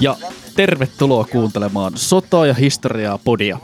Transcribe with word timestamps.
Ja 0.00 0.16
tervetuloa 0.56 1.24
kuuntelemaan 1.24 1.92
Sotaa 1.96 2.46
ja 2.46 2.54
historiaa 2.54 3.18
podia. 3.18 3.58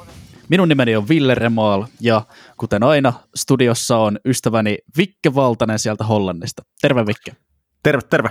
Minun 0.49 0.69
nimeni 0.69 0.97
on 0.97 1.09
Ville 1.09 1.35
Remaal 1.35 1.85
ja 2.01 2.23
kuten 2.57 2.83
aina 2.83 3.13
studiossa 3.35 3.97
on 3.97 4.19
ystäväni 4.25 4.79
Vikke 4.97 5.35
Valtanen 5.35 5.79
sieltä 5.79 6.05
Hollannista. 6.05 6.63
Terve 6.81 7.07
Vikke. 7.07 7.37
Terve, 7.83 8.03
terve. 8.11 8.31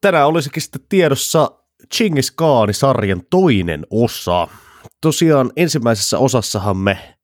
Tänään 0.00 0.26
olisikin 0.28 0.62
sitten 0.62 0.80
tiedossa 0.88 1.50
Chingis 1.94 2.30
Khan-sarjan 2.30 3.22
toinen 3.30 3.86
osa. 3.90 4.48
Tosiaan 5.00 5.52
ensimmäisessä 5.56 6.18
osassahan 6.18 6.76
me 6.76 7.16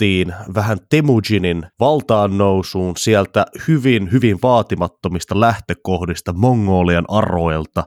perehdyttiin 0.00 0.54
vähän 0.54 0.78
Temujinin 0.88 1.62
valtaan 1.80 2.38
nousuun 2.38 2.96
sieltä 2.96 3.46
hyvin, 3.68 4.12
hyvin 4.12 4.38
vaatimattomista 4.42 5.40
lähtökohdista 5.40 6.32
Mongolian 6.32 7.04
aroilta 7.08 7.84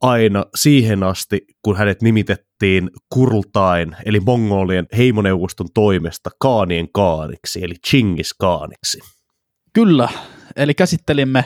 aina 0.00 0.44
siihen 0.54 1.02
asti, 1.02 1.40
kun 1.62 1.76
hänet 1.76 2.02
nimitettiin 2.02 2.90
Kurultain, 3.12 3.96
eli 4.04 4.20
Mongolien 4.20 4.86
heimoneuvoston 4.96 5.66
toimesta 5.74 6.30
Kaanien 6.40 6.88
kaaniksi, 6.94 7.64
eli 7.64 7.74
Chingis 7.88 8.34
kaaniksi. 8.34 8.98
Kyllä, 9.72 10.08
eli 10.56 10.74
käsittelimme 10.74 11.44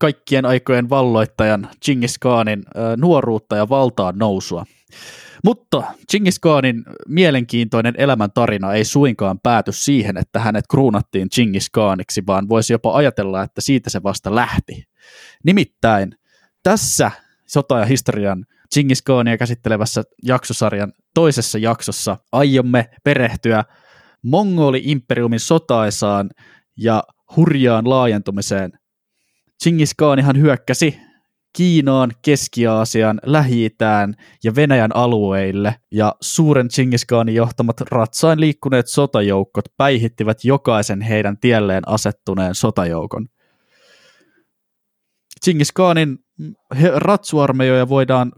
kaikkien 0.00 0.46
aikojen 0.46 0.90
valloittajan 0.90 1.68
Chingis 1.84 2.18
Khanin 2.18 2.64
nuoruutta 2.96 3.56
ja 3.56 3.68
valtaan 3.68 4.18
nousua. 4.18 4.64
Mutta 5.44 5.82
Chingis 6.10 6.40
Khanin 6.40 6.84
mielenkiintoinen 7.08 7.94
elämäntarina 7.98 8.72
ei 8.72 8.84
suinkaan 8.84 9.40
pääty 9.42 9.72
siihen, 9.72 10.16
että 10.16 10.40
hänet 10.40 10.64
kruunattiin 10.70 11.28
Chingis 11.28 11.70
Khaniksi, 11.70 12.22
vaan 12.26 12.48
voisi 12.48 12.72
jopa 12.72 12.96
ajatella, 12.96 13.42
että 13.42 13.60
siitä 13.60 13.90
se 13.90 14.02
vasta 14.02 14.34
lähti. 14.34 14.84
Nimittäin 15.44 16.14
tässä 16.62 17.10
sota- 17.46 17.78
ja 17.78 17.84
historian 17.84 18.44
Chingis 18.74 19.02
Khania 19.02 19.38
käsittelevässä 19.38 20.02
jaksosarjan 20.22 20.92
toisessa 21.14 21.58
jaksossa 21.58 22.16
aiomme 22.32 22.90
perehtyä 23.04 23.64
Mongoli-imperiumin 24.22 25.40
sotaisaan 25.40 26.30
ja 26.76 27.02
hurjaan 27.36 27.90
laajentumiseen. 27.90 28.72
Chingis 29.62 29.94
Khanihan 29.94 30.38
hyökkäsi 30.38 31.00
Kiinaan, 31.56 32.12
Keski-Aasiaan, 32.22 33.20
lähi 33.26 33.70
ja 34.44 34.54
Venäjän 34.54 34.96
alueille, 34.96 35.76
ja 35.90 36.14
suuren 36.20 36.68
Chingis 36.68 37.06
Khanin 37.06 37.34
johtamat 37.34 37.80
ratsain 37.80 38.40
liikkuneet 38.40 38.86
sotajoukot 38.88 39.64
päihittivät 39.76 40.44
jokaisen 40.44 41.00
heidän 41.00 41.38
tielleen 41.38 41.88
asettuneen 41.88 42.54
sotajoukon. 42.54 43.26
Chingis 45.44 45.72
Khanin 45.72 46.18
ratsuarmeijoja 46.94 47.88
voidaan 47.88 48.32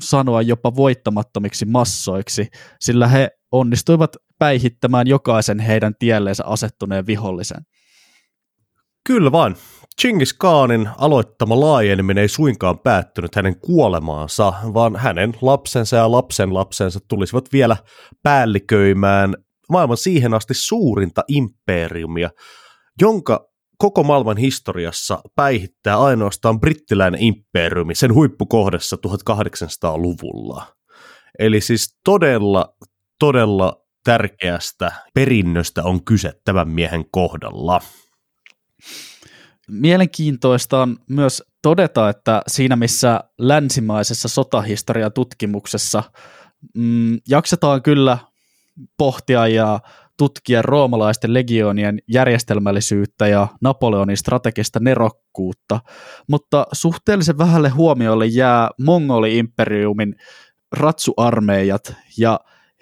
sanoa 0.00 0.42
jopa 0.42 0.76
voittamattomiksi 0.76 1.64
massoiksi, 1.64 2.48
sillä 2.80 3.08
he 3.08 3.30
onnistuivat 3.52 4.16
päihittämään 4.38 5.06
jokaisen 5.06 5.58
heidän 5.58 5.94
tielleensä 5.98 6.44
asettuneen 6.46 7.06
vihollisen. 7.06 7.62
Kyllä 9.06 9.32
vain. 9.32 9.56
Chingis 10.00 10.34
Khanin 10.34 10.88
aloittama 10.98 11.60
laajeneminen 11.60 12.22
ei 12.22 12.28
suinkaan 12.28 12.78
päättynyt 12.78 13.34
hänen 13.34 13.60
kuolemaansa, 13.60 14.52
vaan 14.74 14.96
hänen 14.96 15.34
lapsensa 15.40 15.96
ja 15.96 16.10
lapsen 16.12 16.54
lapsensa 16.54 17.00
tulisivat 17.08 17.44
vielä 17.52 17.76
päälliköimään 18.22 19.36
maailman 19.68 19.96
siihen 19.96 20.34
asti 20.34 20.54
suurinta 20.54 21.24
imperiumia, 21.28 22.30
jonka 23.00 23.48
koko 23.78 24.02
maailman 24.02 24.36
historiassa 24.36 25.20
päihittää 25.36 26.00
ainoastaan 26.00 26.60
brittiläinen 26.60 27.22
imperiumi 27.22 27.94
sen 27.94 28.14
huippukohdassa 28.14 28.96
1800-luvulla. 28.96 30.66
Eli 31.38 31.60
siis 31.60 31.98
todella, 32.04 32.74
todella 33.18 33.82
tärkeästä 34.04 34.92
perinnöstä 35.14 35.82
on 35.82 36.04
kyse 36.04 36.32
tämän 36.44 36.68
miehen 36.68 37.04
kohdalla. 37.10 37.80
Mielenkiintoista 39.68 40.82
on 40.82 40.96
myös 41.08 41.42
todeta, 41.62 42.08
että 42.08 42.42
siinä 42.46 42.76
missä 42.76 43.20
länsimaisessa 43.38 44.28
sotahistoriatutkimuksessa 44.28 46.02
mm, 46.74 47.18
jaksetaan 47.28 47.82
kyllä 47.82 48.18
pohtia 48.96 49.46
ja 49.46 49.80
tutkia 50.18 50.62
roomalaisten 50.62 51.34
legionien 51.34 51.98
järjestelmällisyyttä 52.08 53.26
ja 53.26 53.48
Napoleonin 53.60 54.16
strategista 54.16 54.80
nerokkuutta, 54.80 55.80
mutta 56.28 56.66
suhteellisen 56.72 57.38
vähälle 57.38 57.68
huomiolle 57.68 58.26
jää 58.26 58.70
Mongoli-imperiumin 58.78 60.14
ratsuarmeijat 60.72 61.94
ja 62.18 62.40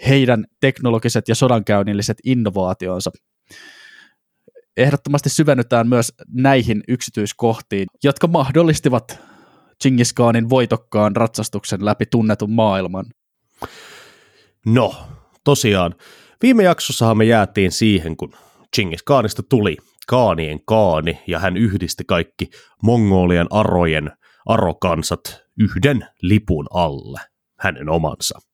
heidän 0.08 0.44
teknologiset 0.60 1.28
ja 1.28 1.34
sodankäynnilliset 1.34 2.19
innovaationsa 2.24 3.10
ehdottomasti 4.76 5.28
syvennytään 5.28 5.88
myös 5.88 6.12
näihin 6.28 6.82
yksityiskohtiin, 6.88 7.86
jotka 8.04 8.26
mahdollistivat 8.26 9.19
Genghis 9.82 10.12
Khanin 10.12 10.50
voitokkaan 10.50 11.16
ratsastuksen 11.16 11.84
läpi 11.84 12.06
tunnetun 12.06 12.53
maailman. 12.53 13.06
No, 14.66 14.94
tosiaan. 15.44 15.94
Viime 16.42 16.62
jaksossahan 16.62 17.19
me 17.19 17.25
jäätiin 17.25 17.72
siihen, 17.72 18.16
kun 18.16 18.32
Genghis 18.76 19.03
Khanista 19.03 19.42
tuli 19.42 19.76
Kaanien 20.06 20.60
Kaani 20.64 21.22
ja 21.26 21.38
hän 21.38 21.56
yhdisti 21.56 22.04
kaikki 22.04 22.50
Mongolian 22.82 23.47
arojen 23.50 24.12
arokansat 24.47 25.42
yhden 25.58 26.06
lipun 26.22 26.66
alle, 26.70 27.20
hänen 27.58 27.88
omansa. 27.88 28.50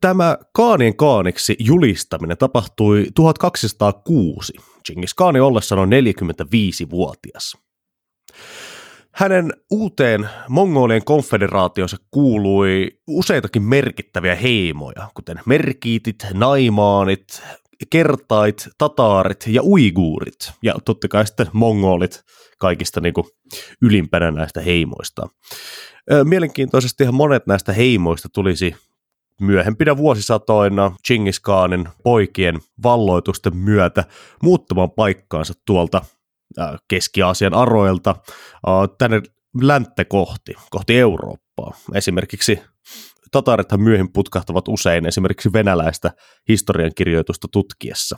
Tämä 0.00 0.38
Kaanien 0.52 0.96
kaaniksi 0.96 1.56
julistaminen 1.58 2.38
tapahtui 2.38 3.06
1206, 3.14 4.52
Genghis 4.84 5.14
Khanin 5.14 5.42
ollessa 5.42 5.76
noin 5.76 5.90
45-vuotias. 5.90 7.56
Hänen 9.12 9.52
uuteen 9.70 10.28
Mongolien 10.48 11.04
konfederaationsa 11.04 11.96
kuului 12.10 13.00
useitakin 13.06 13.62
merkittäviä 13.62 14.34
heimoja, 14.34 15.08
kuten 15.14 15.40
merkiitit, 15.46 16.26
naimaanit, 16.34 17.42
kertait, 17.90 18.68
tataarit 18.78 19.44
ja 19.46 19.62
uiguurit, 19.62 20.52
ja 20.62 20.74
totta 20.84 21.08
kai 21.08 21.26
sitten 21.26 21.46
mongolit 21.52 22.24
kaikista 22.58 23.00
niin 23.00 23.14
kuin 23.14 23.26
ylimpänä 23.82 24.30
näistä 24.30 24.60
heimoista. 24.60 25.28
Mielenkiintoisesti 26.24 27.04
monet 27.12 27.46
näistä 27.46 27.72
heimoista 27.72 28.28
tulisi 28.34 28.74
myöhempinä 29.40 29.96
vuosisatoina 29.96 30.92
Genghis 31.08 31.40
Khanin 31.40 31.88
poikien 32.02 32.58
valloitusten 32.82 33.56
myötä 33.56 34.04
muuttamaan 34.42 34.90
paikkaansa 34.90 35.54
tuolta 35.66 36.02
Keski-Aasian 36.88 37.54
aroilta 37.54 38.16
tänne 38.98 39.22
länttä 39.62 40.04
kohti, 40.04 40.54
kohti 40.70 40.98
Eurooppaa. 40.98 41.74
Esimerkiksi 41.94 42.60
tatarithan 43.32 43.80
myöhemmin 43.80 44.12
putkahtavat 44.12 44.68
usein 44.68 45.06
esimerkiksi 45.06 45.52
venäläistä 45.52 46.10
historiankirjoitusta 46.48 47.48
tutkiessa. 47.52 48.16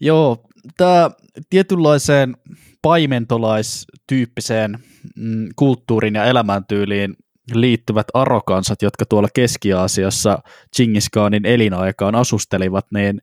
Joo, 0.00 0.44
tämä 0.76 1.10
tietynlaiseen 1.50 2.36
paimentolaistyyppiseen 2.82 4.78
mm, 5.16 5.48
kulttuurin 5.56 6.14
ja 6.14 6.24
elämäntyyliin 6.24 7.14
liittyvät 7.54 8.06
arokansat, 8.14 8.82
jotka 8.82 9.04
tuolla 9.06 9.28
Keski-Aasiassa 9.34 10.38
Genghis 10.76 11.10
Khanin 11.10 11.46
elinaikaan 11.46 12.14
asustelivat, 12.14 12.86
niin 12.94 13.22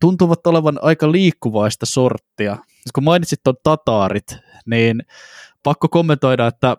tuntuvat 0.00 0.46
olevan 0.46 0.78
aika 0.82 1.12
liikkuvaista 1.12 1.86
sorttia. 1.86 2.56
Kun 2.94 3.04
mainitsit 3.04 3.40
tuon 3.44 3.56
tataarit, 3.62 4.36
niin 4.66 5.02
pakko 5.62 5.88
kommentoida, 5.88 6.46
että 6.46 6.76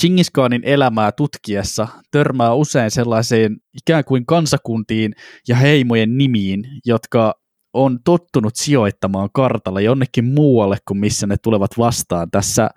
Genghis 0.00 0.30
Khanin 0.30 0.64
elämää 0.64 1.12
tutkiessa 1.12 1.88
törmää 2.10 2.54
usein 2.54 2.90
sellaisiin 2.90 3.56
ikään 3.74 4.04
kuin 4.04 4.26
kansakuntiin 4.26 5.12
ja 5.48 5.56
heimojen 5.56 6.18
nimiin, 6.18 6.68
jotka 6.84 7.34
on 7.72 7.98
tottunut 8.04 8.56
sijoittamaan 8.56 9.28
kartalla 9.32 9.80
jonnekin 9.80 10.24
muualle 10.24 10.76
kuin 10.88 10.98
missä 10.98 11.26
ne 11.26 11.36
tulevat 11.42 11.70
vastaan 11.78 12.30
tässä 12.30 12.70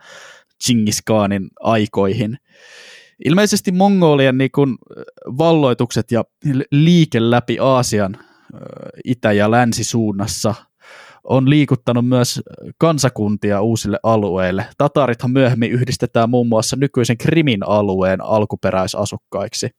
Genghis 0.65 1.01
Khanin 1.01 1.47
aikoihin. 1.59 2.38
Ilmeisesti 3.25 3.71
Mongolian 3.71 4.38
niin 4.38 4.51
kun, 4.51 4.77
valloitukset 5.38 6.11
ja 6.11 6.23
liike 6.71 7.31
läpi 7.31 7.57
Aasian 7.59 8.17
itä- 9.06 9.31
ja 9.31 9.51
länsisuunnassa 9.51 10.56
on 11.23 11.50
liikuttanut 11.50 12.07
myös 12.07 12.41
kansakuntia 12.77 13.61
uusille 13.61 14.00
alueille. 14.03 14.65
Tatarithan 14.77 15.31
myöhemmin 15.31 15.71
yhdistetään 15.71 16.29
muun 16.29 16.47
muassa 16.47 16.75
nykyisen 16.75 17.17
Krimin 17.17 17.67
alueen 17.67 18.21
alkuperäisasukkaiksi. 18.21 19.69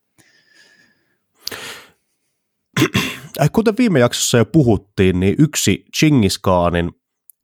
Kuten 3.53 3.75
viime 3.79 3.99
jaksossa 3.99 4.39
jo 4.39 4.45
puhuttiin, 4.45 5.21
niin 5.21 5.35
yksi 5.39 5.85
Genghis 6.01 6.39
Khanin 6.39 6.91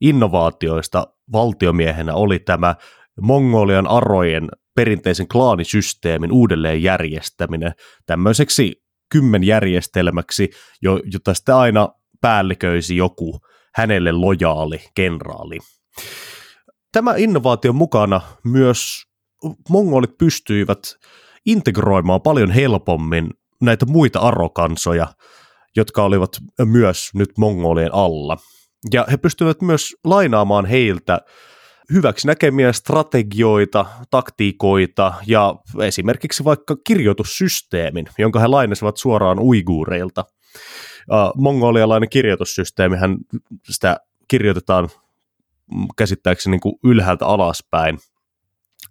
innovaatioista 0.01 1.07
valtiomiehenä 1.33 2.15
oli 2.15 2.39
tämä 2.39 2.75
Mongolian 3.21 3.87
arojen 3.87 4.49
perinteisen 4.75 5.29
klaanisysteemin 5.29 6.33
uudelleen 6.33 6.83
järjestäminen 6.83 7.73
tämmöiseksi 8.07 8.83
kymmenjärjestelmäksi, 9.13 10.51
jota 11.13 11.35
sitten 11.35 11.55
aina 11.55 11.89
päälliköisi 12.21 12.97
joku 12.97 13.41
hänelle 13.75 14.13
lojaali 14.13 14.81
kenraali. 14.95 15.59
Tämä 16.93 17.15
innovaation 17.17 17.75
mukana 17.75 18.21
myös 18.45 19.03
mongolit 19.69 20.19
pystyivät 20.19 20.79
integroimaan 21.47 22.23
paljon 22.23 22.51
helpommin 22.51 23.31
näitä 23.63 23.87
muita 23.87 24.19
arokansoja, 24.19 25.07
jotka 25.77 26.03
olivat 26.03 26.31
myös 26.65 27.11
nyt 27.15 27.31
mongolien 27.39 27.95
alla. 27.95 28.37
Ja 28.93 29.07
he 29.11 29.17
pystyivät 29.17 29.63
myös 29.63 29.97
lainaamaan 30.05 30.67
heiltä 30.67 31.21
hyväksi 31.93 32.27
näkemiä 32.27 32.73
strategioita, 32.73 33.87
taktiikoita 34.11 35.15
ja 35.27 35.55
esimerkiksi 35.81 36.45
vaikka 36.45 36.77
kirjoitussysteemin, 36.87 38.07
jonka 38.19 38.41
he 38.41 38.47
lainasivat 38.47 38.97
suoraan 38.97 39.39
uiguureilta. 39.39 40.25
Mongolialainen 41.35 42.09
kirjoitussysteemihän, 42.09 43.17
sitä 43.71 43.97
kirjoitetaan 44.29 44.89
käsittääkseni 45.97 46.51
niin 46.51 46.61
kuin 46.61 46.75
ylhäältä 46.85 47.27
alaspäin. 47.27 47.99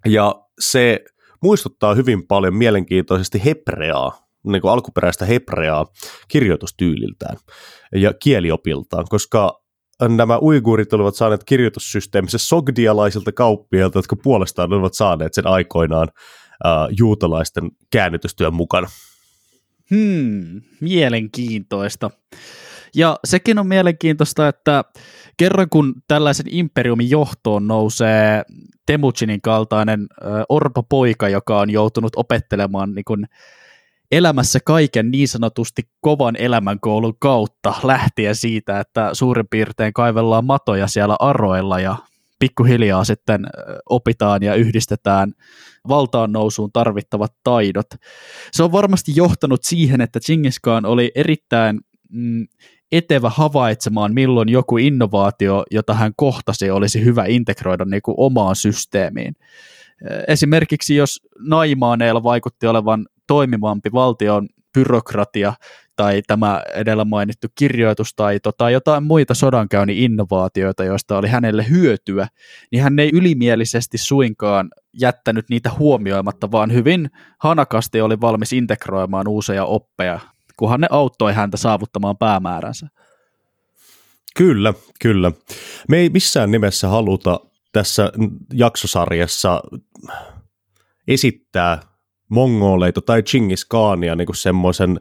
Ja 0.05 0.35
se 0.59 0.99
muistuttaa 1.41 1.95
hyvin 1.95 2.27
paljon 2.27 2.55
mielenkiintoisesti 2.55 3.45
hebreaa, 3.45 4.27
niin 4.43 4.61
kuin 4.61 4.71
alkuperäistä 4.71 5.25
hebreaa 5.25 5.85
kirjoitustyyliltään 6.27 7.37
ja 7.95 8.13
kieliopiltaan, 8.13 9.05
koska 9.09 9.64
nämä 10.01 10.39
uiguurit 10.39 10.93
olivat 10.93 11.15
saaneet 11.15 11.43
kirjoitussysteemissä 11.43 12.37
sogdialaisilta 12.37 13.31
kauppiailta, 13.31 13.97
jotka 13.97 14.15
puolestaan 14.15 14.73
olivat 14.73 14.93
saaneet 14.93 15.33
sen 15.33 15.47
aikoinaan 15.47 16.07
uh, 16.65 16.95
juutalaisten 16.97 17.71
käännytystyön 17.91 18.53
mukana. 18.53 18.87
Hmm, 19.91 20.61
mielenkiintoista. 20.81 22.11
Ja 22.95 23.19
sekin 23.25 23.59
on 23.59 23.67
mielenkiintoista, 23.67 24.47
että 24.47 24.83
kerran 25.37 25.69
kun 25.69 25.93
tällaisen 26.07 26.45
imperiumin 26.49 27.09
johtoon 27.09 27.67
nousee 27.67 28.43
Temuchinin 28.85 29.41
kaltainen 29.41 30.07
orpo-poika, 30.49 31.29
joka 31.29 31.59
on 31.59 31.69
joutunut 31.69 32.13
opettelemaan 32.15 32.93
niin 32.93 33.05
kuin 33.05 33.25
elämässä 34.11 34.59
kaiken 34.65 35.11
niin 35.11 35.27
sanotusti 35.27 35.81
kovan 36.01 36.35
elämänkoulun 36.35 37.13
kautta 37.19 37.73
lähtien 37.83 38.35
siitä, 38.35 38.79
että 38.79 39.09
suurin 39.13 39.47
piirtein 39.49 39.93
kaivellaan 39.93 40.45
matoja 40.45 40.87
siellä 40.87 41.15
aroilla 41.19 41.79
ja 41.79 41.95
pikkuhiljaa 42.39 43.03
sitten 43.03 43.45
opitaan 43.89 44.43
ja 44.43 44.55
yhdistetään 44.55 45.33
valtaan 45.87 46.31
nousuun 46.31 46.71
tarvittavat 46.71 47.33
taidot. 47.43 47.87
Se 48.51 48.63
on 48.63 48.71
varmasti 48.71 49.11
johtanut 49.15 49.63
siihen, 49.63 50.01
että 50.01 50.19
Genghis 50.19 50.59
Khan 50.59 50.85
oli 50.85 51.11
erittäin 51.15 51.79
mm, 52.09 52.47
etevä 52.91 53.29
havaitsemaan, 53.29 54.13
milloin 54.13 54.49
joku 54.49 54.77
innovaatio, 54.77 55.63
jota 55.71 55.93
hän 55.93 56.13
kohtasi, 56.15 56.71
olisi 56.71 57.03
hyvä 57.05 57.25
integroida 57.25 57.85
niin 57.85 58.01
kuin 58.01 58.15
omaan 58.17 58.55
systeemiin. 58.55 59.35
Esimerkiksi 60.27 60.95
jos 60.95 61.21
Naimaaneilla 61.39 62.23
vaikutti 62.23 62.67
olevan 62.67 63.05
toimivampi 63.27 63.91
valtion 63.93 64.47
byrokratia 64.73 65.53
tai 65.95 66.21
tämä 66.27 66.61
edellä 66.73 67.05
mainittu 67.05 67.47
kirjoitustaito 67.55 68.51
tai 68.51 68.73
jotain 68.73 69.03
muita 69.03 69.33
sodankäynnin 69.33 69.97
innovaatioita, 69.97 70.83
joista 70.83 71.17
oli 71.17 71.27
hänelle 71.27 71.69
hyötyä, 71.69 72.27
niin 72.71 72.83
hän 72.83 72.99
ei 72.99 73.09
ylimielisesti 73.13 73.97
suinkaan 73.97 74.69
jättänyt 74.93 75.45
niitä 75.49 75.71
huomioimatta, 75.79 76.51
vaan 76.51 76.73
hyvin 76.73 77.09
hanakasti 77.39 78.01
oli 78.01 78.21
valmis 78.21 78.53
integroimaan 78.53 79.27
uusia 79.27 79.65
oppeja 79.65 80.19
kunhan 80.57 80.81
ne 80.81 80.87
auttoi 80.91 81.33
häntä 81.33 81.57
saavuttamaan 81.57 82.17
päämääränsä. 82.17 82.87
Kyllä, 84.37 84.73
kyllä. 85.01 85.31
Me 85.89 85.97
ei 85.97 86.09
missään 86.09 86.51
nimessä 86.51 86.87
haluta 86.87 87.39
tässä 87.71 88.11
jaksosarjassa 88.53 89.61
esittää 91.07 91.81
mongoleita 92.35 93.01
tai 93.01 93.23
Chingis 93.23 93.65
Khania 93.65 94.15
niin 94.15 94.27
semmoisen 94.35 94.99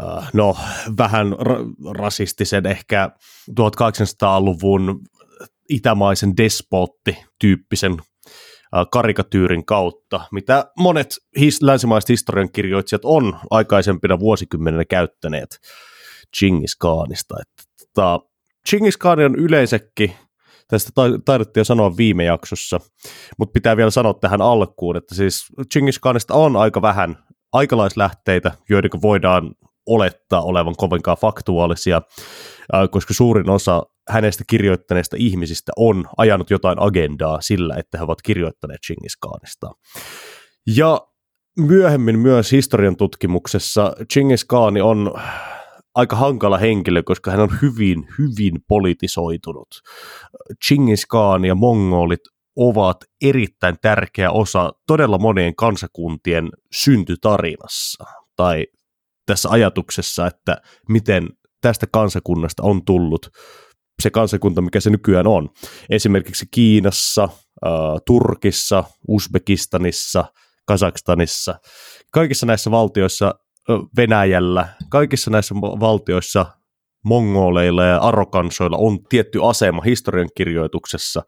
äh, 0.00 0.30
no, 0.32 0.56
vähän 0.98 1.32
ra- 1.32 1.98
rasistisen 1.98 2.66
ehkä 2.66 3.10
1800-luvun 3.50 5.00
itämaisen 5.68 6.36
despotti-tyyppisen 6.36 7.96
karikatyyrin 8.90 9.64
kautta, 9.64 10.20
mitä 10.32 10.70
monet 10.78 11.16
his, 11.40 11.62
länsimaiset 11.62 12.08
historiankirjoitsijat 12.08 13.04
on 13.04 13.38
aikaisempina 13.50 14.18
vuosikymmeninä 14.18 14.84
käyttäneet 14.84 15.58
Chingis 16.38 16.76
Khanista. 16.76 17.34
Että, 17.40 17.86
tota, 17.86 18.20
Chingis 18.68 18.96
Khan 18.96 19.20
on 19.20 19.34
yleensäkin, 19.34 20.14
tästä 20.68 20.92
taidettiin 21.24 21.60
jo 21.60 21.64
sanoa 21.64 21.96
viime 21.96 22.24
jaksossa, 22.24 22.80
mutta 23.38 23.52
pitää 23.52 23.76
vielä 23.76 23.90
sanoa 23.90 24.14
tähän 24.14 24.42
alkuun, 24.42 24.96
että 24.96 25.14
siis 25.14 25.46
Chingis 25.72 25.98
Khanista 25.98 26.34
on 26.34 26.56
aika 26.56 26.82
vähän 26.82 27.16
aikalaislähteitä, 27.52 28.52
joiden 28.68 28.90
voidaan 29.02 29.54
olettaa 29.86 30.42
olevan 30.42 30.74
kovinkaan 30.76 31.16
faktuaalisia, 31.16 32.02
koska 32.90 33.14
suurin 33.14 33.50
osa 33.50 33.82
hänestä 34.08 34.44
kirjoittaneista 34.50 35.16
ihmisistä 35.18 35.72
on 35.76 36.04
ajanut 36.16 36.50
jotain 36.50 36.76
agendaa 36.80 37.40
sillä, 37.40 37.74
että 37.76 37.98
he 37.98 38.04
ovat 38.04 38.22
kirjoittaneet 38.22 38.80
Chingis 38.86 39.16
Khanista. 39.16 39.70
Ja 40.76 41.00
myöhemmin 41.58 42.18
myös 42.18 42.52
historian 42.52 42.96
tutkimuksessa 42.96 43.92
Chingis 44.12 44.44
Khan 44.44 44.82
on 44.82 45.14
aika 45.94 46.16
hankala 46.16 46.58
henkilö, 46.58 47.02
koska 47.02 47.30
hän 47.30 47.40
on 47.40 47.58
hyvin, 47.62 48.08
hyvin 48.18 48.60
politisoitunut. 48.68 49.68
Chingis 50.66 51.06
Khan 51.06 51.44
ja 51.44 51.54
mongolit 51.54 52.20
ovat 52.56 52.96
erittäin 53.24 53.76
tärkeä 53.82 54.30
osa 54.30 54.72
todella 54.86 55.18
monien 55.18 55.56
kansakuntien 55.56 56.48
syntytarinassa 56.72 58.04
tai 58.36 58.66
tässä 59.26 59.48
ajatuksessa, 59.50 60.26
että 60.26 60.56
miten 60.88 61.28
tästä 61.60 61.86
kansakunnasta 61.92 62.62
on 62.62 62.84
tullut 62.84 63.28
se 64.02 64.10
kansakunta, 64.10 64.60
mikä 64.60 64.80
se 64.80 64.90
nykyään 64.90 65.26
on. 65.26 65.48
Esimerkiksi 65.90 66.46
Kiinassa, 66.50 67.28
Turkissa, 68.06 68.84
Uzbekistanissa, 69.08 70.24
Kazakstanissa, 70.66 71.54
kaikissa 72.10 72.46
näissä 72.46 72.70
valtioissa, 72.70 73.34
Venäjällä, 73.96 74.68
kaikissa 74.88 75.30
näissä 75.30 75.54
valtioissa 75.54 76.46
mongoleilla 77.04 77.84
ja 77.84 77.98
arokansoilla 77.98 78.76
on 78.76 79.04
tietty 79.04 79.38
asema 79.42 79.82
historian 79.82 80.28
kirjoituksessa, 80.36 81.22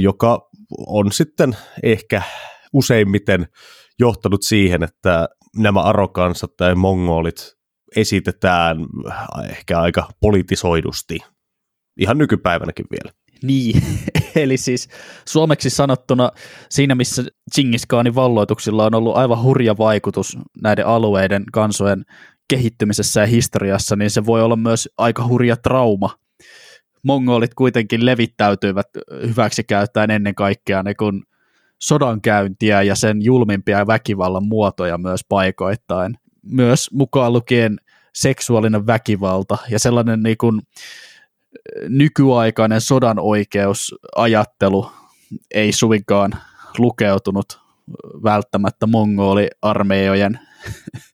joka 0.00 0.48
on 0.86 1.12
sitten 1.12 1.56
ehkä 1.82 2.22
useimmiten 2.72 3.48
johtanut 3.98 4.42
siihen, 4.42 4.82
että 4.82 5.28
nämä 5.56 5.80
arokansat 5.80 6.56
tai 6.56 6.74
mongolit 6.74 7.56
esitetään 7.96 8.86
ehkä 9.50 9.80
aika 9.80 10.08
politisoidusti 10.20 11.18
ihan 12.00 12.18
nykypäivänäkin 12.18 12.86
vielä. 12.90 13.12
Niin, 13.42 13.82
eli 14.34 14.56
siis 14.56 14.88
suomeksi 15.28 15.70
sanottuna 15.70 16.30
siinä, 16.70 16.94
missä 16.94 17.24
Genghis 17.54 17.86
Khanin 17.86 18.14
valloituksilla 18.14 18.86
on 18.86 18.94
ollut 18.94 19.16
aivan 19.16 19.42
hurja 19.42 19.78
vaikutus 19.78 20.38
näiden 20.62 20.86
alueiden 20.86 21.44
kansojen 21.52 22.04
kehittymisessä 22.48 23.20
ja 23.20 23.26
historiassa, 23.26 23.96
niin 23.96 24.10
se 24.10 24.26
voi 24.26 24.42
olla 24.42 24.56
myös 24.56 24.88
aika 24.98 25.26
hurja 25.26 25.56
trauma. 25.56 26.10
Mongolit 27.02 27.54
kuitenkin 27.54 28.06
levittäytyivät 28.06 28.86
hyväksi 29.26 29.64
käyttäen 29.64 30.10
ennen 30.10 30.34
kaikkea 30.34 30.82
ne 30.82 30.94
kun 30.94 31.22
sodankäyntiä 31.78 32.82
ja 32.82 32.94
sen 32.94 33.22
julmimpia 33.22 33.86
väkivallan 33.86 34.46
muotoja 34.46 34.98
myös 34.98 35.20
paikoittain. 35.28 36.14
Myös 36.42 36.90
mukaan 36.92 37.32
lukien 37.32 37.78
seksuaalinen 38.14 38.86
väkivalta 38.86 39.58
ja 39.70 39.78
sellainen 39.78 40.22
niin 40.22 40.36
kuin, 40.38 40.60
nykyaikainen 41.88 42.80
sodan 42.80 43.18
oikeusajattelu 43.18 44.90
ei 45.54 45.72
suinkaan 45.72 46.32
lukeutunut 46.78 47.60
välttämättä 48.22 48.86
mongoliarmeijojen 48.86 50.40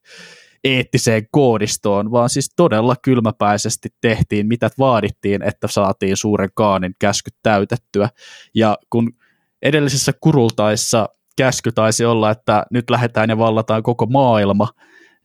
eettiseen 0.63 1.27
koodistoon, 1.31 2.11
vaan 2.11 2.29
siis 2.29 2.53
todella 2.55 2.95
kylmäpäisesti 3.01 3.89
tehtiin, 4.01 4.47
mitä 4.47 4.69
vaadittiin, 4.79 5.41
että 5.41 5.67
saatiin 5.67 6.17
suuren 6.17 6.49
kaanin 6.53 6.95
käskyt 6.99 7.35
täytettyä. 7.43 8.09
Ja 8.55 8.77
kun 8.89 9.13
edellisessä 9.61 10.13
kurultaissa 10.21 11.09
käsky 11.37 11.71
taisi 11.71 12.05
olla, 12.05 12.31
että 12.31 12.65
nyt 12.71 12.89
lähdetään 12.89 13.29
ja 13.29 13.37
vallataan 13.37 13.83
koko 13.83 14.05
maailma, 14.05 14.67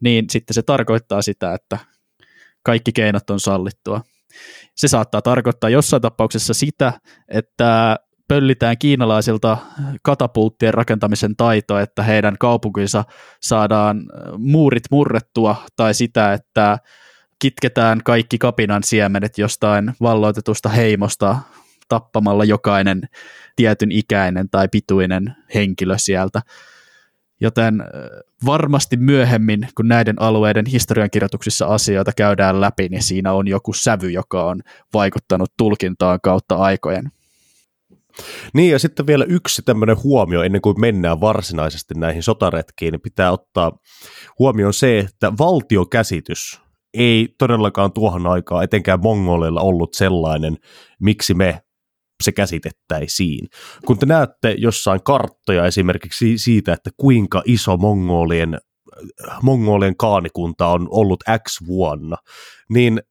niin 0.00 0.24
sitten 0.30 0.54
se 0.54 0.62
tarkoittaa 0.62 1.22
sitä, 1.22 1.54
että 1.54 1.78
kaikki 2.62 2.92
keinot 2.92 3.30
on 3.30 3.40
sallittua. 3.40 4.00
Se 4.74 4.88
saattaa 4.88 5.22
tarkoittaa 5.22 5.70
jossain 5.70 6.02
tapauksessa 6.02 6.54
sitä, 6.54 6.92
että 7.28 7.96
pöllitään 8.28 8.78
kiinalaisilta 8.78 9.58
katapulttien 10.02 10.74
rakentamisen 10.74 11.36
taito, 11.36 11.78
että 11.78 12.02
heidän 12.02 12.36
kaupunkinsa 12.38 13.04
saadaan 13.40 14.02
muurit 14.38 14.82
murrettua, 14.90 15.56
tai 15.76 15.94
sitä, 15.94 16.32
että 16.32 16.78
kitketään 17.38 18.00
kaikki 18.04 18.38
kapinan 18.38 18.82
siemenet 18.82 19.38
jostain 19.38 19.92
valloitetusta 20.00 20.68
heimosta 20.68 21.36
tappamalla 21.88 22.44
jokainen 22.44 23.02
tietyn 23.56 23.92
ikäinen 23.92 24.50
tai 24.50 24.68
pituinen 24.68 25.36
henkilö 25.54 25.94
sieltä. 25.98 26.42
Joten 27.40 27.84
varmasti 28.46 28.96
myöhemmin, 28.96 29.68
kun 29.76 29.88
näiden 29.88 30.22
alueiden 30.22 30.66
historiankirjoituksissa 30.66 31.66
asioita 31.66 32.12
käydään 32.16 32.60
läpi, 32.60 32.88
niin 32.88 33.02
siinä 33.02 33.32
on 33.32 33.48
joku 33.48 33.72
sävy, 33.72 34.10
joka 34.10 34.44
on 34.44 34.60
vaikuttanut 34.94 35.52
tulkintaan 35.56 36.18
kautta 36.22 36.54
aikojen. 36.54 37.10
Niin 38.54 38.70
ja 38.70 38.78
sitten 38.78 39.06
vielä 39.06 39.24
yksi 39.28 39.62
tämmöinen 39.62 40.02
huomio 40.02 40.42
ennen 40.42 40.60
kuin 40.60 40.80
mennään 40.80 41.20
varsinaisesti 41.20 41.94
näihin 41.96 42.22
sotaretkiin, 42.22 42.92
niin 42.92 43.00
pitää 43.00 43.32
ottaa 43.32 43.78
huomioon 44.38 44.74
se, 44.74 44.98
että 44.98 45.32
valtiokäsitys 45.38 46.60
ei 46.94 47.34
todellakaan 47.38 47.92
tuohon 47.92 48.26
aikaan 48.26 48.64
etenkään 48.64 49.00
mongoleilla 49.00 49.60
ollut 49.60 49.94
sellainen, 49.94 50.56
miksi 51.00 51.34
me 51.34 51.62
se 52.20 52.32
käsitettäisiin. 52.32 53.48
Kun 53.86 53.98
te 53.98 54.06
näette 54.06 54.54
jossain 54.58 55.02
karttoja 55.02 55.66
esimerkiksi 55.66 56.38
siitä, 56.38 56.72
että 56.72 56.90
kuinka 56.96 57.42
iso 57.44 57.76
mongolien, 57.76 58.58
mongolien 59.42 59.96
kaanikunta 59.96 60.66
on 60.66 60.88
ollut 60.90 61.24
X 61.48 61.66
vuonna, 61.66 62.16
niin 62.70 63.02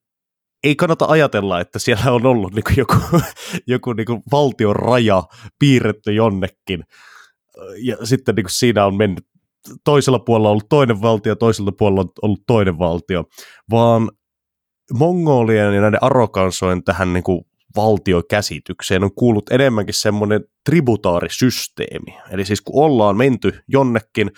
ei 0.63 0.75
kannata 0.75 1.05
ajatella, 1.05 1.59
että 1.59 1.79
siellä 1.79 2.11
on 2.11 2.25
ollut 2.25 2.53
niin 2.53 2.77
joku, 2.77 2.95
joku 3.67 3.93
niin 3.93 4.23
valtion 4.31 4.75
raja 4.75 5.23
piirretty 5.59 6.13
jonnekin, 6.13 6.83
ja 7.77 7.97
sitten 8.03 8.35
niin 8.35 8.45
siinä 8.49 8.85
on 8.85 8.97
mennyt 8.97 9.25
toisella 9.83 10.19
puolella 10.19 10.47
on 10.47 10.51
ollut 10.51 10.69
toinen 10.69 11.01
valtio, 11.01 11.35
toisella 11.35 11.71
puolella 11.71 12.01
on 12.01 12.09
ollut 12.21 12.43
toinen 12.47 12.79
valtio, 12.79 13.23
vaan 13.71 14.11
mongolien 14.93 15.75
ja 15.75 15.81
näiden 15.81 16.03
arokansojen 16.03 16.83
tähän 16.83 17.13
niin 17.13 17.23
kuin 17.23 17.41
valtiokäsitykseen 17.75 19.03
on 19.03 19.15
kuullut 19.15 19.49
enemmänkin 19.49 19.93
semmoinen 19.93 20.43
tributaarisysteemi. 20.65 22.17
Eli 22.31 22.45
siis 22.45 22.61
kun 22.61 22.83
ollaan 22.83 23.17
menty 23.17 23.59
jonnekin, 23.67 24.31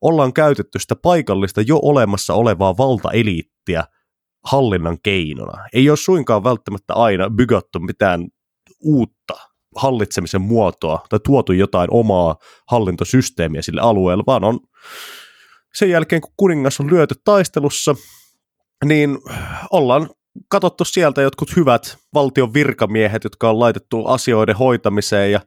ollaan 0.00 0.32
käytetty 0.32 0.78
sitä 0.78 0.96
paikallista 0.96 1.60
jo 1.60 1.78
olemassa 1.82 2.34
olevaa 2.34 2.76
valtaeliittiä 2.76 3.84
hallinnan 4.44 4.98
keinona. 5.02 5.64
Ei 5.72 5.90
ole 5.90 5.96
suinkaan 5.96 6.44
välttämättä 6.44 6.94
aina 6.94 7.30
bygattu 7.30 7.80
mitään 7.80 8.28
uutta 8.80 9.34
hallitsemisen 9.76 10.40
muotoa 10.40 11.06
tai 11.08 11.18
tuotu 11.24 11.52
jotain 11.52 11.88
omaa 11.90 12.36
hallintosysteemiä 12.70 13.62
sille 13.62 13.80
alueelle, 13.80 14.24
vaan 14.26 14.44
on 14.44 14.60
sen 15.74 15.90
jälkeen, 15.90 16.20
kun 16.20 16.32
kuningas 16.36 16.80
on 16.80 16.90
lyöty 16.90 17.14
taistelussa, 17.24 17.94
niin 18.84 19.18
ollaan 19.70 20.10
katsottu 20.48 20.84
sieltä 20.84 21.22
jotkut 21.22 21.56
hyvät 21.56 21.96
valtion 22.14 22.54
virkamiehet, 22.54 23.24
jotka 23.24 23.50
on 23.50 23.60
laitettu 23.60 24.06
asioiden 24.06 24.56
hoitamiseen 24.56 25.32
ja 25.32 25.40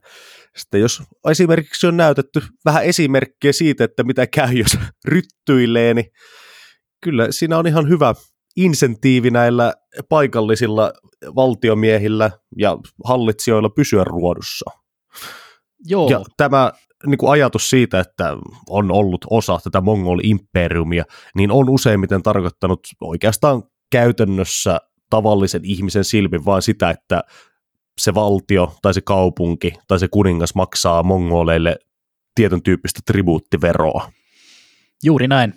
sitten 0.58 0.82
jos 0.82 1.04
esimerkiksi 1.30 1.88
on 1.88 1.98
näytetty 1.98 2.42
vähän 2.66 2.84
esimerkkiä 2.84 3.54
siitä, 3.54 3.84
että 3.84 4.04
mitä 4.04 4.28
käy, 4.28 4.54
jos 4.54 4.78
ryttyilee, 5.06 5.94
niin 5.94 6.06
kyllä 7.04 7.28
siinä 7.32 7.58
on 7.58 7.68
ihan 7.68 7.90
hyvä 7.90 8.16
insentiivi 8.56 9.32
näillä 9.32 9.74
paikallisilla 10.10 10.94
valtiomiehillä 11.36 12.32
ja 12.58 12.78
hallitsijoilla 13.06 13.70
pysyä 13.70 14.04
ruodussa. 14.04 14.72
Joo. 15.86 16.10
Ja 16.10 16.22
tämä 16.38 16.72
niin 17.06 17.18
kuin 17.18 17.32
ajatus 17.32 17.70
siitä, 17.70 18.00
että 18.00 18.38
on 18.70 18.92
ollut 18.92 19.26
osa 19.30 19.60
tätä 19.64 19.82
mongoli-imperiumia, 19.82 21.04
niin 21.36 21.52
on 21.52 21.70
useimmiten 21.70 22.24
tarkoittanut 22.24 22.80
oikeastaan 23.02 23.64
käytännössä 23.90 24.82
tavallisen 25.10 25.66
ihmisen 25.66 26.04
silmin 26.04 26.46
vain 26.46 26.62
sitä, 26.62 26.90
että 26.90 27.24
se 28.00 28.14
valtio 28.14 28.78
tai 28.82 28.94
se 28.94 29.02
kaupunki 29.02 29.74
tai 29.88 30.00
se 30.00 30.08
kuningas 30.08 30.56
maksaa 30.56 31.04
mongoleille 31.04 31.76
tietyn 32.36 32.64
tyyppistä 32.64 33.00
tribuuttiveroa. 33.06 34.12
Juuri 35.04 35.28
näin. 35.28 35.54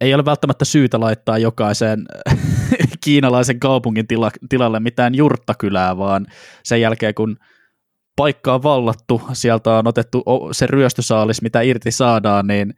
Ei 0.00 0.14
ole 0.14 0.24
välttämättä 0.24 0.64
syytä 0.64 1.00
laittaa 1.00 1.38
jokaisen 1.38 2.06
kiinalaisen 3.04 3.60
kaupungin 3.60 4.06
tila, 4.06 4.30
tilalle 4.48 4.80
mitään 4.80 5.14
jurttakylää, 5.14 5.98
vaan 5.98 6.26
sen 6.62 6.80
jälkeen 6.80 7.14
kun 7.14 7.36
paikka 8.16 8.54
on 8.54 8.62
vallattu, 8.62 9.22
sieltä 9.32 9.70
on 9.70 9.86
otettu 9.86 10.24
se 10.52 10.66
ryöstösaalis, 10.66 11.42
mitä 11.42 11.60
irti 11.60 11.90
saadaan, 11.90 12.46
niin 12.46 12.74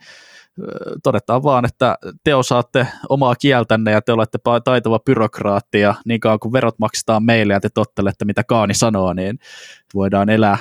todetaan 1.03 1.43
vaan, 1.43 1.65
että 1.65 1.99
te 2.25 2.35
osaatte 2.35 2.87
omaa 3.09 3.35
kieltänne 3.35 3.91
ja 3.91 4.03
te 4.03 4.13
olette 4.13 4.39
taitava 4.65 4.99
byrokraatti 4.99 5.81
ja 5.81 5.95
niin 6.05 6.21
kauan 6.21 6.39
kun 6.39 6.53
verot 6.53 6.79
maksetaan 6.79 7.25
meille 7.25 7.53
ja 7.53 7.61
te 7.61 7.69
tottelette 7.69 8.25
mitä 8.25 8.45
Kaani 8.45 8.75
sanoo, 8.75 9.13
niin 9.13 9.39
voidaan 9.95 10.29
elää, 10.29 10.59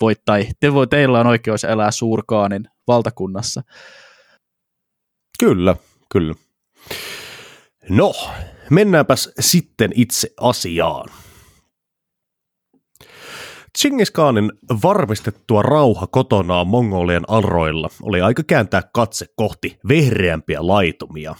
voit, 0.00 0.24
tai 0.24 0.48
te 0.60 0.74
voi, 0.74 0.86
teillä 0.86 1.20
on 1.20 1.26
oikeus 1.26 1.64
elää 1.64 1.90
suurkaanin 1.90 2.68
valtakunnassa. 2.86 3.62
Kyllä, 5.38 5.76
kyllä. 6.12 6.34
No, 7.88 8.12
mennäänpäs 8.70 9.32
sitten 9.40 9.90
itse 9.94 10.28
asiaan. 10.40 11.08
Chingis 13.78 14.10
Khanin 14.10 14.52
varmistettua 14.82 15.62
rauha 15.62 16.06
kotonaan 16.06 16.66
Mongolian 16.66 17.24
alroilla 17.28 17.88
oli 18.02 18.20
aika 18.20 18.42
kääntää 18.42 18.82
katse 18.94 19.26
kohti 19.36 19.78
vehreämpiä 19.88 20.66
laitumia. 20.66 21.34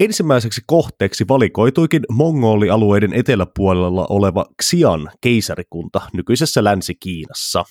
Ensimmäiseksi 0.00 0.60
kohteeksi 0.66 1.24
valikoituikin 1.28 2.02
mongolialueiden 2.10 3.12
eteläpuolella 3.12 4.06
oleva 4.10 4.46
Xian 4.62 5.10
keisarikunta 5.20 6.00
nykyisessä 6.12 6.64
Länsi-Kiinassa. 6.64 7.64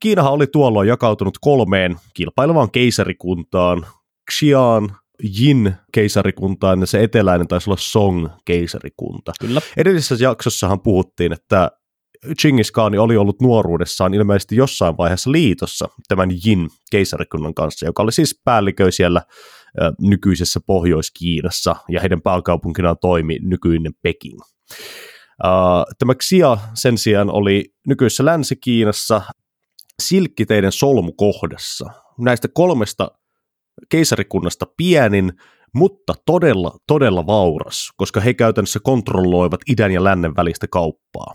Kiinahan 0.00 0.32
oli 0.32 0.46
tuolloin 0.46 0.88
jakautunut 0.88 1.38
kolmeen 1.40 1.96
kilpailevaan 2.14 2.70
keisarikuntaan, 2.70 3.86
Xian, 4.30 4.96
Jin 5.22 5.74
keisarikuntaan 5.92 6.80
ja 6.80 6.86
se 6.86 7.02
eteläinen 7.02 7.48
taisi 7.48 7.70
olla 7.70 7.80
Song 7.80 8.28
keisarikunta. 8.44 9.32
Kyllä. 9.40 9.60
Edellisessä 9.76 10.24
jaksossahan 10.24 10.80
puhuttiin, 10.80 11.32
että 11.32 11.70
Chingis 12.40 12.72
Khan 12.72 12.98
oli 12.98 13.16
ollut 13.16 13.40
nuoruudessaan 13.40 14.14
ilmeisesti 14.14 14.56
jossain 14.56 14.96
vaiheessa 14.96 15.32
liitossa 15.32 15.88
tämän 16.08 16.30
Jin 16.44 16.68
keisarikunnan 16.90 17.54
kanssa, 17.54 17.86
joka 17.86 18.02
oli 18.02 18.12
siis 18.12 18.40
päällikö 18.44 18.92
siellä 18.92 19.22
nykyisessä 20.00 20.60
Pohjois-Kiinassa, 20.66 21.76
ja 21.88 22.00
heidän 22.00 22.22
pääkaupunkinaan 22.22 22.96
toimi 23.00 23.38
nykyinen 23.42 23.92
Peking. 24.02 24.40
Tämä 25.98 26.14
Xia 26.14 26.58
sen 26.74 26.98
sijaan 26.98 27.30
oli 27.30 27.64
nykyisessä 27.86 28.24
Länsi-Kiinassa 28.24 29.22
silkkiteiden 30.02 30.72
solmukohdassa. 30.72 31.90
Näistä 32.18 32.48
kolmesta 32.54 33.10
keisarikunnasta 33.88 34.66
pienin, 34.76 35.32
mutta 35.74 36.14
todella, 36.26 36.78
todella 36.86 37.26
vauras, 37.26 37.90
koska 37.96 38.20
he 38.20 38.34
käytännössä 38.34 38.80
kontrolloivat 38.82 39.60
idän 39.68 39.92
ja 39.92 40.04
lännen 40.04 40.36
välistä 40.36 40.66
kauppaa. 40.66 41.34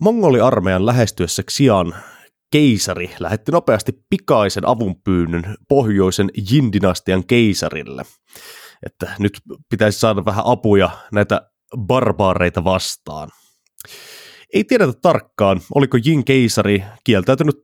Mongoliarmeijan 0.00 0.86
lähestyessä 0.86 1.42
Xian 1.42 1.94
keisari 2.52 3.10
lähetti 3.18 3.52
nopeasti 3.52 3.92
pikaisen 4.10 4.68
avunpyynnön 4.68 5.56
pohjoisen 5.68 6.30
Jin-dynastian 6.50 7.26
keisarille, 7.26 8.02
että 8.86 9.14
nyt 9.18 9.40
pitäisi 9.70 10.00
saada 10.00 10.24
vähän 10.24 10.44
apuja 10.46 10.90
näitä 11.12 11.50
barbaareita 11.76 12.64
vastaan. 12.64 13.28
Ei 14.54 14.64
tiedetä 14.64 14.92
tarkkaan, 15.02 15.60
oliko 15.74 15.98
Jin 16.04 16.24
keisari 16.24 16.84
kieltäytynyt 17.04 17.60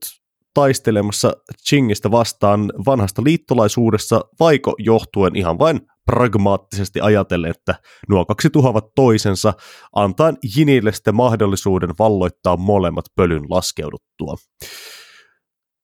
taistelemassa 0.53 1.33
Chingistä 1.67 2.11
vastaan 2.11 2.73
vanhasta 2.85 3.23
liittolaisuudessa, 3.23 4.21
vaiko 4.39 4.75
johtuen 4.79 5.35
ihan 5.35 5.59
vain 5.59 5.81
pragmaattisesti 6.05 7.01
ajatellen, 7.01 7.51
että 7.51 7.75
nuo 8.09 8.25
kaksi 8.25 8.49
tuhoavat 8.49 8.85
toisensa, 8.95 9.53
antaen 9.95 10.37
Jinille 10.57 10.91
sitten 10.91 11.15
mahdollisuuden 11.15 11.89
valloittaa 11.99 12.57
molemmat 12.57 13.05
pölyn 13.15 13.43
laskeuduttua. 13.49 14.35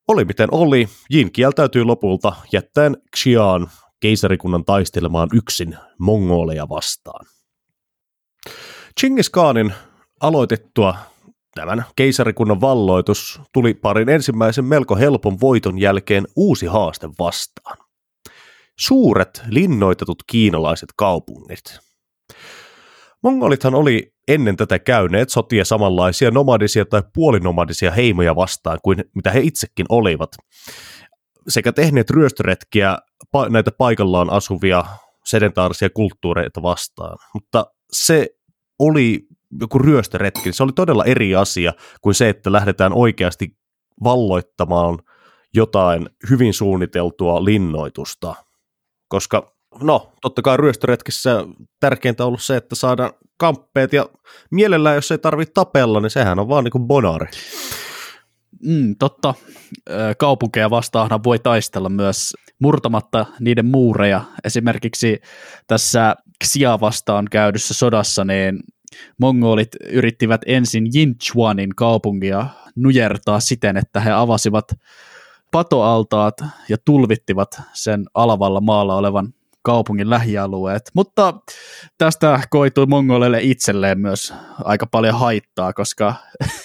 Oli 0.07 0.25
miten 0.25 0.49
oli, 0.51 0.87
Jin 1.09 1.31
kieltäytyi 1.31 1.83
lopulta 1.83 2.33
jättäen 2.53 2.97
Xian 3.17 3.69
keisarikunnan 4.01 4.65
taistelemaan 4.65 5.29
yksin 5.33 5.77
mongoleja 5.99 6.69
vastaan. 6.69 7.25
Chingis 8.99 9.29
Khanin 9.29 9.73
aloitettua 10.21 10.95
tämän 11.55 11.85
keisarikunnan 11.95 12.61
valloitus 12.61 13.41
tuli 13.53 13.73
parin 13.73 14.09
ensimmäisen 14.09 14.65
melko 14.65 14.95
helpon 14.95 15.39
voiton 15.41 15.79
jälkeen 15.79 16.27
uusi 16.35 16.65
haaste 16.65 17.09
vastaan. 17.19 17.90
Suuret 18.79 19.41
linnoitetut 19.49 20.23
kiinalaiset 20.27 20.89
kaupungit. 20.97 21.79
Mongolithan 23.23 23.75
oli 23.75 24.13
ennen 24.27 24.57
tätä 24.57 24.79
käyneet 24.79 25.29
sotia 25.29 25.65
samanlaisia 25.65 26.31
nomadisia 26.31 26.85
tai 26.85 27.03
puolinomadisia 27.13 27.91
heimoja 27.91 28.35
vastaan 28.35 28.79
kuin 28.83 29.03
mitä 29.15 29.31
he 29.31 29.39
itsekin 29.39 29.85
olivat. 29.89 30.29
Sekä 31.47 31.71
tehneet 31.71 32.09
ryöstöretkiä 32.09 32.97
näitä 33.49 33.71
paikallaan 33.71 34.29
asuvia 34.29 34.85
sedentaarisia 35.25 35.89
kulttuureita 35.89 36.61
vastaan. 36.61 37.17
Mutta 37.33 37.65
se 37.91 38.29
oli 38.79 39.27
joku 39.59 39.79
ryöstöretki, 39.79 40.53
se 40.53 40.63
oli 40.63 40.71
todella 40.75 41.05
eri 41.05 41.35
asia 41.35 41.73
kuin 42.01 42.15
se, 42.15 42.29
että 42.29 42.51
lähdetään 42.51 42.93
oikeasti 42.93 43.57
valloittamaan 44.03 44.99
jotain 45.53 46.09
hyvin 46.29 46.53
suunniteltua 46.53 47.45
linnoitusta. 47.45 48.35
Koska, 49.11 49.53
no, 49.81 50.11
totta 50.21 50.41
kai 50.41 50.57
ryöstöretkissä 50.57 51.45
tärkeintä 51.79 52.23
on 52.23 52.27
ollut 52.27 52.43
se, 52.43 52.55
että 52.55 52.75
saadaan 52.75 53.13
kamppeet 53.37 53.93
ja 53.93 54.05
mielellään, 54.51 54.95
jos 54.95 55.11
ei 55.11 55.17
tarvitse 55.17 55.53
tapella, 55.53 55.99
niin 55.99 56.09
sehän 56.09 56.39
on 56.39 56.49
vaan 56.49 56.63
niin 56.63 56.71
kuin 56.71 56.87
bonari. 56.87 57.27
Mm, 58.63 58.95
totta. 58.99 59.33
Kaupunkeja 60.17 60.69
vastaan 60.69 61.23
voi 61.23 61.39
taistella 61.39 61.89
myös 61.89 62.33
murtamatta 62.59 63.25
niiden 63.39 63.65
muureja. 63.65 64.21
Esimerkiksi 64.43 65.21
tässä 65.67 66.15
Xia 66.43 66.79
vastaan 66.79 67.27
käydyssä 67.31 67.73
sodassa, 67.73 68.25
niin 68.25 68.59
mongolit 69.19 69.75
yrittivät 69.89 70.41
ensin 70.45 70.83
Yinchuanin 70.95 71.75
kaupungia 71.75 72.45
nujertaa 72.75 73.39
siten, 73.39 73.77
että 73.77 73.99
he 73.99 74.11
avasivat 74.11 74.65
patoaltaat 75.51 76.35
ja 76.69 76.77
tulvittivat 76.85 77.61
sen 77.73 78.05
alavalla 78.13 78.61
maalla 78.61 78.95
olevan 78.95 79.33
kaupungin 79.63 80.09
lähialueet. 80.09 80.91
Mutta 80.93 81.33
tästä 81.97 82.39
koitui 82.49 82.85
mongoleille 82.85 83.39
itselleen 83.41 83.99
myös 83.99 84.33
aika 84.63 84.85
paljon 84.85 85.19
haittaa, 85.19 85.73
koska 85.73 86.15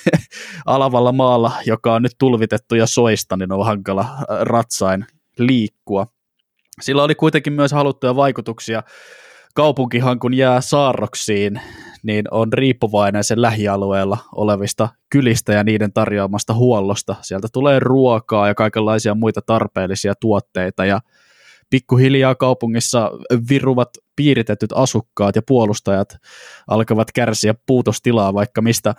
alavalla 0.66 1.12
maalla, 1.12 1.52
joka 1.66 1.94
on 1.94 2.02
nyt 2.02 2.12
tulvitettu 2.18 2.74
ja 2.74 2.86
soista, 2.86 3.36
niin 3.36 3.52
on 3.52 3.66
hankala 3.66 4.06
ratsain 4.40 5.06
liikkua. 5.38 6.06
Sillä 6.80 7.02
oli 7.02 7.14
kuitenkin 7.14 7.52
myös 7.52 7.72
haluttuja 7.72 8.16
vaikutuksia 8.16 8.82
kaupunkihan 9.54 10.18
kun 10.18 10.34
jää 10.34 10.60
saarroksiin, 10.60 11.60
niin 12.06 12.24
on 12.30 12.52
riippuvainen 12.52 13.24
sen 13.24 13.42
lähialueella 13.42 14.18
olevista 14.34 14.88
kylistä 15.10 15.52
ja 15.52 15.64
niiden 15.64 15.92
tarjoamasta 15.92 16.54
huollosta. 16.54 17.16
Sieltä 17.22 17.48
tulee 17.52 17.80
ruokaa 17.80 18.48
ja 18.48 18.54
kaikenlaisia 18.54 19.14
muita 19.14 19.40
tarpeellisia 19.42 20.14
tuotteita 20.20 20.84
ja 20.84 21.00
pikkuhiljaa 21.70 22.34
kaupungissa 22.34 23.10
viruvat 23.50 23.88
piiritetyt 24.16 24.70
asukkaat 24.74 25.36
ja 25.36 25.42
puolustajat 25.46 26.16
alkavat 26.68 27.12
kärsiä 27.12 27.54
puutostilaa 27.66 28.34
vaikka 28.34 28.62
mistä, 28.62 28.94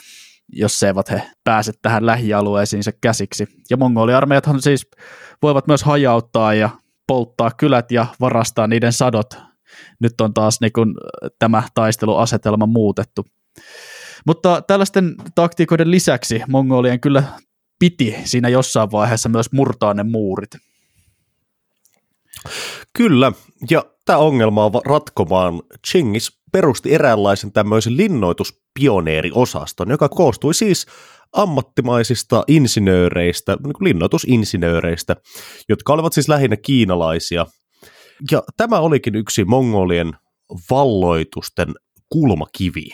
jos 0.53 0.83
eivät 0.83 1.11
he 1.11 1.21
pääse 1.43 1.71
tähän 1.81 2.05
lähialueisiinsa 2.05 2.91
käsiksi. 3.01 3.47
Ja 3.69 3.77
mongoliarmeijathan 3.77 4.61
siis 4.61 4.87
voivat 5.41 5.67
myös 5.67 5.83
hajauttaa 5.83 6.53
ja 6.53 6.69
polttaa 7.07 7.51
kylät 7.57 7.91
ja 7.91 8.05
varastaa 8.19 8.67
niiden 8.67 8.93
sadot 8.93 9.46
nyt 9.99 10.21
on 10.21 10.33
taas 10.33 10.61
niin 10.61 10.73
kuin 10.73 10.95
tämä 11.39 11.63
taisteluasetelma 11.73 12.65
muutettu. 12.65 13.25
Mutta 14.25 14.61
tällaisten 14.61 15.15
taktiikoiden 15.35 15.91
lisäksi 15.91 16.41
mongolien 16.47 16.99
kyllä 16.99 17.23
piti 17.79 18.15
siinä 18.23 18.49
jossain 18.49 18.91
vaiheessa 18.91 19.29
myös 19.29 19.51
murtaa 19.51 19.93
ne 19.93 20.03
muurit. 20.03 20.49
Kyllä, 22.97 23.31
ja 23.69 23.85
tämä 24.05 24.19
ongelma 24.19 24.65
on 24.65 24.71
ratkomaan 24.85 25.61
Chingis 25.87 26.39
perusti 26.51 26.93
eräänlaisen 26.93 27.51
tämmöisen 27.51 27.97
linnoituspioneeriosaston, 27.97 29.89
joka 29.89 30.09
koostui 30.09 30.53
siis 30.53 30.85
ammattimaisista 31.33 32.43
insinööreistä, 32.47 33.57
niin 33.63 33.73
linnoitusinsinööreistä, 33.81 35.15
jotka 35.69 35.93
olivat 35.93 36.13
siis 36.13 36.29
lähinnä 36.29 36.57
kiinalaisia– 36.57 37.45
ja 38.31 38.43
tämä 38.57 38.79
olikin 38.79 39.15
yksi 39.15 39.45
mongolien 39.45 40.13
valloitusten 40.71 41.73
kulmakivi 42.09 42.89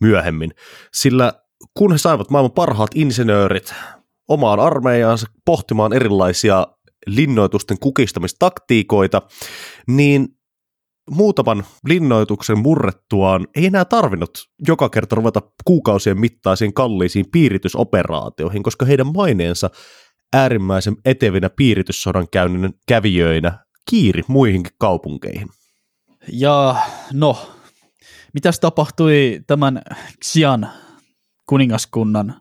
myöhemmin, 0.00 0.50
sillä 0.94 1.32
kun 1.78 1.92
he 1.92 1.98
saivat 1.98 2.30
maailman 2.30 2.52
parhaat 2.52 2.90
insinöörit 2.94 3.74
omaan 4.28 4.60
armeijaansa 4.60 5.26
pohtimaan 5.44 5.92
erilaisia 5.92 6.66
linnoitusten 7.06 7.78
kukistamistaktiikoita, 7.78 9.22
niin 9.86 10.28
muutaman 11.10 11.64
linnoituksen 11.88 12.58
murrettuaan 12.58 13.46
ei 13.56 13.66
enää 13.66 13.84
tarvinnut 13.84 14.30
joka 14.68 14.88
kerta 14.88 15.16
ruveta 15.16 15.40
kuukausien 15.64 16.20
mittaisiin 16.20 16.74
kalliisiin 16.74 17.26
piiritysoperaatioihin, 17.32 18.62
koska 18.62 18.86
heidän 18.86 19.12
maineensa 19.14 19.70
äärimmäisen 20.32 20.96
etevinä 21.04 21.50
piirityssodan 21.50 22.26
käynnin 22.32 22.74
kävijöinä 22.88 23.58
kiiri 23.92 24.22
muihinkin 24.28 24.72
kaupunkeihin. 24.78 25.48
Ja 26.32 26.76
no, 27.12 27.50
mitäs 28.34 28.60
tapahtui 28.60 29.40
tämän 29.46 29.82
Xian 30.24 30.68
kuningaskunnan 31.46 32.40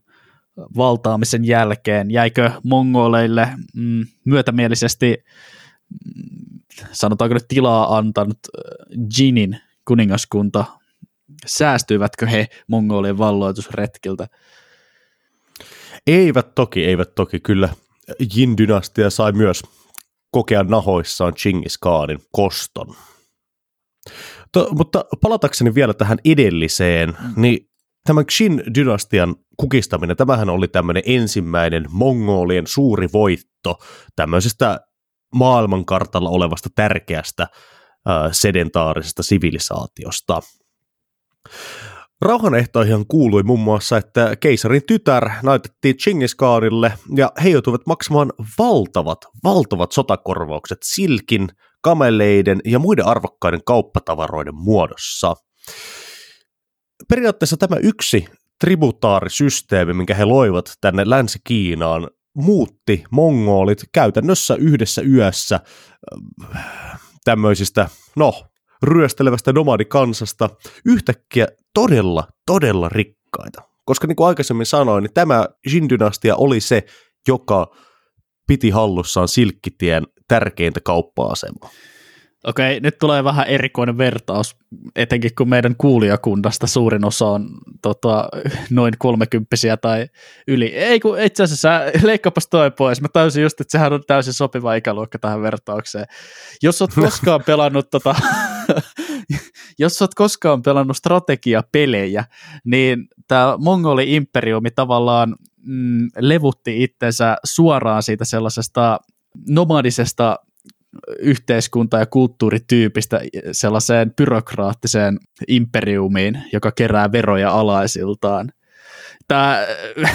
valtaamisen 0.58 1.46
jälkeen? 1.46 2.12
Jäikö 2.12 2.52
mongoleille 2.64 3.48
mm, 3.76 4.06
myötämielisesti, 4.26 5.18
mm, 5.90 6.60
sanotaanko 6.92 7.34
nyt 7.34 7.48
tilaa 7.48 7.98
antanut 7.98 8.40
Jinin 9.18 9.60
kuningaskunta? 9.86 10.66
Säästyivätkö 11.46 12.28
he 12.28 12.48
mongolien 12.68 13.18
valloitusretkiltä? 13.18 14.28
Eivät 16.08 16.56
toki, 16.56 16.86
eivät 16.86 17.16
toki. 17.16 17.40
Kyllä 17.40 17.70
Jin-dynastia 18.20 19.10
sai 19.10 19.32
myös 19.32 19.64
kokea 20.32 20.64
nahoissaan 20.64 21.34
Chingis 21.34 21.78
Khanin 21.78 22.20
koston. 22.32 22.96
To, 24.52 24.68
mutta 24.72 25.06
palatakseni 25.22 25.76
vielä 25.76 25.94
tähän 25.94 26.18
edelliseen, 26.26 27.10
mm. 27.10 27.42
niin 27.42 27.70
tämän 28.06 28.26
Xin-dynastian 28.32 29.36
kukistaminen, 29.58 30.18
tämähän 30.18 30.50
oli 30.50 30.68
tämmöinen 30.68 31.04
ensimmäinen 31.06 31.86
mongolien 31.90 32.68
suuri 32.68 33.08
voitto 33.14 33.80
tämmöisestä 34.16 34.80
maailmankartalla 35.36 36.30
olevasta 36.30 36.70
tärkeästä 36.76 37.44
äh, 37.44 38.32
sedentaarisesta 38.32 39.24
sivilisaatiosta. 39.24 40.42
Rauhanehtoihin 42.22 43.08
kuului 43.08 43.44
muun 43.44 43.60
muassa, 43.60 43.98
että 43.98 44.36
keisarin 44.40 44.82
tytär 44.88 45.30
näytettiin 45.44 45.98
Chingis 45.98 46.36
Khanille 46.36 46.94
ja 47.16 47.32
he 47.44 47.50
joutuivat 47.50 47.82
maksamaan 47.88 48.34
valtavat, 48.60 49.18
valtavat 49.44 49.92
sotakorvaukset 49.92 50.78
silkin, 50.84 51.50
kameleiden 51.82 52.60
ja 52.66 52.80
muiden 52.80 53.06
arvokkaiden 53.06 53.64
kauppatavaroiden 53.66 54.56
muodossa. 54.56 55.36
Periaatteessa 57.10 57.58
tämä 57.58 57.76
yksi 57.76 58.26
tributaarisysteemi, 58.60 59.94
minkä 59.94 60.14
he 60.16 60.26
loivat 60.26 60.74
tänne 60.82 61.04
Länsi-Kiinaan, 61.06 62.08
muutti 62.36 63.04
mongolit 63.12 63.84
käytännössä 63.94 64.56
yhdessä 64.56 65.02
yössä 65.02 65.60
äh, 66.56 67.00
tämmöisistä, 67.24 67.90
no, 68.16 68.51
ryöstelevästä 68.84 69.54
nomadikansasta 69.54 70.50
yhtäkkiä 70.86 71.48
todella, 71.74 72.28
todella 72.46 72.90
rikkaita. 72.90 73.62
Koska 73.86 74.08
niin 74.08 74.16
kuin 74.16 74.28
aikaisemmin 74.28 74.66
sanoin, 74.66 75.04
niin 75.04 75.14
tämä 75.14 75.46
Jin-dynastia 75.68 76.36
oli 76.38 76.60
se, 76.60 76.84
joka 77.28 77.76
piti 78.48 78.70
hallussaan 78.70 79.28
Silkkitien 79.28 80.08
tärkeintä 80.28 80.80
kauppa-asemaa. 80.84 81.70
Okei, 82.44 82.80
nyt 82.80 82.98
tulee 82.98 83.24
vähän 83.24 83.48
erikoinen 83.48 83.98
vertaus, 83.98 84.56
etenkin 84.96 85.32
kun 85.38 85.50
meidän 85.50 85.76
kuulijakunnasta 85.78 86.68
suurin 86.68 87.06
osa 87.06 87.26
on 87.26 87.50
tota, 87.82 88.30
noin 88.70 88.94
kolmekymppisiä 88.98 89.78
tai 89.78 90.08
yli. 90.48 90.66
Ei 90.66 91.00
kun 91.00 91.20
itse 91.20 91.44
asiassa 91.44 91.70
leikkapas 92.04 92.48
toi 92.48 92.72
pois. 92.72 93.02
Mä 93.02 93.08
täysin 93.14 93.44
just, 93.44 93.62
että 93.62 93.72
sehän 93.72 93.94
on 93.94 94.04
täysin 94.08 94.34
sopiva 94.34 94.76
ikäluokka 94.76 95.20
tähän 95.20 95.42
vertaukseen. 95.42 96.06
Jos 96.64 96.82
oot 96.82 96.94
koskaan 97.02 97.44
pelannut 97.46 97.90
tota, 97.90 98.16
jos 99.80 100.02
oot 100.02 100.16
koskaan 100.16 100.62
pelannut 100.62 100.98
strategiapelejä, 100.98 102.26
niin 102.66 103.08
tämä 103.28 103.58
Mongoli-imperiumi 103.58 104.70
tavallaan 104.76 105.36
mm, 105.64 106.08
levutti 106.18 106.84
itsensä 106.84 107.38
suoraan 107.44 108.04
siitä 108.04 108.26
sellaisesta 108.26 109.00
nomadisesta 109.50 110.40
yhteiskunta- 111.20 112.00
ja 112.00 112.06
kulttuurityypistä 112.06 113.22
sellaiseen 113.52 114.14
byrokraattiseen 114.14 115.20
imperiumiin, 115.48 116.44
joka 116.54 116.72
kerää 116.72 117.12
veroja 117.12 117.52
alaisiltaan. 117.52 118.52
Tämä 119.28 119.60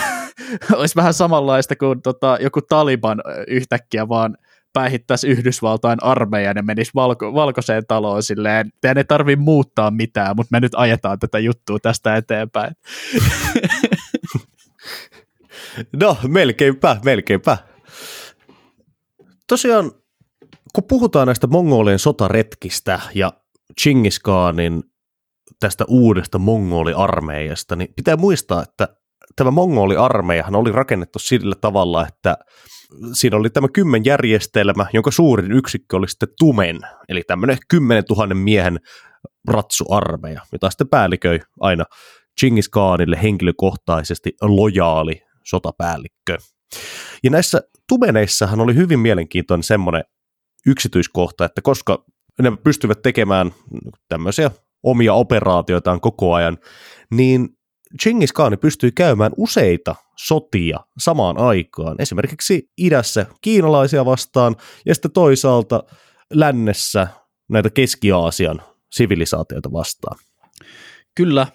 olisi 0.77 0.97
vähän 0.97 1.15
samanlaista 1.15 1.77
kuin 1.77 2.03
tota, 2.03 2.39
joku 2.41 2.63
Taliban 2.63 3.23
yhtäkkiä 3.49 4.09
vaan 4.09 4.37
päihittäisi 4.77 5.29
Yhdysvaltain 5.29 5.99
armeijan 6.03 6.57
ja 6.57 6.63
menisi 6.63 6.91
valko- 6.95 7.35
valkoiseen 7.35 7.83
taloon 7.89 8.23
silleen, 8.23 8.73
teidän 8.81 8.99
ei 8.99 9.05
tarvitse 9.05 9.43
muuttaa 9.43 9.91
mitään, 9.91 10.37
mutta 10.37 10.49
me 10.53 10.61
nyt 10.61 10.73
ajetaan 10.77 11.19
tätä 11.19 11.39
juttua 11.39 11.79
tästä 11.79 12.17
eteenpäin. 12.17 12.75
No, 15.93 16.17
melkeinpä, 16.29 16.97
melkeinpä. 17.05 17.59
Tosiaan, 19.49 19.93
kun 20.73 20.85
puhutaan 20.85 21.27
näistä 21.27 21.47
mongolien 21.47 21.99
sotaretkistä 21.99 23.01
ja 23.15 23.33
Chingis 23.81 24.21
Khanin 24.21 24.83
tästä 25.61 25.85
uudesta 25.89 26.39
mongoliarmeijasta, 26.39 27.77
niin 27.77 27.93
pitää 27.97 28.17
muistaa, 28.17 28.63
että 28.63 28.89
tämä 29.37 29.51
mongoliarmeijahan 29.51 30.57
oli 30.57 30.73
rakennettu 30.73 31.19
sillä 31.19 31.55
tavalla, 31.61 32.07
että 32.07 32.37
siinä 33.13 33.37
oli 33.37 33.51
tämä 33.51 33.69
kymmenjärjestelmä, 33.69 34.87
jonka 34.93 35.11
suurin 35.11 35.53
yksikkö 35.53 35.97
oli 35.97 36.09
sitten 36.09 36.29
Tumen, 36.39 36.81
eli 37.09 37.23
tämmöinen 37.27 37.59
10 37.69 38.05
000 38.11 38.35
miehen 38.35 38.81
ratsuarmeija, 39.49 40.41
jota 40.53 40.71
sitten 40.71 40.89
päälliköi 40.89 41.41
aina 41.61 41.85
Chingis 42.41 42.69
Khanille 42.69 43.19
henkilökohtaisesti 43.23 44.33
lojaali 44.43 45.23
sotapäällikkö. 45.45 46.39
Ja 47.25 47.31
näissä 47.31 47.61
tumeneissahan 47.89 48.61
oli 48.61 48.75
hyvin 48.75 48.99
mielenkiintoinen 48.99 49.63
semmoinen 49.63 50.05
yksityiskohta, 50.67 51.45
että 51.45 51.63
koska 51.63 52.05
ne 52.43 52.53
pystyvät 52.65 53.03
tekemään 53.03 53.51
tämmöisiä 54.09 54.51
omia 54.83 55.15
operaatioitaan 55.15 56.01
koko 56.01 56.35
ajan, 56.35 56.59
niin 57.11 57.49
Genghis 58.03 58.33
Khan 58.33 58.59
pystyi 58.61 58.93
käymään 58.93 59.33
useita 59.37 59.95
sotia 60.17 60.79
samaan 60.99 61.39
aikaan, 61.39 61.97
esimerkiksi 61.99 62.71
idässä 62.79 63.27
kiinalaisia 63.41 64.05
vastaan 64.05 64.57
ja 64.87 64.95
sitten 64.95 65.11
toisaalta 65.11 65.85
lännessä 66.33 67.07
näitä 67.49 67.71
Keski-Aasian 67.71 68.63
sivilisaatioita 68.93 69.73
vastaan. 69.73 70.19
Kyllä, 71.15 71.47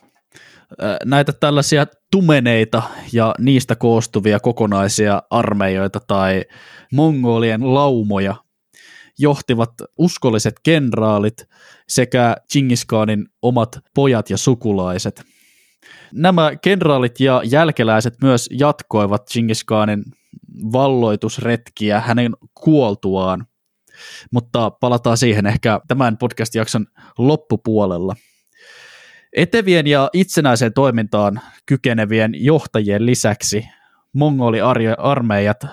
näitä 1.05 1.33
tällaisia 1.33 1.85
tumeneita 2.11 2.81
ja 3.13 3.35
niistä 3.39 3.75
koostuvia 3.75 4.39
kokonaisia 4.39 5.23
armeijoita 5.29 5.99
tai 5.99 6.45
mongolien 6.93 7.73
laumoja 7.73 8.35
johtivat 9.19 9.73
uskolliset 9.97 10.55
kenraalit 10.63 11.47
sekä 11.87 12.35
Genghis 12.53 12.85
Khanin 12.85 13.25
omat 13.41 13.79
pojat 13.93 14.29
ja 14.29 14.37
sukulaiset. 14.37 15.30
Nämä 16.13 16.51
kenraalit 16.55 17.19
ja 17.19 17.41
jälkeläiset 17.45 18.13
myös 18.21 18.49
jatkoivat 18.51 19.23
Genghis 19.33 19.63
Khanin 19.63 20.03
valloitusretkiä 20.71 21.99
hänen 21.99 22.35
kuoltuaan, 22.53 23.45
mutta 24.31 24.71
palataan 24.71 25.17
siihen 25.17 25.45
ehkä 25.45 25.79
tämän 25.87 26.17
podcast-jakson 26.17 26.85
loppupuolella. 27.17 28.15
Etevien 29.33 29.87
ja 29.87 30.09
itsenäiseen 30.13 30.73
toimintaan 30.73 31.41
kykenevien 31.65 32.31
johtajien 32.35 33.05
lisäksi 33.05 33.67
mongoli-armeijat 34.13 35.65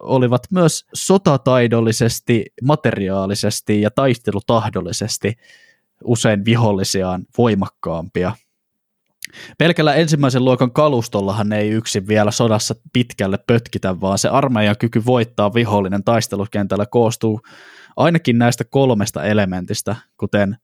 olivat 0.00 0.42
myös 0.50 0.86
sotataidollisesti, 0.94 2.44
materiaalisesti 2.62 3.80
ja 3.80 3.90
taistelutahdollisesti 3.90 5.32
usein 6.04 6.44
vihollisiaan 6.44 7.24
voimakkaampia. 7.38 8.32
Pelkällä 9.58 9.94
ensimmäisen 9.94 10.44
luokan 10.44 10.72
kalustollahan 10.72 11.52
ei 11.52 11.70
yksin 11.70 12.08
vielä 12.08 12.30
sodassa 12.30 12.74
pitkälle 12.92 13.38
pötkitä, 13.46 14.00
vaan 14.00 14.18
se 14.18 14.28
armeijan 14.28 14.78
kyky 14.78 15.04
voittaa 15.06 15.54
vihollinen 15.54 16.04
taistelukentällä 16.04 16.86
koostuu 16.86 17.40
ainakin 17.96 18.38
näistä 18.38 18.64
kolmesta 18.64 19.24
elementistä, 19.24 19.96
kuten 20.16 20.56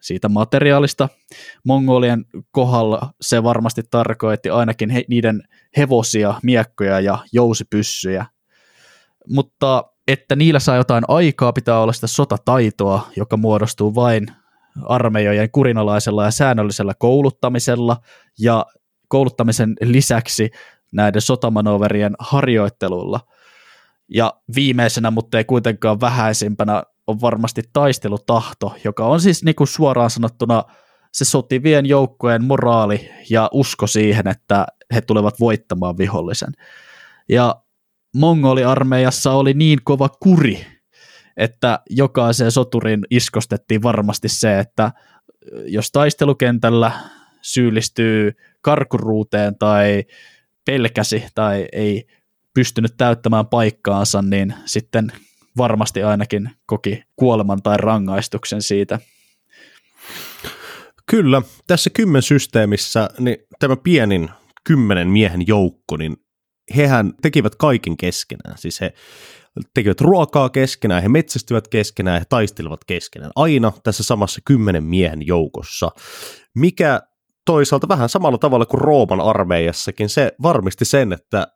siitä 0.00 0.28
materiaalista. 0.28 1.08
Mongolien 1.64 2.24
kohdalla 2.50 3.10
se 3.20 3.42
varmasti 3.42 3.82
tarkoitti 3.90 4.50
ainakin 4.50 4.90
he, 4.90 5.04
niiden 5.08 5.42
hevosia, 5.76 6.34
miekkoja 6.42 7.00
ja 7.00 7.18
jousipyssyjä. 7.32 8.26
Mutta 9.28 9.84
että 10.08 10.36
niillä 10.36 10.60
saa 10.60 10.76
jotain 10.76 11.04
aikaa, 11.08 11.52
pitää 11.52 11.80
olla 11.80 11.92
sitä 11.92 12.06
sotataitoa, 12.06 13.08
joka 13.16 13.36
muodostuu 13.36 13.94
vain 13.94 14.26
armeijojen 14.84 15.50
kurinalaisella 15.50 16.24
ja 16.24 16.30
säännöllisellä 16.30 16.94
kouluttamisella 16.98 17.96
ja 18.38 18.66
kouluttamisen 19.08 19.74
lisäksi 19.80 20.50
näiden 20.92 21.22
sotamanoverien 21.22 22.14
harjoittelulla. 22.18 23.20
Ja 24.08 24.34
viimeisenä, 24.54 25.10
mutta 25.10 25.38
ei 25.38 25.44
kuitenkaan 25.44 26.00
vähäisimpänä, 26.00 26.82
on 27.06 27.20
varmasti 27.20 27.62
taistelutahto, 27.72 28.74
joka 28.84 29.06
on 29.06 29.20
siis 29.20 29.44
niin 29.44 29.54
kuin 29.54 29.68
suoraan 29.68 30.10
sanottuna 30.10 30.64
se 31.12 31.24
sotivien 31.24 31.86
joukkojen 31.86 32.44
moraali 32.44 33.10
ja 33.30 33.48
usko 33.52 33.86
siihen, 33.86 34.28
että 34.28 34.66
he 34.94 35.00
tulevat 35.00 35.40
voittamaan 35.40 35.98
vihollisen. 35.98 36.52
Ja 37.28 37.62
mongoliarmeijassa 38.14 39.32
oli 39.32 39.54
niin 39.54 39.78
kova 39.84 40.08
kuri, 40.08 40.66
että 41.38 41.80
jokaiseen 41.90 42.52
soturin 42.52 43.00
iskostettiin 43.10 43.82
varmasti 43.82 44.28
se, 44.28 44.58
että 44.58 44.92
jos 45.66 45.92
taistelukentällä 45.92 46.92
syyllistyy 47.42 48.32
karkuruuteen 48.60 49.58
tai 49.58 50.04
pelkäsi 50.64 51.24
tai 51.34 51.68
ei 51.72 52.06
pystynyt 52.54 52.94
täyttämään 52.96 53.46
paikkaansa, 53.46 54.22
niin 54.22 54.54
sitten 54.64 55.12
varmasti 55.56 56.02
ainakin 56.02 56.50
koki 56.66 57.02
kuoleman 57.16 57.62
tai 57.62 57.76
rangaistuksen 57.76 58.62
siitä. 58.62 58.98
Kyllä, 61.06 61.42
tässä 61.66 61.90
kymmen 61.90 62.22
systeemissä 62.22 63.08
niin 63.18 63.36
tämä 63.58 63.76
pienin 63.76 64.30
kymmenen 64.64 65.08
miehen 65.08 65.46
joukko, 65.46 65.96
niin 65.96 66.16
hehän 66.76 67.12
tekivät 67.22 67.54
kaiken 67.54 67.96
keskenään. 67.96 68.58
Siis 68.58 68.80
he 68.80 68.92
tekivät 69.74 70.00
ruokaa 70.00 70.48
keskenään, 70.48 71.02
he 71.02 71.08
metsästyvät 71.08 71.68
keskenään, 71.68 72.20
he 72.20 72.24
taistelevat 72.28 72.80
keskenään. 72.86 73.30
Aina 73.36 73.72
tässä 73.82 74.02
samassa 74.02 74.40
kymmenen 74.44 74.84
miehen 74.84 75.26
joukossa, 75.26 75.90
mikä 76.54 77.00
toisaalta 77.46 77.88
vähän 77.88 78.08
samalla 78.08 78.38
tavalla 78.38 78.66
kuin 78.66 78.80
Rooman 78.80 79.20
armeijassakin, 79.20 80.08
se 80.08 80.32
varmisti 80.42 80.84
sen, 80.84 81.12
että 81.12 81.46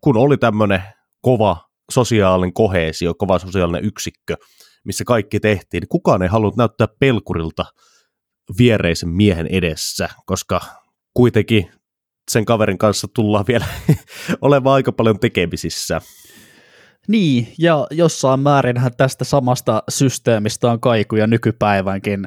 kun 0.00 0.16
oli 0.16 0.36
tämmöinen 0.36 0.82
kova 1.22 1.68
sosiaalinen 1.92 2.52
koheesio, 2.52 3.14
kova 3.14 3.38
sosiaalinen 3.38 3.84
yksikkö, 3.84 4.36
missä 4.84 5.04
kaikki 5.04 5.40
tehtiin, 5.40 5.80
niin 5.80 5.88
kukaan 5.88 6.22
ei 6.22 6.28
halunnut 6.28 6.56
näyttää 6.56 6.88
pelkurilta 7.00 7.64
viereisen 8.58 9.08
miehen 9.08 9.46
edessä, 9.46 10.08
koska 10.26 10.60
kuitenkin 11.14 11.70
sen 12.30 12.44
kaverin 12.44 12.78
kanssa 12.78 13.08
tullaan 13.14 13.44
vielä 13.48 13.66
olemaan 14.40 14.74
aika 14.74 14.92
paljon 14.92 15.20
tekemisissä. 15.20 16.00
Niin, 17.08 17.54
ja 17.58 17.86
jossain 17.90 18.40
määrinhän 18.40 18.92
tästä 18.96 19.24
samasta 19.24 19.82
systeemistä 19.88 20.70
on 20.70 20.80
kaikuja 20.80 21.26
nykypäivänkin 21.26 22.24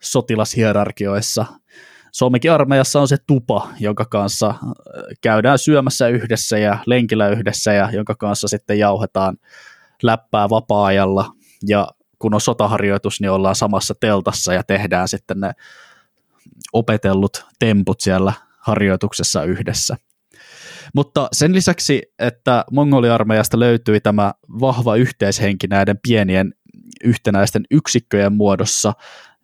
sotilashierarkioissa. 0.00 1.46
Suomenkin 2.12 2.52
armeijassa 2.52 3.00
on 3.00 3.08
se 3.08 3.16
tupa, 3.26 3.68
jonka 3.80 4.04
kanssa 4.04 4.48
äh, 4.48 4.56
käydään 5.20 5.58
syömässä 5.58 6.08
yhdessä 6.08 6.58
ja 6.58 6.78
lenkillä 6.86 7.28
yhdessä 7.28 7.72
ja 7.72 7.90
jonka 7.92 8.14
kanssa 8.14 8.48
sitten 8.48 8.78
jauhetaan 8.78 9.36
läppää 10.02 10.50
vapaa-ajalla 10.50 11.32
ja 11.68 11.88
kun 12.18 12.34
on 12.34 12.40
sotaharjoitus, 12.40 13.20
niin 13.20 13.30
ollaan 13.30 13.56
samassa 13.56 13.94
teltassa 14.00 14.54
ja 14.54 14.62
tehdään 14.62 15.08
sitten 15.08 15.40
ne 15.40 15.52
opetellut 16.72 17.46
temput 17.58 18.00
siellä 18.00 18.32
harjoituksessa 18.58 19.44
yhdessä. 19.44 19.96
Mutta 20.94 21.28
sen 21.32 21.54
lisäksi, 21.54 22.02
että 22.18 22.64
mongoliarmeijasta 22.72 23.58
löytyi 23.58 24.00
tämä 24.00 24.32
vahva 24.60 24.96
yhteishenki 24.96 25.66
näiden 25.66 25.98
pienien 26.08 26.54
yhtenäisten 27.04 27.62
yksikköjen 27.70 28.32
muodossa, 28.32 28.92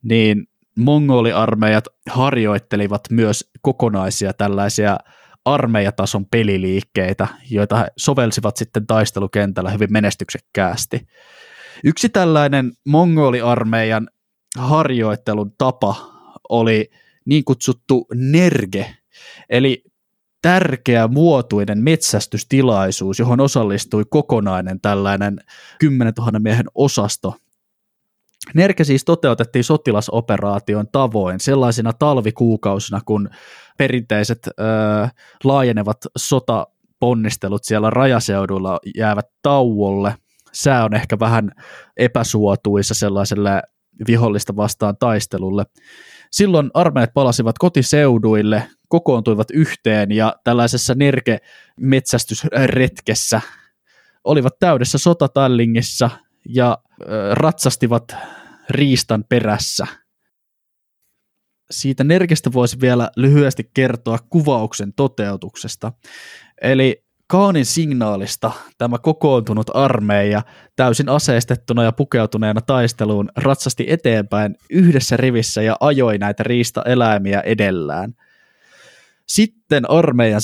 niin 0.02 0.48
mongoliarmeijat 0.78 1.84
harjoittelivat 2.10 3.02
myös 3.10 3.50
kokonaisia 3.60 4.32
tällaisia 4.32 4.98
armeijatason 5.44 6.26
peliliikkeitä, 6.26 7.28
joita 7.50 7.76
he 7.76 7.86
sovelsivat 7.96 8.56
sitten 8.56 8.86
taistelukentällä 8.86 9.70
hyvin 9.70 9.92
menestyksekkäästi. 9.92 11.06
Yksi 11.84 12.08
tällainen 12.08 12.72
mongoliarmeijan 12.86 14.08
harjoittelun 14.58 15.52
tapa 15.58 15.94
oli 16.48 16.90
niin 17.24 17.44
kutsuttu 17.44 18.06
nerge, 18.14 18.96
eli 19.50 19.84
tärkeä 20.46 21.08
muotuinen 21.08 21.78
metsästystilaisuus, 21.78 23.18
johon 23.18 23.40
osallistui 23.40 24.04
kokonainen 24.10 24.80
tällainen 24.80 25.38
10 25.78 26.12
000 26.18 26.38
miehen 26.38 26.66
osasto. 26.74 27.34
Nerke 28.54 28.84
siis 28.84 29.04
toteutettiin 29.04 29.64
sotilasoperaation 29.64 30.88
tavoin 30.92 31.40
sellaisina 31.40 31.92
talvikuukausina, 31.92 33.00
kun 33.04 33.28
perinteiset 33.78 34.46
ö, 34.46 34.52
laajenevat 35.44 35.98
sotaponnistelut 36.18 37.64
siellä 37.64 37.90
rajaseudulla 37.90 38.78
jäävät 38.96 39.26
tauolle 39.42 40.14
sää 40.52 40.84
on 40.84 40.94
ehkä 40.94 41.18
vähän 41.18 41.50
epäsuotuisa 41.96 42.94
sellaiselle 42.94 43.62
vihollista 44.06 44.56
vastaan 44.56 44.96
taistelulle. 44.96 45.64
Silloin 46.30 46.70
armeijat 46.74 47.14
palasivat 47.14 47.58
kotiseuduille, 47.58 48.62
kokoontuivat 48.88 49.50
yhteen 49.50 50.12
ja 50.12 50.36
tällaisessa 50.44 50.94
nirke-metsästysretkessä 50.94 53.40
olivat 54.24 54.58
täydessä 54.58 54.98
sotatallingissa 54.98 56.10
ja 56.48 56.78
ratsastivat 57.32 58.16
riistan 58.70 59.24
perässä. 59.28 59.86
Siitä 61.70 62.04
nerkestä 62.04 62.52
voisi 62.52 62.80
vielä 62.80 63.10
lyhyesti 63.16 63.70
kertoa 63.74 64.18
kuvauksen 64.30 64.92
toteutuksesta. 64.92 65.92
Eli 66.62 67.05
Kaanin 67.28 67.66
signaalista 67.66 68.52
tämä 68.78 68.98
kokoontunut 68.98 69.70
armeija 69.74 70.42
täysin 70.76 71.08
aseistettuna 71.08 71.84
ja 71.84 71.92
pukeutuneena 71.92 72.60
taisteluun 72.60 73.28
ratsasti 73.36 73.84
eteenpäin 73.88 74.56
yhdessä 74.70 75.16
rivissä 75.16 75.62
ja 75.62 75.76
ajoi 75.80 76.18
näitä 76.18 76.42
riistaeläimiä 76.42 77.40
edellään. 77.40 78.14
Sitten 79.26 79.90
armeijan 79.90 80.40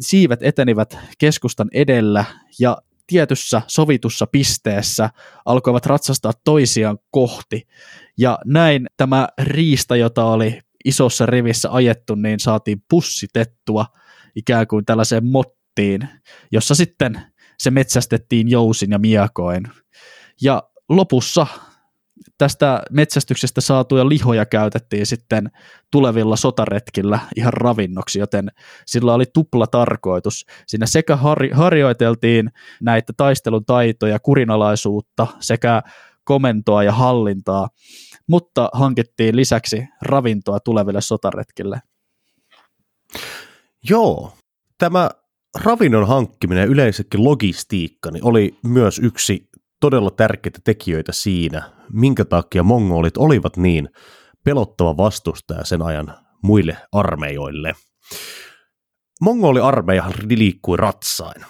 siivet 0.00 0.42
etenivät 0.42 0.98
keskustan 1.18 1.68
edellä 1.72 2.24
ja 2.60 2.78
tietyssä 3.06 3.62
sovitussa 3.66 4.26
pisteessä 4.26 5.10
alkoivat 5.44 5.86
ratsastaa 5.86 6.32
toisiaan 6.44 6.98
kohti. 7.10 7.68
Ja 8.18 8.38
näin 8.44 8.86
tämä 8.96 9.28
riista, 9.42 9.96
jota 9.96 10.24
oli 10.24 10.60
isossa 10.84 11.26
rivissä 11.26 11.72
ajettu, 11.72 12.14
niin 12.14 12.40
saatiin 12.40 12.82
pussitettua 12.90 13.86
ikään 14.34 14.66
kuin 14.66 14.84
tällaiseen 14.84 15.26
mottiin, 15.76 16.08
jossa 16.52 16.74
sitten 16.74 17.20
se 17.58 17.70
metsästettiin 17.70 18.50
jousin 18.50 18.90
ja 18.90 18.98
miakoin. 18.98 19.62
Ja 20.42 20.62
lopussa 20.88 21.46
tästä 22.38 22.82
metsästyksestä 22.90 23.60
saatuja 23.60 24.08
lihoja 24.08 24.46
käytettiin 24.46 25.06
sitten 25.06 25.50
tulevilla 25.90 26.36
sotaretkillä 26.36 27.18
ihan 27.36 27.52
ravinnoksi, 27.52 28.18
joten 28.18 28.48
sillä 28.86 29.14
oli 29.14 29.24
tupla 29.34 29.66
tarkoitus. 29.66 30.46
Siinä 30.66 30.86
sekä 30.86 31.16
har- 31.16 31.52
harjoiteltiin 31.54 32.50
näitä 32.82 33.12
taistelun 33.16 33.64
taitoja, 33.64 34.18
kurinalaisuutta 34.18 35.26
sekä 35.40 35.82
komentoa 36.24 36.82
ja 36.82 36.92
hallintaa, 36.92 37.68
mutta 38.28 38.68
hankittiin 38.72 39.36
lisäksi 39.36 39.88
ravintoa 40.02 40.60
tuleville 40.60 41.00
sotaretkille. 41.00 41.80
Joo, 43.90 44.32
tämä 44.78 45.10
ravinnon 45.64 46.08
hankkiminen 46.08 46.62
ja 46.62 46.66
yleensäkin 46.66 47.24
logistiikka 47.24 48.10
niin 48.10 48.24
oli 48.24 48.58
myös 48.64 48.98
yksi 48.98 49.48
todella 49.80 50.10
tärkeitä 50.10 50.58
tekijöitä 50.64 51.12
siinä, 51.12 51.70
minkä 51.92 52.24
takia 52.24 52.62
mongolit 52.62 53.16
olivat 53.16 53.56
niin 53.56 53.88
pelottava 54.44 54.96
vastustaja 54.96 55.64
sen 55.64 55.82
ajan 55.82 56.14
muille 56.42 56.76
armeijoille. 56.92 57.74
Mongoli-armeijahan 59.20 60.14
liikkui 60.28 60.76
ratsain. 60.76 61.42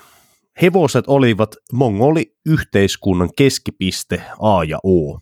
Hevoset 0.63 1.05
olivat 1.09 1.57
mongoli-yhteiskunnan 1.73 3.31
keskipiste 3.37 4.23
A 4.41 4.65
ja 4.65 4.79
O. 4.85 5.19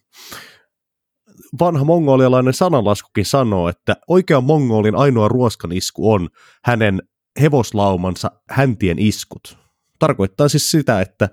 Vanha 1.60 1.84
mongolialainen 1.84 2.54
sananlaskukin 2.54 3.26
sanoo, 3.26 3.68
että 3.68 3.96
oikean 4.08 4.44
mongolin 4.44 4.96
ainoa 4.96 5.28
ruoskan 5.28 5.72
isku 5.72 6.12
on 6.12 6.28
hänen 6.64 7.02
hevoslaumansa 7.40 8.30
häntien 8.50 8.98
iskut. 8.98 9.58
Tarkoittaa 9.98 10.48
siis 10.48 10.70
sitä, 10.70 11.00
että 11.00 11.28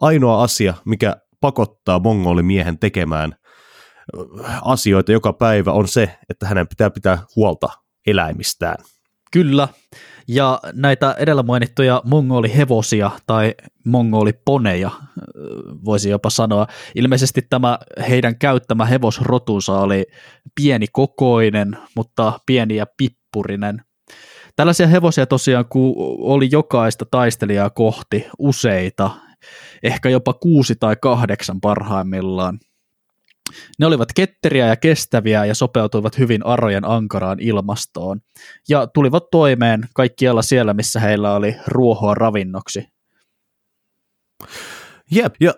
ainoa 0.00 0.42
asia, 0.42 0.74
mikä 0.84 1.16
pakottaa 1.40 1.98
mongolimiehen 1.98 2.78
tekemään 2.78 3.34
asioita 4.62 5.12
joka 5.12 5.32
päivä 5.32 5.72
on 5.72 5.88
se, 5.88 6.18
että 6.30 6.46
hänen 6.46 6.68
pitää 6.68 6.90
pitää 6.90 7.18
huolta 7.36 7.68
eläimistään. 8.06 8.76
Kyllä, 9.32 9.68
ja 10.28 10.60
näitä 10.72 11.14
edellä 11.18 11.42
mainittuja 11.42 12.02
mongolihevosia 12.04 13.10
tai 13.26 13.54
mongoliponeja, 13.86 14.90
voisi 15.84 16.10
jopa 16.10 16.30
sanoa, 16.30 16.66
ilmeisesti 16.94 17.42
tämä 17.50 17.78
heidän 18.08 18.38
käyttämä 18.38 18.84
hevosrotunsa 18.84 19.78
oli 19.80 20.06
pieni 20.54 20.86
kokoinen, 20.92 21.78
mutta 21.96 22.40
pieni 22.46 22.76
ja 22.76 22.86
pippurinen. 22.96 23.82
Tällaisia 24.58 24.86
hevosia 24.86 25.26
tosiaan 25.26 25.64
oli 26.18 26.48
jokaista 26.52 27.06
taistelijaa 27.10 27.70
kohti 27.70 28.26
useita, 28.38 29.10
ehkä 29.82 30.08
jopa 30.08 30.32
kuusi 30.32 30.74
tai 30.80 30.96
kahdeksan 30.96 31.60
parhaimmillaan. 31.60 32.58
Ne 33.78 33.86
olivat 33.86 34.08
ketteriä 34.14 34.66
ja 34.66 34.76
kestäviä 34.76 35.44
ja 35.44 35.54
sopeutuivat 35.54 36.18
hyvin 36.18 36.46
arojen 36.46 36.84
ankaraan 36.84 37.40
ilmastoon 37.40 38.20
ja 38.68 38.86
tulivat 38.86 39.30
toimeen 39.30 39.88
kaikkialla 39.94 40.42
siellä, 40.42 40.74
missä 40.74 41.00
heillä 41.00 41.34
oli 41.34 41.56
ruohoa 41.66 42.14
ravinnoksi. 42.14 42.88
Jep, 45.10 45.34
ja 45.40 45.54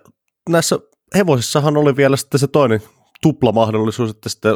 näissä 0.49 0.79
hevosissahan 1.17 1.77
oli 1.77 1.97
vielä 1.97 2.17
sitten 2.17 2.41
se 2.41 2.47
toinen 2.47 2.83
tuplamahdollisuus, 3.23 4.11
että 4.11 4.29
sitten 4.29 4.55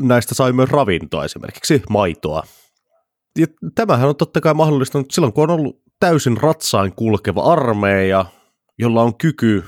näistä 0.00 0.34
sai 0.34 0.52
myös 0.52 0.70
ravintoa, 0.70 1.24
esimerkiksi 1.24 1.82
maitoa. 1.90 2.42
Ja 3.38 3.46
tämähän 3.74 4.08
on 4.08 4.16
totta 4.16 4.40
kai 4.40 4.54
mahdollista 4.54 5.02
silloin, 5.12 5.32
kun 5.32 5.50
on 5.50 5.60
ollut 5.60 5.82
täysin 6.00 6.36
ratsain 6.36 6.92
kulkeva 6.94 7.52
armeija, 7.52 8.24
jolla 8.78 9.02
on 9.02 9.18
kyky 9.18 9.64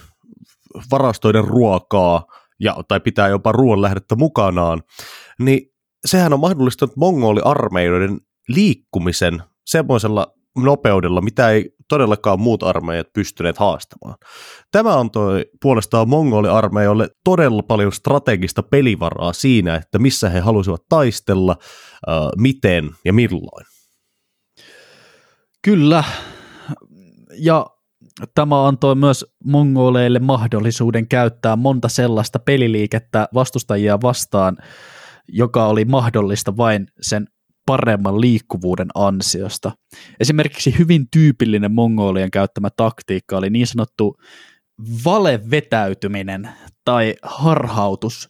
varastoida 0.91 1.43
ruokaa 1.43 2.25
ja, 2.61 2.77
tai 2.89 3.01
pitää 3.01 3.29
jopa 3.29 3.53
ruoan 3.53 3.83
lähdettä 3.83 4.17
mukanaan, 4.17 4.83
niin 5.39 5.73
sehän 6.07 6.33
on 6.33 6.41
mahdollistanut 6.41 6.97
mongoliarmeijoiden 6.97 8.21
liikkumisen 8.49 9.43
semmoisella 9.67 10.35
nopeudella, 10.59 11.21
mitä 11.21 11.51
ei 11.51 11.71
todellakaan 11.89 12.41
muut 12.41 12.63
armeijat 12.63 13.13
pystyneet 13.13 13.59
haastamaan. 13.59 14.17
Tämä 14.73 14.99
antoi 14.99 15.47
puolestaan 15.63 16.09
mongoliarmeijoille 16.09 17.09
todella 17.25 17.63
paljon 17.63 17.93
strategista 17.93 18.63
pelivaraa 18.63 19.33
siinä, 19.33 19.75
että 19.77 19.99
missä 19.99 20.29
he 20.29 20.41
halusivat 20.41 20.83
taistella, 20.89 21.57
miten 22.37 22.91
ja 23.05 23.13
milloin. 23.13 23.67
Kyllä, 25.63 26.05
ja 27.39 27.67
tämä 28.35 28.67
antoi 28.67 28.95
myös 28.95 29.25
mongoleille 29.45 30.19
mahdollisuuden 30.19 31.09
käyttää 31.09 31.57
monta 31.57 31.89
sellaista 31.89 32.39
peliliikettä 32.39 33.29
vastustajia 33.35 33.99
vastaan, 34.03 34.57
joka 35.29 35.67
oli 35.67 35.85
mahdollista 35.85 36.57
vain 36.57 36.87
sen 37.01 37.27
paremman 37.67 38.21
liikkuvuuden 38.21 38.89
ansiosta. 38.95 39.73
Esimerkiksi 40.21 40.79
hyvin 40.79 41.07
tyypillinen 41.11 41.73
mongolien 41.73 42.31
käyttämä 42.31 42.69
taktiikka 42.77 43.37
oli 43.37 43.51
niin 43.51 43.67
sanottu 43.67 44.17
valevetäytyminen 45.05 46.49
tai 46.85 47.15
harhautus, 47.23 48.29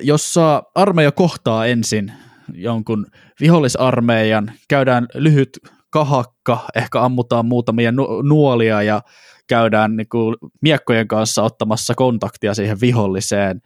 jossa 0.00 0.62
armeija 0.74 1.12
kohtaa 1.12 1.66
ensin 1.66 2.12
jonkun 2.54 3.06
vihollisarmeijan, 3.40 4.52
käydään 4.68 5.06
lyhyt 5.14 5.50
kahakka, 5.90 6.58
ehkä 6.76 7.02
ammutaan 7.02 7.46
muutamia 7.46 7.92
nuolia 8.22 8.82
ja 8.82 9.02
käydään 9.46 9.96
niin 9.96 10.08
kuin 10.08 10.36
miekkojen 10.60 11.08
kanssa 11.08 11.42
ottamassa 11.42 11.94
kontaktia 11.94 12.54
siihen 12.54 12.80
viholliseen. 12.80 13.60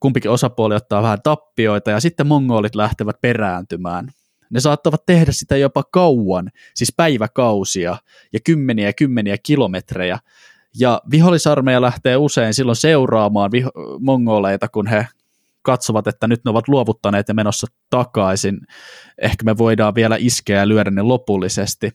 Kumpikin 0.00 0.30
osapuoli 0.30 0.74
ottaa 0.74 1.02
vähän 1.02 1.22
tappioita 1.22 1.90
ja 1.90 2.00
sitten 2.00 2.26
mongolit 2.26 2.74
lähtevät 2.74 3.20
perääntymään. 3.20 4.08
Ne 4.50 4.60
saattavat 4.60 5.06
tehdä 5.06 5.32
sitä 5.32 5.56
jopa 5.56 5.82
kauan, 5.92 6.50
siis 6.74 6.92
päiväkausia 6.96 7.96
ja 8.32 8.38
kymmeniä 8.44 8.86
ja 8.88 8.92
kymmeniä 8.92 9.36
kilometrejä. 9.42 10.18
Ja 10.78 11.00
vihollisarmeija 11.10 11.80
lähtee 11.80 12.16
usein 12.16 12.54
silloin 12.54 12.76
seuraamaan 12.76 13.50
viho- 13.52 13.98
mongoleita, 14.00 14.68
kun 14.68 14.86
he 14.86 15.06
katsovat, 15.62 16.06
että 16.06 16.28
nyt 16.28 16.40
ne 16.44 16.50
ovat 16.50 16.68
luovuttaneet 16.68 17.28
ja 17.28 17.34
menossa 17.34 17.66
takaisin. 17.90 18.60
Ehkä 19.22 19.44
me 19.44 19.58
voidaan 19.58 19.94
vielä 19.94 20.16
iskeä 20.18 20.58
ja 20.58 20.68
lyödä 20.68 20.90
ne 20.90 21.02
lopullisesti. 21.02 21.90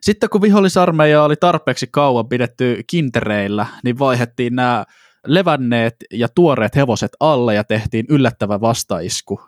Sitten 0.00 0.30
kun 0.30 0.42
vihollisarmeija 0.42 1.22
oli 1.22 1.36
tarpeeksi 1.36 1.86
kauan 1.92 2.28
pidetty 2.28 2.84
kintereillä, 2.86 3.66
niin 3.84 3.98
vaihettiin 3.98 4.54
nämä 4.54 4.84
levänneet 5.26 5.96
ja 6.12 6.28
tuoreet 6.28 6.76
hevoset 6.76 7.10
alle 7.20 7.54
ja 7.54 7.64
tehtiin 7.64 8.06
yllättävä 8.08 8.60
vastaisku, 8.60 9.40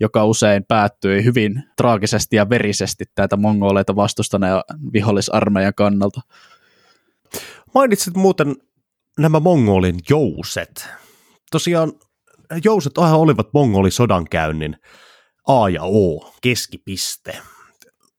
joka 0.00 0.24
usein 0.24 0.64
päättyi 0.64 1.24
hyvin 1.24 1.62
traagisesti 1.76 2.36
ja 2.36 2.50
verisesti 2.50 3.04
tätä 3.14 3.36
mongoleita 3.36 3.96
vastustaneen 3.96 4.60
vihollisarmeijan 4.92 5.74
kannalta. 5.76 6.20
Mainitsit 7.74 8.16
muuten 8.16 8.56
nämä 9.18 9.40
mongolin 9.40 9.98
jouset. 10.10 10.88
Tosiaan 11.50 11.92
jouset 12.64 12.98
olivat 12.98 13.48
mongolisodankäynnin 13.54 14.76
A 15.48 15.68
ja 15.68 15.82
O, 15.82 16.32
keskipiste. 16.42 17.38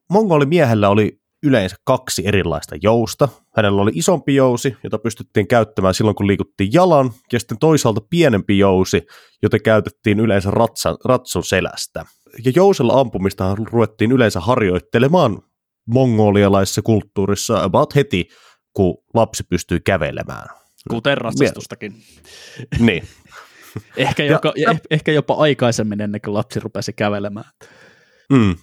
Mongolimiehellä 0.09 0.89
oli 0.89 1.19
yleensä 1.43 1.75
kaksi 1.83 2.27
erilaista 2.27 2.75
jousta. 2.81 3.29
Hänellä 3.55 3.81
oli 3.81 3.91
isompi 3.93 4.35
jousi, 4.35 4.77
jota 4.83 4.97
pystyttiin 4.97 5.47
käyttämään 5.47 5.93
silloin, 5.93 6.15
kun 6.15 6.27
liikuttiin 6.27 6.73
jalan, 6.73 7.11
ja 7.33 7.39
sitten 7.39 7.57
toisaalta 7.59 8.01
pienempi 8.09 8.57
jousi, 8.57 9.05
jota 9.43 9.59
käytettiin 9.59 10.19
yleensä 10.19 10.51
ratsan, 10.51 10.97
ratsun 11.05 11.43
selästä. 11.43 12.05
Ja 12.45 12.51
jousella 12.55 12.99
ampumista 12.99 13.55
ruvettiin 13.55 14.11
yleensä 14.11 14.39
harjoittelemaan 14.39 15.41
mongolialaisessa 15.87 16.81
kulttuurissa 16.81 17.63
about 17.63 17.95
heti, 17.95 18.27
kun 18.73 18.97
lapsi 19.13 19.43
pystyy 19.49 19.79
kävelemään. 19.79 20.47
Kuten 20.89 21.17
ratsastustakin. 21.17 21.95
niin. 22.79 23.03
Ehkä, 23.97 24.23
joka, 24.23 24.53
ja, 24.55 24.71
eh, 24.71 24.81
ehkä 24.91 25.11
jopa 25.11 25.33
aikaisemmin 25.33 26.01
ennen 26.01 26.21
kuin 26.21 26.33
lapsi 26.33 26.59
rupesi 26.59 26.93
kävelemään. 26.93 27.51
Mm. 28.33 28.55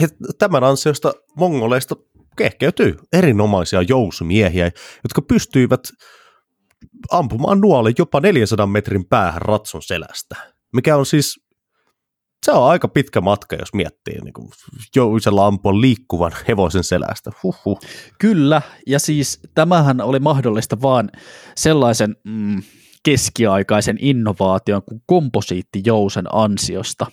Ja 0.00 0.08
tämän 0.38 0.64
ansiosta 0.64 1.12
mongoleista 1.36 1.96
kehkeytyy 2.36 2.96
erinomaisia 3.12 3.82
jousumiehiä, 3.82 4.70
jotka 5.04 5.22
pystyivät 5.22 5.80
ampumaan 7.10 7.60
nuolle 7.60 7.92
jopa 7.98 8.20
400 8.20 8.66
metrin 8.66 9.04
päähän 9.04 9.42
ratsun 9.42 9.82
selästä, 9.82 10.36
mikä 10.72 10.96
on 10.96 11.06
siis 11.06 11.40
se 12.46 12.52
on 12.52 12.70
aika 12.70 12.88
pitkä 12.88 13.20
matka, 13.20 13.56
jos 13.56 13.74
miettii 13.74 14.18
niin 14.20 14.50
jousella 14.96 15.46
ampua 15.46 15.80
liikkuvan 15.80 16.32
hevosen 16.48 16.84
selästä. 16.84 17.30
Huhhuh. 17.42 17.80
Kyllä, 18.18 18.62
ja 18.86 18.98
siis 18.98 19.40
tämähän 19.54 20.00
oli 20.00 20.18
mahdollista 20.18 20.82
vaan 20.82 21.10
sellaisen 21.56 22.16
mm, 22.24 22.62
keskiaikaisen 23.02 23.96
innovaation 24.00 24.82
kuin 24.82 25.02
komposiittijousen 25.06 26.24
ansiosta. 26.32 27.06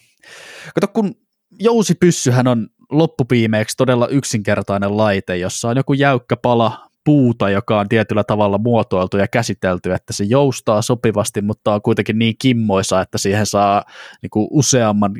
Kato, 0.76 0.88
kun 0.88 1.16
jousipyssyhän 1.60 2.48
on 2.48 2.68
loppupiimeeksi 2.92 3.78
todella 3.78 4.08
yksinkertainen 4.08 4.98
laite, 4.98 5.38
jossa 5.38 5.70
on 5.70 5.78
joku 5.78 5.94
jäykkä 5.94 6.36
pala 6.38 6.88
puuta, 7.06 7.50
joka 7.50 7.80
on 7.80 7.90
tietyllä 7.90 8.24
tavalla 8.24 8.58
muotoiltu 8.58 9.18
ja 9.18 9.28
käsitelty, 9.28 9.94
että 9.94 10.14
se 10.14 10.24
joustaa 10.24 10.82
sopivasti, 10.82 11.42
mutta 11.42 11.74
on 11.74 11.82
kuitenkin 11.82 12.20
niin 12.20 12.36
kimmoisa, 12.42 13.02
että 13.02 13.18
siihen 13.18 13.46
saa 13.46 13.84
niin 14.22 14.30
kuin 14.30 14.48
useamman 14.52 15.14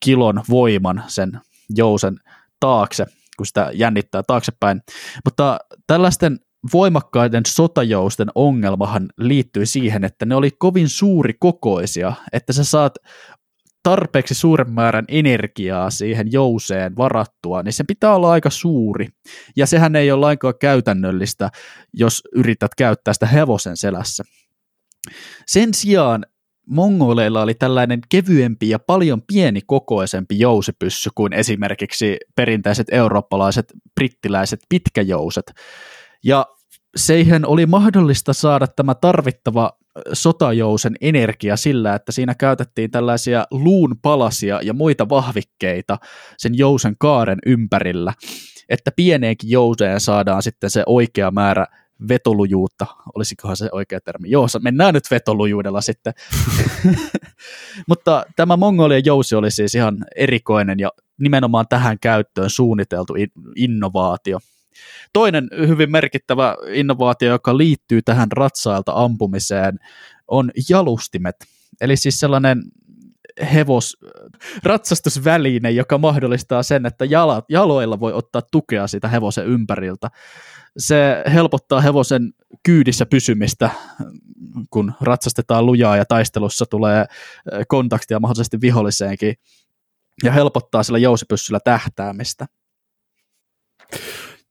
kilon 0.00 0.42
voiman 0.50 1.04
sen 1.06 1.40
jousen 1.76 2.16
taakse, 2.60 3.06
kun 3.36 3.46
sitä 3.46 3.70
jännittää 3.74 4.22
taaksepäin. 4.22 4.82
Mutta 5.24 5.58
tällaisten 5.86 6.38
voimakkaiden 6.72 7.42
sotajousten 7.46 8.28
ongelmahan 8.34 9.08
liittyy 9.18 9.66
siihen, 9.66 10.04
että 10.04 10.26
ne 10.26 10.34
oli 10.34 10.50
kovin 10.58 10.88
suuri 10.88 11.34
kokoisia, 11.40 12.12
että 12.32 12.52
sä 12.52 12.64
saat 12.64 12.98
tarpeeksi 13.82 14.34
suuren 14.34 14.70
määrän 14.70 15.04
energiaa 15.08 15.90
siihen 15.90 16.32
jouseen 16.32 16.96
varattua, 16.96 17.62
niin 17.62 17.72
se 17.72 17.84
pitää 17.84 18.14
olla 18.14 18.32
aika 18.32 18.50
suuri. 18.50 19.08
Ja 19.56 19.66
sehän 19.66 19.96
ei 19.96 20.12
ole 20.12 20.20
lainkaan 20.20 20.54
käytännöllistä, 20.60 21.50
jos 21.92 22.22
yrität 22.34 22.74
käyttää 22.74 23.14
sitä 23.14 23.26
hevosen 23.26 23.76
selässä. 23.76 24.24
Sen 25.46 25.74
sijaan 25.74 26.26
mongoleilla 26.66 27.42
oli 27.42 27.54
tällainen 27.54 28.00
kevyempi 28.08 28.68
ja 28.68 28.78
paljon 28.78 29.22
pienikokoisempi 29.22 30.38
jousipyssy 30.38 31.10
kuin 31.14 31.32
esimerkiksi 31.32 32.16
perinteiset 32.36 32.86
eurooppalaiset 32.90 33.72
brittiläiset 33.94 34.60
pitkäjouset. 34.68 35.52
Ja 36.24 36.46
siihen 36.96 37.46
oli 37.46 37.66
mahdollista 37.66 38.32
saada 38.32 38.66
tämä 38.66 38.94
tarvittava 38.94 39.72
sotajousen 40.12 40.94
energia 41.00 41.56
sillä, 41.56 41.94
että 41.94 42.12
siinä 42.12 42.34
käytettiin 42.34 42.90
tällaisia 42.90 43.44
luun 43.50 43.96
palasia 44.02 44.60
ja 44.62 44.74
muita 44.74 45.08
vahvikkeita 45.08 45.98
sen 46.36 46.58
jousen 46.58 46.94
kaaren 46.98 47.38
ympärillä, 47.46 48.14
että 48.68 48.90
pieneenkin 48.96 49.50
jouseen 49.50 50.00
saadaan 50.00 50.42
sitten 50.42 50.70
se 50.70 50.82
oikea 50.86 51.30
määrä 51.30 51.66
vetolujuutta, 52.08 52.86
olisikohan 53.14 53.56
se 53.56 53.68
oikea 53.72 54.00
termi? 54.00 54.30
Joo, 54.30 54.46
mennään 54.62 54.94
nyt 54.94 55.10
vetolujuudella 55.10 55.80
sitten. 55.80 56.12
Mutta 57.88 58.24
tämä 58.36 58.56
Mongolian 58.56 59.02
jousi 59.04 59.34
oli 59.34 59.50
siis 59.50 59.74
ihan 59.74 59.96
erikoinen 60.16 60.78
ja 60.78 60.90
nimenomaan 61.20 61.66
tähän 61.68 61.98
käyttöön 61.98 62.50
suunniteltu 62.50 63.14
innovaatio. 63.56 64.38
Toinen 65.12 65.48
hyvin 65.58 65.90
merkittävä 65.90 66.56
innovaatio, 66.72 67.30
joka 67.30 67.58
liittyy 67.58 68.02
tähän 68.02 68.32
ratsailta 68.32 68.92
ampumiseen, 68.94 69.78
on 70.28 70.50
jalustimet. 70.68 71.36
Eli 71.80 71.96
siis 71.96 72.20
sellainen 72.20 72.62
hevos, 73.54 73.96
ratsastusväline, 74.62 75.70
joka 75.70 75.98
mahdollistaa 75.98 76.62
sen, 76.62 76.86
että 76.86 77.04
jalat, 77.04 77.44
jaloilla 77.48 78.00
voi 78.00 78.12
ottaa 78.12 78.42
tukea 78.50 78.86
sitä 78.86 79.08
hevosen 79.08 79.46
ympäriltä. 79.46 80.10
Se 80.78 81.24
helpottaa 81.32 81.80
hevosen 81.80 82.32
kyydissä 82.62 83.06
pysymistä, 83.06 83.70
kun 84.70 84.92
ratsastetaan 85.00 85.66
lujaa 85.66 85.96
ja 85.96 86.04
taistelussa 86.04 86.66
tulee 86.66 87.04
kontaktia 87.68 88.20
mahdollisesti 88.20 88.60
viholliseenkin, 88.60 89.34
ja 90.24 90.32
helpottaa 90.32 90.82
sillä 90.82 90.98
jousipyssyllä 90.98 91.60
tähtäämistä 91.64 92.46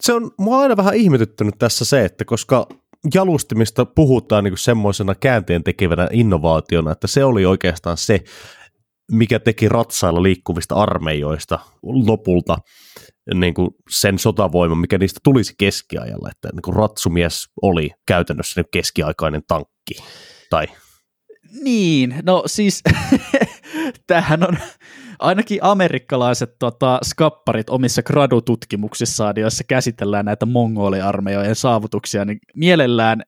se 0.02 0.14
on 0.14 0.32
mua 0.40 0.60
aina 0.60 0.78
vähän 0.78 0.96
ihmetyttänyt 0.96 1.56
tässä 1.60 1.86
se, 1.86 2.06
että 2.06 2.26
koska 2.26 2.68
jalustimista 3.14 3.86
puhutaan 3.86 4.44
niin 4.44 4.58
semmoisena 4.58 5.16
käänteen 5.16 5.64
tekevänä 5.64 6.08
innovaationa, 6.12 6.92
että 6.92 7.08
se 7.08 7.24
oli 7.24 7.46
oikeastaan 7.46 7.98
se, 7.98 8.24
mikä 9.12 9.40
teki 9.40 9.70
ratsailla 9.70 10.24
liikkuvista 10.24 10.76
armeijoista 10.76 11.60
lopulta 11.84 12.58
niin 13.34 13.54
kuin 13.54 13.70
sen 13.90 14.20
sotavoiman, 14.20 14.78
mikä 14.78 14.98
niistä 14.98 15.20
tulisi 15.24 15.54
keskiajalla, 15.58 16.30
että 16.32 16.50
niin 16.54 16.62
kuin 16.62 16.76
ratsumies 16.76 17.48
oli 17.62 17.92
käytännössä 18.08 18.62
niin 18.62 18.70
keskiaikainen 18.72 19.42
tankki. 19.48 20.04
Tai... 20.50 20.68
Niin, 21.64 22.16
no 22.24 22.44
siis 22.46 22.82
tämähän 24.08 24.48
on 24.48 24.58
ainakin 25.22 25.60
amerikkalaiset 25.62 26.56
tota, 26.60 27.00
skapparit 27.04 27.70
omissa 27.70 28.04
gradututkimuksissaan, 28.04 29.34
joissa 29.38 29.64
käsitellään 29.64 30.26
näitä 30.26 30.46
mongoliarmeijojen 30.46 31.56
saavutuksia, 31.56 32.26
niin 32.26 32.40
mielellään 32.56 33.24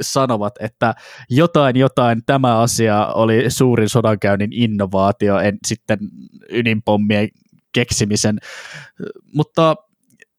sanovat, 0.00 0.54
että 0.60 0.94
jotain 1.30 1.76
jotain 1.76 2.22
tämä 2.26 2.58
asia 2.58 3.06
oli 3.06 3.50
suurin 3.50 3.88
sodankäynnin 3.88 4.52
innovaatio, 4.52 5.38
en 5.38 5.58
sitten 5.66 5.98
ydinpommien 6.48 7.28
keksimisen, 7.72 8.38
mutta 9.34 9.76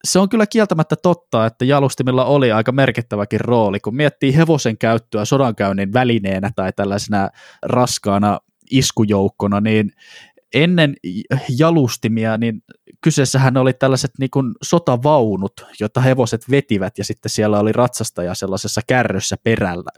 se 0.08 0.20
on 0.20 0.30
kyllä 0.30 0.48
kieltämättä 0.48 0.96
totta, 0.96 1.46
että 1.46 1.66
jalustimilla 1.66 2.26
oli 2.26 2.52
aika 2.52 2.72
merkittäväkin 2.72 3.42
rooli, 3.42 3.80
kun 3.80 3.96
miettii 3.96 4.36
hevosen 4.36 4.78
käyttöä 4.78 5.26
sodankäynnin 5.26 5.94
välineenä 5.94 6.52
tai 6.56 6.74
tällaisena 6.76 7.30
raskaana 7.62 8.40
iskujoukkona, 8.72 9.62
niin 9.62 9.92
ennen 10.54 10.96
jalustimia, 11.58 12.38
niin 12.38 12.64
kyseessähän 13.02 13.58
oli 13.58 13.74
tällaiset 13.74 14.12
niin 14.20 14.30
kuin 14.30 14.52
sotavaunut, 14.64 15.54
joita 15.80 16.02
hevoset 16.02 16.50
vetivät 16.50 16.98
ja 16.98 17.04
sitten 17.04 17.30
siellä 17.30 17.60
oli 17.60 17.72
ratsastaja 17.72 18.36
sellaisessa 18.36 18.82
kärryssä 18.88 19.36
perällä. 19.44 19.92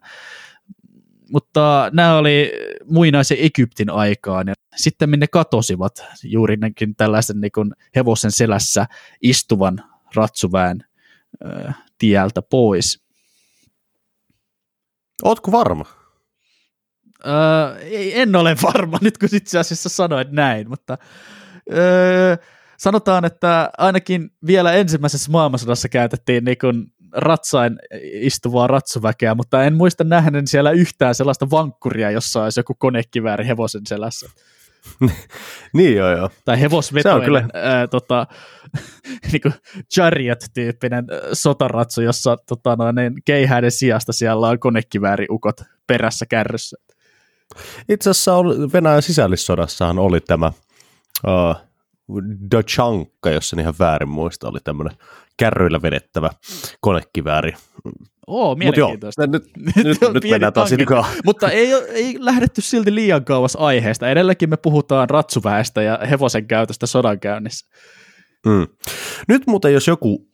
Mutta 1.31 1.89
nämä 1.93 2.17
oli 2.17 2.51
muinaisen 2.85 3.37
Egyptin 3.39 3.89
aikaan 3.89 4.47
ja 4.47 4.53
sitten 4.75 5.09
minne 5.09 5.27
katosivat 5.27 6.05
juuri 6.23 6.57
tällaisen 6.97 7.41
niin 7.41 7.51
kuin 7.51 7.71
hevosen 7.95 8.31
selässä 8.31 8.85
istuvan 9.21 9.83
ratsuväen 10.15 10.83
äh, 11.45 11.75
tieltä 11.97 12.41
pois. 12.41 13.05
Ootko 15.23 15.51
varma? 15.51 16.04
Öö, 17.27 17.77
en 17.91 18.35
ole 18.35 18.55
varma 18.63 18.97
nyt, 19.01 19.17
kun 19.17 19.29
itse 19.33 19.59
asiassa 19.59 19.89
sanoit 19.89 20.31
näin, 20.31 20.69
mutta 20.69 20.97
öö, 21.73 22.37
sanotaan, 22.77 23.25
että 23.25 23.69
ainakin 23.77 24.29
vielä 24.45 24.73
ensimmäisessä 24.73 25.31
maailmansodassa 25.31 25.89
käytettiin 25.89 26.45
niin 26.45 26.57
kuin 26.57 26.85
ratsain 27.11 27.79
istuvaa 28.03 28.67
ratsuväkeä, 28.67 29.35
mutta 29.35 29.63
en 29.63 29.75
muista 29.75 30.03
nähden 30.03 30.47
siellä 30.47 30.71
yhtään 30.71 31.15
sellaista 31.15 31.49
vankkuria, 31.49 32.11
jossa 32.11 32.43
olisi 32.43 32.59
joku 32.59 32.73
konekivääri 32.79 33.47
hevosen 33.47 33.81
selässä. 33.87 34.29
niin 35.73 35.95
joo 35.95 36.17
joo. 36.17 36.29
Tai 36.45 36.61
hevosvetoinen 36.61 37.25
kyllä... 37.25 37.47
ää, 37.53 37.87
tota, 37.87 38.27
niin 39.31 39.53
chariot-tyyppinen 39.93 41.05
sotaratsu, 41.33 42.01
jossa 42.01 42.37
tota, 42.47 42.75
noin, 42.75 43.13
keihäiden 43.25 43.71
sijasta 43.71 44.13
siellä 44.13 44.47
on 44.47 44.59
konekivääriukot 44.59 45.61
perässä 45.87 46.25
kärryssä. 46.25 46.77
Itse 47.89 48.09
asiassa 48.09 48.37
Venäjän 48.73 49.01
sisällissodassahan 49.01 49.99
oli 49.99 50.19
tämä 50.19 50.51
uh, 51.27 51.55
Dochanka, 52.51 53.29
jos 53.29 53.53
en 53.53 53.59
ihan 53.59 53.73
väärin 53.79 54.09
muista, 54.09 54.47
oli 54.47 54.59
tämmöinen 54.63 54.97
kärryillä 55.37 55.81
vedettävä 55.81 56.29
konekivääri. 56.81 57.53
Oo, 58.27 58.55
mielenkiintoista. 58.55 59.27
Mut 59.27 59.33
joo, 59.33 59.41
nyt, 59.75 59.85
nyt, 59.85 60.13
nyt 60.13 60.31
mennään 60.31 60.53
taas 60.53 60.69
Mutta 61.25 61.49
ei, 61.49 61.73
ei 61.73 62.15
lähdetty 62.19 62.61
silti 62.61 62.95
liian 62.95 63.25
kauas 63.25 63.55
aiheesta. 63.55 64.09
Edelläkin 64.09 64.49
me 64.49 64.57
puhutaan 64.57 65.09
ratsuväestä 65.09 65.81
ja 65.81 65.99
hevosen 66.09 66.47
käytöstä 66.47 66.85
sodankäynnissä. 66.85 67.67
Mm. 68.45 68.67
Nyt 69.27 69.47
muuten, 69.47 69.73
jos 69.73 69.87
joku 69.87 70.27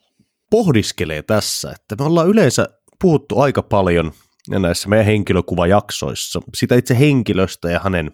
pohdiskelee 0.50 1.22
tässä, 1.22 1.72
että 1.72 1.96
me 2.00 2.06
ollaan 2.06 2.28
yleensä 2.28 2.68
puhuttu 3.02 3.40
aika 3.40 3.64
paljon 3.64 4.12
näissä 4.50 4.90
meidän 4.90 5.06
henkilökuvajaksoissa, 5.06 6.40
sitä 6.58 6.76
itse 6.76 7.00
henkilöstä 7.00 7.72
ja 7.72 7.80
hänen, 7.84 8.12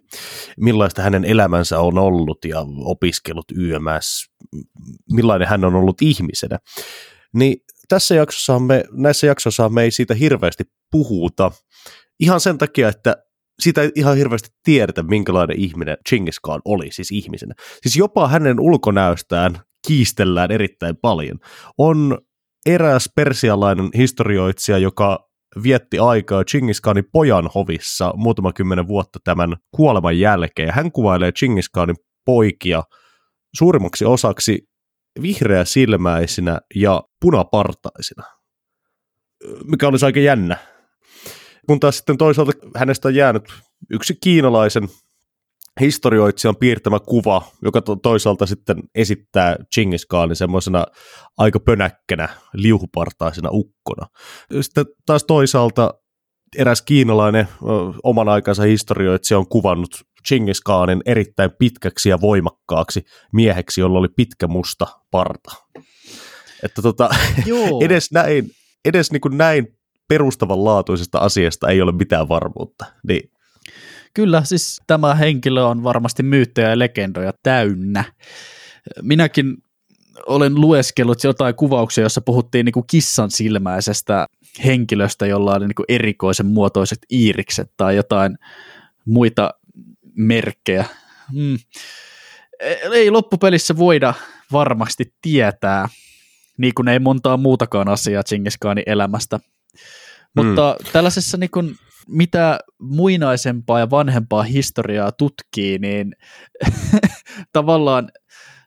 millaista 0.57 1.01
hänen 1.01 1.25
elämänsä 1.25 1.80
on 1.80 1.97
ollut 1.97 2.45
ja 2.45 2.65
opiskelut 2.80 3.45
YMS, 3.55 4.30
millainen 5.11 5.47
hän 5.47 5.65
on 5.65 5.75
ollut 5.75 6.01
ihmisenä. 6.01 6.57
Niin 7.34 7.57
tässä 7.89 8.15
jaksossa 8.15 8.59
me, 8.59 8.84
näissä 8.91 9.28
jaksoissa 9.28 9.69
me 9.69 9.84
ei 9.84 9.91
siitä 9.91 10.13
hirveästi 10.13 10.63
puhuta, 10.91 11.51
ihan 12.19 12.39
sen 12.39 12.57
takia, 12.57 12.89
että 12.89 13.17
siitä 13.59 13.82
ei 13.82 13.91
ihan 13.95 14.17
hirveästi 14.17 14.49
tiedetä, 14.63 15.03
minkälainen 15.03 15.59
ihminen 15.59 15.97
Genghis 16.09 16.39
Khan 16.39 16.61
oli, 16.65 16.91
siis 16.91 17.11
ihmisenä. 17.11 17.53
Siis 17.82 17.97
jopa 17.97 18.28
hänen 18.28 18.59
ulkonäöstään 18.59 19.59
kiistellään 19.88 20.51
erittäin 20.51 20.97
paljon. 20.97 21.39
On 21.78 22.17
eräs 22.65 23.09
persialainen 23.15 23.89
historioitsija, 23.97 24.78
joka 24.78 25.26
vietti 25.63 25.99
aikaa 25.99 26.43
Genghis 26.43 26.81
Khanin 26.81 27.09
pojan 27.11 27.49
hovissa 27.55 28.13
muutama 28.15 28.53
kymmenen 28.53 28.87
vuotta 28.87 29.19
tämän 29.23 29.57
kuoleman 29.71 30.19
jälkeen. 30.19 30.73
Hän 30.73 30.91
kuvailee 30.91 31.31
Genghis 31.31 31.69
Khanin 31.69 31.95
poikia 32.25 32.83
suurimmaksi 33.55 34.05
osaksi 34.05 34.69
vihreä 35.21 35.65
silmäisinä 35.65 36.59
ja 36.75 37.03
punapartaisina, 37.21 38.23
mikä 39.63 39.87
olisi 39.87 40.05
aika 40.05 40.19
jännä. 40.19 40.57
Kun 41.67 41.79
taas 41.79 41.97
sitten 41.97 42.17
toisaalta 42.17 42.51
hänestä 42.75 43.07
on 43.07 43.15
jäänyt 43.15 43.43
yksi 43.89 44.17
kiinalaisen 44.23 44.89
historioitsijan 45.80 46.55
piirtämä 46.55 46.99
kuva, 46.99 47.41
joka 47.61 47.82
to- 47.82 47.95
toisaalta 47.95 48.45
sitten 48.45 48.78
esittää 48.95 49.55
Genghis 49.75 50.05
Khanin 50.05 50.36
semmoisena 50.36 50.86
aika 51.38 51.59
pönäkkänä, 51.59 52.30
liuhupartaisena 52.53 53.49
ukkona. 53.51 54.07
Sitten 54.61 54.86
taas 55.05 55.23
toisaalta 55.23 55.93
eräs 56.57 56.82
kiinalainen 56.82 57.47
oman 58.03 58.30
aikansa 58.30 58.63
historioitsija 58.63 59.38
on 59.38 59.47
kuvannut 59.49 60.03
Genghis 60.28 60.61
Khanin 60.61 61.01
erittäin 61.05 61.51
pitkäksi 61.59 62.09
ja 62.09 62.21
voimakkaaksi 62.21 63.03
mieheksi, 63.34 63.82
jolla 63.82 63.99
oli 63.99 64.09
pitkä 64.15 64.47
musta 64.47 64.88
parta. 65.11 65.51
Että 66.63 66.82
tota, 66.82 67.09
Joo. 67.45 67.80
edes 67.82 68.11
näin, 68.11 68.51
edes 68.86 69.11
niin 69.11 69.21
kuin 69.21 69.38
näin 69.38 69.67
perustavanlaatuisesta 70.09 71.17
asiasta 71.17 71.69
ei 71.69 71.82
ole 71.82 71.91
mitään 71.91 72.30
varmuutta. 72.30 72.86
Niin 73.07 73.30
Kyllä, 74.18 74.43
siis 74.43 74.82
tämä 74.88 75.15
henkilö 75.15 75.63
on 75.63 75.84
varmasti 75.84 76.24
myyttejä 76.24 76.70
ja 76.70 76.80
legendoja 76.80 77.34
täynnä. 77.43 78.03
Minäkin 79.01 79.57
olen 80.26 80.55
lueskellut 80.55 81.24
jotain 81.24 81.55
kuvauksia, 81.55 82.03
jossa 82.03 82.22
puhuttiin 82.22 82.65
niin 82.65 82.74
kuin 82.74 82.86
kissan 82.88 83.32
silmäisestä 83.32 84.28
henkilöstä, 84.65 85.26
jolla 85.26 85.55
oli 85.55 85.68
niin 85.68 85.76
kuin 85.76 85.86
erikoisen 85.89 86.45
muotoiset 86.45 86.99
iirikset 87.11 87.72
tai 87.78 87.95
jotain 87.95 88.38
muita 89.05 89.53
merkkejä. 90.15 90.86
Hmm. 91.34 91.57
Ei 92.91 93.11
loppupelissä 93.11 93.78
voida 93.78 94.13
varmasti 94.51 95.13
tietää, 95.22 95.89
niin 96.57 96.74
kuin 96.74 96.88
ei 96.88 96.99
montaa 96.99 97.38
muutakaan 97.38 97.89
asiaa 97.89 98.24
Genghis 98.24 98.57
Khanin 98.57 98.84
elämästä. 98.88 99.39
Mutta 100.36 100.78
mm. 100.80 100.91
tällaisessa 100.91 101.38
niin 101.38 101.51
kuin, 101.51 101.76
mitä 102.08 102.60
muinaisempaa 102.82 103.80
ja 103.80 103.89
vanhempaa 103.89 104.43
historiaa 104.43 105.12
tutkii, 105.12 105.78
niin 105.80 106.16
tavallaan 107.53 108.10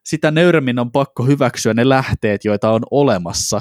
sitä 0.04 0.30
nöyremmin 0.30 0.78
on 0.78 0.92
pakko 0.92 1.22
hyväksyä 1.24 1.74
ne 1.74 1.88
lähteet, 1.88 2.44
joita 2.44 2.70
on 2.70 2.82
olemassa, 2.90 3.60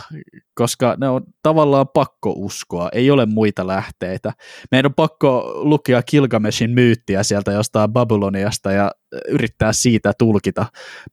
koska 0.54 0.96
ne 1.00 1.10
on 1.10 1.24
tavallaan 1.44 1.88
pakko 1.94 2.34
uskoa, 2.38 2.90
ei 2.94 3.12
ole 3.12 3.26
muita 3.26 3.68
lähteitä. 3.68 4.34
Meidän 4.72 4.90
on 4.90 4.96
pakko 4.96 5.52
lukea 5.56 6.04
Kilgameshin 6.04 6.72
myyttiä 6.72 7.24
sieltä 7.24 7.52
jostain 7.52 7.94
Babyloniasta 7.94 8.72
ja 8.72 8.92
yrittää 9.28 9.74
siitä 9.74 10.14
tulkita 10.18 10.66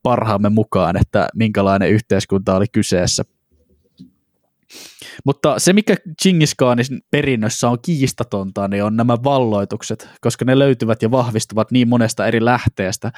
parhaamme 0.03 0.49
mukaan, 0.49 0.97
että 0.97 1.29
minkälainen 1.35 1.91
yhteiskunta 1.91 2.57
oli 2.57 2.67
kyseessä. 2.73 3.25
Mutta 5.25 5.59
se, 5.59 5.73
mikä 5.73 5.97
Genghis 6.23 6.55
Khanin 6.55 7.01
perinnössä 7.11 7.69
on 7.69 7.79
kiistatonta, 7.83 8.69
niin 8.69 8.85
on 8.85 8.97
nämä 8.97 9.17
valloitukset, 9.25 10.09
koska 10.21 10.45
ne 10.45 10.59
löytyvät 10.59 11.03
ja 11.03 11.11
vahvistuvat 11.11 11.71
niin 11.71 11.89
monesta 11.89 12.27
eri 12.27 12.45
lähteestä 12.45 13.13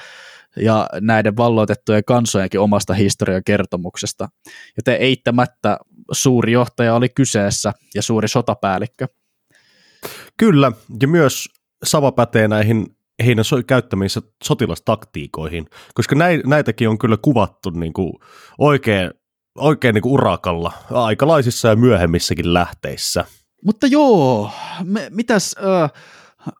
ja 0.55 0.89
näiden 1.01 1.37
valloitettujen 1.37 2.03
kansojenkin 2.03 2.59
omasta 2.59 2.93
historian 2.93 3.43
kertomuksesta. 3.45 4.29
Joten 4.77 4.95
eittämättä 4.95 5.77
suuri 6.11 6.51
johtaja 6.51 6.95
oli 6.95 7.09
kyseessä 7.09 7.73
ja 7.95 8.01
suuri 8.01 8.27
sotapäällikkö. 8.27 9.07
Kyllä, 10.37 10.71
ja 11.01 11.07
myös 11.07 11.49
sama 11.83 12.11
pätee 12.11 12.47
näihin 12.47 12.95
heidän 13.25 13.45
so- 13.45 13.63
käyttämiinsä 13.63 14.21
sotilastaktiikoihin, 14.43 15.65
koska 15.93 16.15
näitäkin 16.45 16.89
on 16.89 16.97
kyllä 16.97 17.17
kuvattu 17.21 17.69
niin 17.69 17.93
kuin 17.93 18.13
oikein 18.57 19.11
oikein 19.57 19.93
niin 19.93 20.01
kuin 20.01 20.13
urakalla 20.13 20.73
aikalaisissa 20.91 21.67
ja 21.67 21.75
myöhemmissäkin 21.75 22.53
lähteissä. 22.53 23.25
Mutta 23.65 23.87
joo, 23.87 24.51
me, 24.83 25.07
mitäs, 25.09 25.55
äh, 25.57 25.91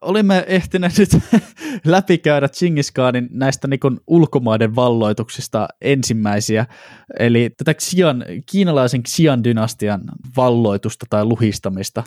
olimme 0.02 0.44
ehtineet 0.48 0.94
nyt 0.98 1.10
läpikäydä 1.86 2.50
Genghis 2.60 2.92
Khanin 2.92 3.30
näistä 3.32 3.68
niin 3.68 3.80
kuin 3.80 4.00
ulkomaiden 4.08 4.76
valloituksista 4.76 5.68
ensimmäisiä, 5.82 6.66
eli 7.20 7.50
tätä 7.58 7.74
Xian, 7.74 8.26
kiinalaisen 8.52 9.04
Xian-dynastian 9.04 10.02
valloitusta 10.38 11.06
tai 11.10 11.26
luhistamista. 11.26 12.04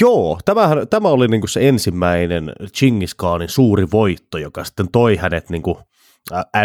Joo, 0.00 0.38
tämähän, 0.44 0.88
tämä 0.88 1.08
oli 1.08 1.28
niin 1.28 1.40
kuin 1.40 1.50
se 1.50 1.68
ensimmäinen 1.68 2.52
Genghis 2.78 3.14
Khanin 3.14 3.48
suuri 3.48 3.86
voitto, 3.92 4.38
joka 4.38 4.64
sitten 4.64 4.88
toi 4.92 5.16
hänet 5.16 5.50
niin 5.50 5.62
kuin 5.62 5.76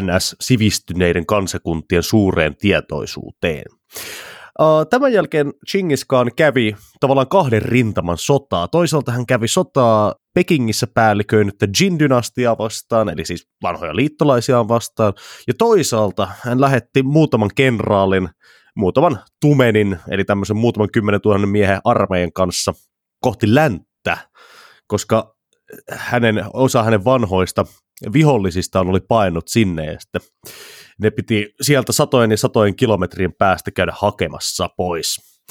NS-sivistyneiden 0.01 1.25
kansakuntien 1.25 2.03
suureen 2.03 2.55
tietoisuuteen. 2.57 3.63
Tämän 4.89 5.13
jälkeen 5.13 5.53
Genghis 5.71 6.05
Khan 6.05 6.31
kävi 6.35 6.75
tavallaan 6.99 7.29
kahden 7.29 7.61
rintaman 7.61 8.17
sotaa. 8.17 8.67
Toisaalta 8.67 9.11
hän 9.11 9.25
kävi 9.25 9.47
sotaa 9.47 10.15
Pekingissä 10.33 10.87
päälliköinyttä 10.93 11.65
Jin-dynastiaa 11.65 12.57
vastaan, 12.57 13.09
eli 13.09 13.25
siis 13.25 13.47
vanhoja 13.63 13.95
liittolaisia 13.95 14.67
vastaan, 14.67 15.13
ja 15.47 15.53
toisaalta 15.57 16.27
hän 16.41 16.61
lähetti 16.61 17.03
muutaman 17.03 17.49
kenraalin, 17.55 18.29
muutaman 18.75 19.19
tumenin, 19.41 19.99
eli 20.09 20.25
tämmöisen 20.25 20.57
muutaman 20.57 20.91
kymmenen 20.93 21.21
tuhannen 21.21 21.49
miehen 21.49 21.81
armeijan 21.83 22.33
kanssa 22.33 22.73
kohti 23.21 23.55
länttä, 23.55 24.17
koska 24.87 25.36
hänen, 25.91 26.43
osa 26.53 26.83
hänen 26.83 27.05
vanhoista 27.05 27.65
vihollisistaan 28.13 28.87
oli 28.87 28.99
painut 28.99 29.47
sinne 29.47 29.85
ja 29.85 29.99
sitten 29.99 30.21
ne 31.01 31.11
piti 31.11 31.53
sieltä 31.61 31.91
satojen 31.91 32.31
ja 32.31 32.37
satojen 32.37 32.75
kilometrien 32.75 33.33
päästä 33.33 33.71
käydä 33.71 33.93
hakemassa 33.95 34.69
pois. 34.77 35.41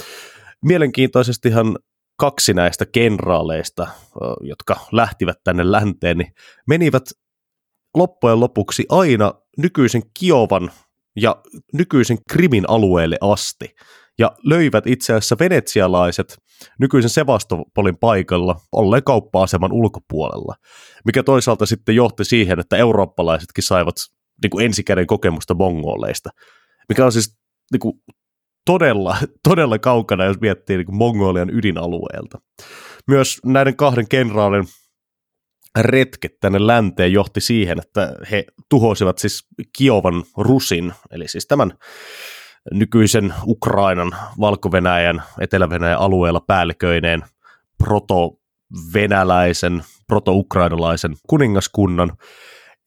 Mielenkiintoisestihan 0.64 1.78
kaksi 2.18 2.54
näistä 2.54 2.86
kenraaleista, 2.86 3.86
jotka 4.40 4.76
lähtivät 4.92 5.36
tänne 5.44 5.72
länteen, 5.72 6.18
niin 6.18 6.32
menivät 6.68 7.04
loppujen 7.94 8.40
lopuksi 8.40 8.86
aina 8.88 9.34
nykyisen 9.58 10.02
Kiovan 10.18 10.70
ja 11.16 11.42
nykyisen 11.72 12.18
Krimin 12.30 12.64
alueelle 12.68 13.18
asti 13.20 13.74
ja 14.18 14.32
löivät 14.44 14.86
itse 14.86 15.12
asiassa 15.12 15.36
venetsialaiset 15.38 16.38
nykyisen 16.80 17.10
Sevastopolin 17.10 17.96
paikalla 17.96 18.60
olleen 18.72 19.04
kauppa-aseman 19.04 19.72
ulkopuolella, 19.72 20.54
mikä 21.04 21.22
toisaalta 21.22 21.66
sitten 21.66 21.96
johti 21.96 22.24
siihen, 22.24 22.60
että 22.60 22.76
eurooppalaisetkin 22.76 23.64
saivat 23.64 23.96
niin 24.42 24.50
kuin 24.50 24.64
ensikäden 24.64 25.06
kokemusta 25.06 25.54
mongoleista, 25.54 26.30
mikä 26.88 27.04
on 27.04 27.12
siis 27.12 27.36
niin 27.72 27.80
kuin, 27.80 27.94
todella, 28.66 29.16
todella 29.48 29.78
kaukana, 29.78 30.24
jos 30.24 30.40
miettii 30.40 30.76
niin 30.76 30.86
kuin 30.86 30.96
Mongolian 30.96 31.50
ydinalueelta. 31.50 32.38
Myös 33.06 33.40
näiden 33.44 33.76
kahden 33.76 34.08
kenraalin 34.08 34.64
retket 35.78 36.40
tänne 36.40 36.66
länteen 36.66 37.12
johti 37.12 37.40
siihen, 37.40 37.78
että 37.78 38.14
he 38.30 38.44
tuhosivat 38.70 39.18
siis 39.18 39.46
Kiovan 39.78 40.24
Rusin, 40.36 40.92
eli 41.10 41.28
siis 41.28 41.46
tämän 41.46 41.72
nykyisen 42.72 43.34
Ukrainan, 43.46 44.12
Valko-Venäjän, 44.40 45.22
Etelä-Venäjän 45.40 45.98
alueella 45.98 46.40
päälliköineen 46.40 47.22
proto-venäläisen, 47.78 49.82
proto-ukrainalaisen 50.06 51.16
kuningaskunnan, 51.26 52.12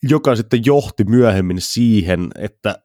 joka 0.03 0.35
sitten 0.35 0.65
johti 0.65 1.03
myöhemmin 1.03 1.61
siihen, 1.61 2.27
että 2.37 2.79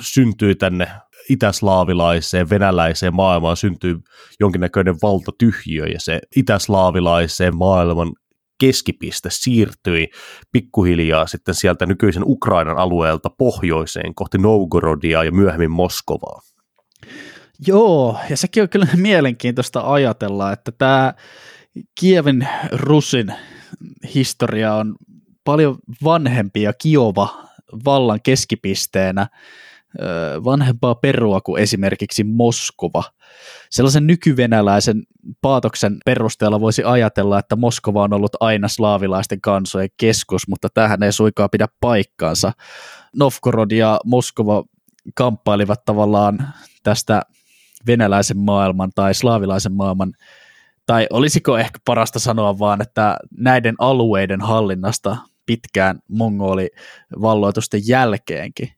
syntyi 0.00 0.54
tänne 0.54 0.88
itäslaavilaiseen, 1.30 2.50
venäläiseen 2.50 3.14
maailmaan 3.14 3.56
syntyi 3.56 3.96
jonkinnäköinen 4.40 4.96
valtatyhjiö 5.02 5.86
ja 5.86 6.00
se 6.00 6.20
itäslaavilaiseen 6.36 7.56
maailman 7.56 8.12
keskipiste 8.58 9.28
siirtyi 9.32 10.08
pikkuhiljaa 10.52 11.26
sitten 11.26 11.54
sieltä 11.54 11.86
nykyisen 11.86 12.22
Ukrainan 12.26 12.78
alueelta 12.78 13.30
pohjoiseen 13.30 14.14
kohti 14.14 14.38
Novgorodia 14.38 15.24
ja 15.24 15.32
myöhemmin 15.32 15.70
Moskovaa. 15.70 16.40
Joo, 17.66 18.18
ja 18.30 18.36
sekin 18.36 18.62
on 18.62 18.68
kyllä 18.68 18.86
mielenkiintoista 18.96 19.92
ajatella, 19.92 20.52
että 20.52 20.72
tämä 20.72 21.14
Kievin 22.00 22.48
Russin 22.72 23.34
historia 24.14 24.74
on 24.74 24.96
paljon 25.44 25.78
vanhempi 26.04 26.62
ja 26.62 26.72
Kiova 26.72 27.48
vallan 27.84 28.20
keskipisteenä 28.22 29.26
vanhempaa 30.44 30.94
perua 30.94 31.40
kuin 31.40 31.62
esimerkiksi 31.62 32.24
Moskova. 32.24 33.04
Sellaisen 33.70 34.06
nykyvenäläisen 34.06 35.02
paatoksen 35.42 35.96
perusteella 36.04 36.60
voisi 36.60 36.84
ajatella, 36.84 37.38
että 37.38 37.56
Moskova 37.56 38.02
on 38.02 38.12
ollut 38.12 38.36
aina 38.40 38.68
slaavilaisten 38.68 39.40
kansojen 39.40 39.88
keskus, 39.96 40.48
mutta 40.48 40.68
tähän 40.74 41.02
ei 41.02 41.12
suikaan 41.12 41.50
pidä 41.50 41.66
paikkaansa. 41.80 42.52
Novgorod 43.16 43.70
ja 43.70 44.00
Moskova 44.04 44.64
kamppailivat 45.14 45.84
tavallaan 45.84 46.38
tästä 46.82 47.22
venäläisen 47.86 48.38
maailman 48.38 48.90
tai 48.94 49.14
slaavilaisen 49.14 49.72
maailman 49.72 50.12
tai 50.86 51.06
olisiko 51.10 51.58
ehkä 51.58 51.78
parasta 51.84 52.18
sanoa 52.18 52.58
vaan, 52.58 52.82
että 52.82 53.16
näiden 53.38 53.74
alueiden 53.78 54.40
hallinnasta 54.40 55.16
pitkään 55.46 55.98
mongolivalloitusten 56.08 57.80
jälkeenkin. 57.88 58.77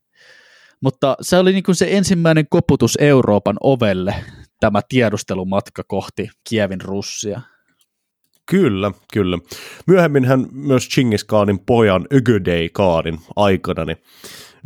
Mutta 0.82 1.16
se 1.20 1.36
oli 1.36 1.52
niin 1.52 1.62
kuin 1.62 1.74
se 1.74 1.88
ensimmäinen 1.90 2.46
koputus 2.50 2.98
Euroopan 3.00 3.56
ovelle, 3.60 4.14
tämä 4.60 4.80
tiedustelumatka 4.88 5.82
kohti 5.88 6.28
Kievin 6.48 6.80
Russia. 6.80 7.40
Kyllä, 8.50 8.92
kyllä. 9.12 9.38
Myöhemmin 9.86 10.24
hän 10.24 10.46
myös 10.52 10.88
Chingis 10.88 11.24
Khanin 11.24 11.58
pojan 11.66 12.06
Ögödei 12.14 12.68
Khanin 12.68 13.18
aikana, 13.36 13.84
niin 13.84 13.96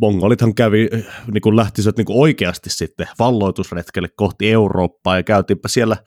mongolithan 0.01 0.55
kävi, 0.55 0.89
niin 1.31 1.41
kuin 1.41 1.55
lähtisivät 1.55 1.97
niin 1.97 2.05
kuin 2.05 2.19
oikeasti 2.19 2.69
sitten 2.69 3.07
valloitusretkelle 3.19 4.09
kohti 4.15 4.51
Eurooppaa 4.51 5.15
ja 5.17 5.23
käytiinpä 5.23 5.67
siellä 5.67 5.97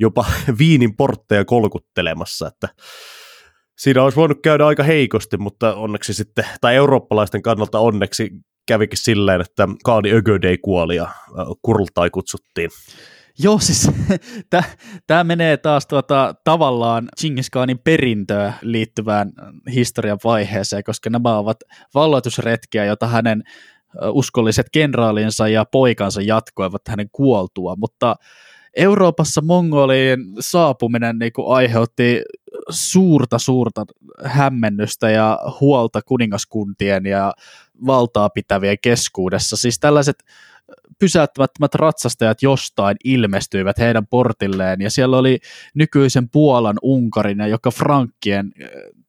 jopa 0.00 0.24
viinin 0.58 0.96
portteja 0.96 1.44
kolkuttelemassa, 1.44 2.46
että 2.46 2.68
siinä 3.78 4.02
olisi 4.02 4.16
voinut 4.16 4.38
käydä 4.42 4.66
aika 4.66 4.82
heikosti, 4.82 5.36
mutta 5.36 5.74
onneksi 5.74 6.14
sitten, 6.14 6.44
tai 6.60 6.74
eurooppalaisten 6.74 7.42
kannalta 7.42 7.78
onneksi 7.78 8.30
kävikin 8.68 8.98
silleen, 8.98 9.40
että 9.40 9.68
Kaadi 9.84 10.12
Ögödei 10.12 10.58
kuoli 10.58 10.96
ja 10.96 11.08
Kurltai 11.62 12.10
kutsuttiin. 12.10 12.70
Joo, 13.38 13.58
siis 13.58 13.90
tämä 15.06 15.24
menee 15.24 15.56
taas 15.56 15.86
tuota, 15.86 16.34
tavallaan 16.44 17.08
Genghis 17.20 17.50
Khanin 17.50 17.78
perintöä 17.78 18.52
liittyvään 18.62 19.32
historian 19.74 20.18
vaiheeseen, 20.24 20.84
koska 20.84 21.10
nämä 21.10 21.38
ovat 21.38 21.56
valloitusretkiä, 21.94 22.84
joita 22.84 23.06
hänen 23.06 23.42
uskolliset 24.12 24.66
kenraalinsa 24.72 25.48
ja 25.48 25.64
poikansa 25.64 26.22
jatkoivat 26.22 26.82
hänen 26.88 27.08
kuoltua, 27.12 27.74
mutta 27.76 28.16
Euroopassa 28.76 29.40
mongolien 29.40 30.20
saapuminen 30.40 31.18
niin 31.18 31.32
kuin 31.32 31.56
aiheutti 31.56 32.22
suurta 32.70 33.38
suurta 33.38 33.84
hämmennystä 34.24 35.10
ja 35.10 35.38
huolta 35.60 36.02
kuningaskuntien 36.02 37.06
ja 37.06 37.32
valtaa 37.86 38.30
pitävien 38.30 38.78
keskuudessa. 38.82 39.56
Siis 39.56 39.78
tällaiset 39.78 40.24
pysäyttämättömät 40.98 41.74
ratsastajat 41.74 42.42
jostain 42.42 42.96
ilmestyivät 43.04 43.78
heidän 43.78 44.06
portilleen, 44.06 44.80
ja 44.80 44.90
siellä 44.90 45.18
oli 45.18 45.38
nykyisen 45.74 46.28
Puolan, 46.28 46.76
Unkarin 46.82 47.38
ja 47.38 47.46
joka 47.46 47.70
Frankkien 47.70 48.52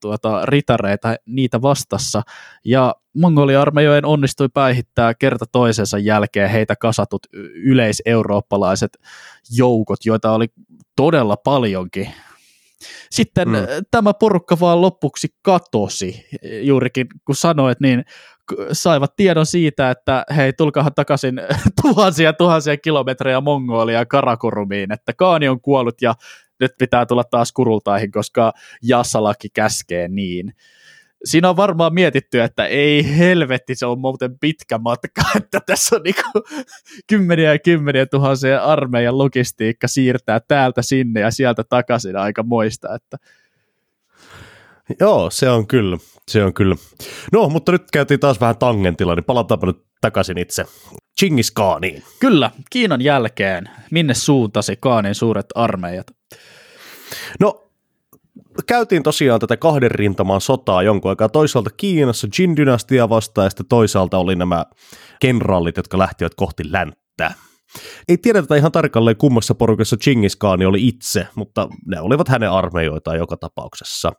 tuota, 0.02 0.46
ritareita 0.46 1.16
niitä 1.26 1.62
vastassa, 1.62 2.22
ja 2.66 2.96
mongoliarmeijojen 3.14 4.06
onnistui 4.06 4.50
päihittää 4.54 5.14
kerta 5.14 5.46
toisensa 5.52 5.98
jälkeen 5.98 6.50
heitä 6.50 6.76
kasatut 6.76 7.28
yleiseurooppalaiset 7.54 8.98
joukot, 9.52 10.06
joita 10.06 10.32
oli 10.32 10.48
todella 10.96 11.38
paljonkin. 11.38 12.10
Sitten 13.12 13.48
mm. 13.48 13.56
tämä 13.92 14.14
porukka 14.14 14.60
vaan 14.60 14.82
lopuksi 14.82 15.28
katosi, 15.42 16.26
juurikin 16.62 17.08
kun 17.26 17.36
sanoit, 17.36 17.80
niin 17.80 18.06
saivat 18.72 19.16
tiedon 19.16 19.46
siitä, 19.46 19.92
että 19.92 20.26
hei, 20.36 20.54
tulkahan 20.54 20.94
takaisin 20.94 21.42
tuhansia 21.82 22.34
tuhansia 22.34 22.78
kilometrejä 22.78 23.42
Mongolia 23.42 24.06
Karakurumiin, 24.06 24.92
että 24.92 25.14
Kaani 25.14 25.50
on 25.50 25.62
kuollut 25.62 26.02
ja 26.02 26.14
nyt 26.60 26.72
pitää 26.78 27.06
tulla 27.06 27.24
taas 27.24 27.52
kurultaihin, 27.52 28.12
koska 28.12 28.54
Jassalaki 28.84 29.50
käskee 29.54 30.08
niin. 30.08 30.54
Siinä 31.26 31.50
on 31.50 31.58
varmaan 31.58 31.94
mietitty, 31.94 32.42
että 32.42 32.66
ei 32.66 33.18
helvetti, 33.18 33.76
se 33.76 33.86
on 33.86 34.00
muuten 34.00 34.40
pitkä 34.40 34.78
matka, 34.78 35.22
että 35.38 35.60
tässä 35.66 35.96
on 35.96 36.04
niinku 36.04 36.32
kymmeniä 37.08 37.52
ja 37.54 37.60
kymmeniä 37.60 38.06
tuhansia 38.06 38.64
armeijan 38.64 39.18
logistiikka 39.18 39.88
siirtää 39.88 40.40
täältä 40.48 40.82
sinne 40.82 41.20
ja 41.20 41.32
sieltä 41.32 41.64
takaisin 41.64 42.16
aika 42.16 42.44
moista, 42.44 42.96
että 42.96 43.18
Joo, 45.00 45.30
se 45.30 45.50
on 45.50 45.68
kyllä. 45.68 45.98
Se 46.28 46.44
on 46.44 46.54
kyllä. 46.54 46.76
No, 47.32 47.50
mutta 47.50 47.72
nyt 47.72 47.84
käytiin 47.92 48.20
taas 48.20 48.42
vähän 48.42 48.58
tangentilla, 48.58 49.16
niin 49.16 49.24
palataanpa 49.24 49.68
nyt 49.68 49.86
takaisin 50.02 50.38
itse 50.38 50.66
Chingis 51.20 51.52
Khaniin. 51.52 52.04
Kyllä, 52.20 52.52
Kiinan 52.70 53.02
jälkeen. 53.02 53.70
Minne 53.92 54.14
suuntasi 54.14 54.78
Kaanin 54.80 55.16
suuret 55.16 55.46
armeijat? 55.56 56.08
No, 57.40 57.69
käytiin 58.68 59.04
tosiaan 59.04 59.40
tätä 59.40 59.58
kahden 59.58 59.92
rintamaan 59.92 60.42
sotaa 60.42 60.84
jonkun 60.84 61.10
aikaa. 61.10 61.30
Toisaalta 61.30 61.70
Kiinassa 61.78 62.28
Jin-dynastia 62.28 63.10
vastaan 63.10 63.46
ja 63.46 63.50
sitten 63.50 63.66
toisaalta 63.68 64.18
oli 64.18 64.36
nämä 64.36 64.66
kenraalit, 65.20 65.78
jotka 65.78 65.98
lähtivät 65.98 66.36
kohti 66.36 66.72
länttä. 66.72 67.32
Ei 68.08 68.18
tiedetä 68.18 68.56
ihan 68.56 68.72
tarkalleen 68.72 69.18
kummassa 69.18 69.56
porukassa 69.56 69.98
Chingis 69.98 70.36
Khan 70.36 70.66
oli 70.66 70.88
itse, 70.88 71.28
mutta 71.36 71.68
ne 71.86 72.02
olivat 72.02 72.28
hänen 72.28 72.52
armeijoitaan 72.52 73.18
joka 73.18 73.38
tapauksessa. 73.38 74.12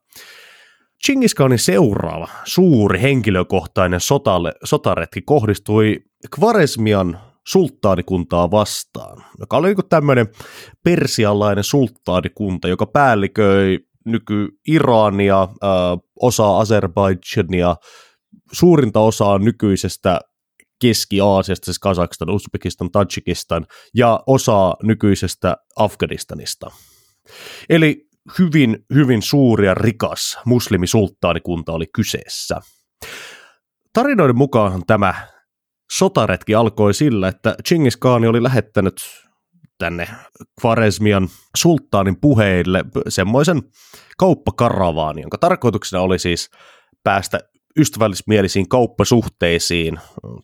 Chingis 1.06 1.34
Khanin 1.34 1.58
seuraava 1.58 2.28
suuri 2.44 3.02
henkilökohtainen 3.02 4.00
sotalle, 4.00 4.52
sotaretki 4.64 5.22
kohdistui 5.22 5.96
Kvaresmian 6.36 7.18
sulttaanikuntaa 7.46 8.50
vastaan, 8.50 9.24
joka 9.38 9.56
oli 9.56 9.68
niin 9.68 9.88
tämmöinen 9.88 10.26
persialainen 10.84 11.64
sulttaanikunta, 11.64 12.68
joka 12.68 12.86
päälliköi 12.86 13.78
nyky-Irania, 14.04 15.48
osa 16.20 16.58
Azerbaidžania, 16.58 17.76
suurinta 18.52 19.00
osaa 19.00 19.38
nykyisestä 19.38 20.20
Keski-Aasiasta, 20.80 21.64
siis 21.64 21.78
Kazakstan, 21.78 22.30
Uzbekistan, 22.30 22.90
Tajikistan 22.90 23.66
ja 23.94 24.20
osa 24.26 24.74
nykyisestä 24.82 25.56
Afganistanista. 25.76 26.70
Eli 27.68 28.06
hyvin, 28.38 28.78
hyvin 28.94 29.22
suuri 29.22 29.66
ja 29.66 29.74
rikas 29.74 30.38
muslimisulttaanikunta 30.44 31.72
oli 31.72 31.86
kyseessä. 31.94 32.60
Tarinoiden 33.92 34.36
mukaan 34.36 34.82
tämä 34.86 35.14
sotaretki 35.92 36.54
alkoi 36.54 36.94
sillä, 36.94 37.28
että 37.28 37.54
Chingis 37.68 37.96
Khan 37.96 38.24
oli 38.24 38.42
lähettänyt 38.42 38.94
tänne 39.80 40.08
Kvaresmian 40.60 41.28
sulttaanin 41.56 42.20
puheille 42.20 42.84
semmoisen 43.08 43.62
kauppakaravaan, 44.18 45.18
jonka 45.18 45.38
tarkoituksena 45.38 46.02
oli 46.02 46.18
siis 46.18 46.50
päästä 47.04 47.40
ystävällismielisiin 47.78 48.68
kauppasuhteisiin 48.68 50.00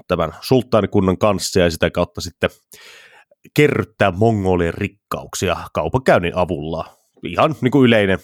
tämän 0.08 0.32
sulttaanikunnan 0.40 1.18
kanssa 1.18 1.60
ja 1.60 1.70
sitä 1.70 1.90
kautta 1.90 2.20
sitten 2.20 2.50
kerryttää 3.54 4.10
mongolien 4.10 4.74
rikkauksia 4.74 5.56
kaupankäynnin 5.72 6.36
avulla 6.36 6.96
ihan 7.26 7.54
niin 7.60 7.70
kuin 7.70 7.86
yleinen, 7.86 8.18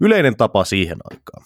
yleinen 0.00 0.36
tapa 0.36 0.64
siihen 0.64 0.98
aikaan. 1.10 1.44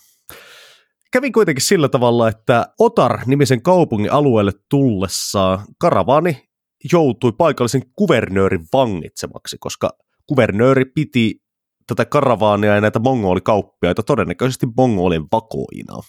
Kävi 1.12 1.30
kuitenkin 1.30 1.64
sillä 1.64 1.88
tavalla, 1.88 2.28
että 2.28 2.66
Otar-nimisen 2.78 3.62
kaupungin 3.62 4.12
alueelle 4.12 4.52
tullessaan 4.70 5.58
karavaani 5.78 6.43
joutui 6.92 7.32
paikallisen 7.32 7.82
kuvernöörin 7.96 8.66
vangitsemaksi, 8.72 9.56
koska 9.60 9.90
kuvernööri 10.26 10.84
piti 10.84 11.34
tätä 11.86 12.04
karavaania 12.04 12.74
ja 12.74 12.80
näitä 12.80 12.98
mongolikauppiaita 12.98 14.02
todennäköisesti 14.02 14.66
mongolien 14.76 15.24
vakoina. 15.32 16.02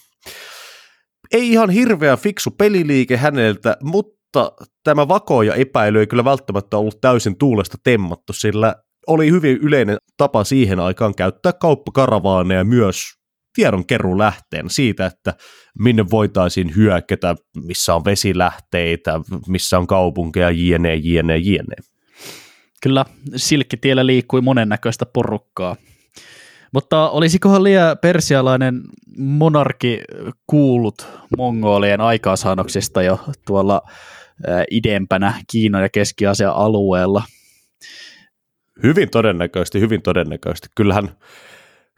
Ei 1.32 1.52
ihan 1.52 1.70
hirveä 1.70 2.16
fiksu 2.16 2.50
peliliike 2.50 3.16
häneltä, 3.16 3.76
mutta 3.82 4.52
tämä 4.84 5.08
vakoja 5.08 5.54
epäily 5.54 6.00
ei 6.00 6.06
kyllä 6.06 6.24
välttämättä 6.24 6.76
ollut 6.76 7.00
täysin 7.00 7.38
tuulesta 7.38 7.78
temmattu, 7.84 8.32
sillä 8.32 8.74
oli 9.06 9.30
hyvin 9.30 9.56
yleinen 9.56 9.96
tapa 10.16 10.44
siihen 10.44 10.80
aikaan 10.80 11.14
käyttää 11.14 11.52
kauppakaravaanea 11.52 12.64
myös 12.64 12.96
tiedonkerun 13.56 14.18
lähteen 14.18 14.70
siitä, 14.70 15.06
että 15.06 15.34
minne 15.78 16.04
voitaisiin 16.10 16.76
hyökätä, 16.76 17.34
missä 17.64 17.94
on 17.94 18.04
vesilähteitä, 18.04 19.20
missä 19.48 19.78
on 19.78 19.86
kaupunkeja, 19.86 20.50
jne, 20.50 20.94
jne, 20.94 21.36
jne. 21.36 21.76
Kyllä, 22.82 23.04
silkkitiellä 23.36 24.06
liikkui 24.06 24.40
monennäköistä 24.40 25.06
porukkaa. 25.06 25.76
Mutta 26.72 27.10
olisikohan 27.10 27.64
liian 27.64 27.98
persialainen 27.98 28.82
monarki 29.18 30.00
kuullut 30.46 31.08
mongolien 31.36 32.00
aikaansaannoksista 32.00 33.02
jo 33.02 33.20
tuolla 33.46 33.82
idempänä 34.70 35.34
Kiinan 35.50 35.82
ja 35.82 35.88
Keski-Aasian 35.88 36.54
alueella. 36.54 37.22
Hyvin 38.82 39.10
todennäköisesti, 39.10 39.80
hyvin 39.80 40.02
todennäköisesti. 40.02 40.68
Kyllähän 40.74 41.08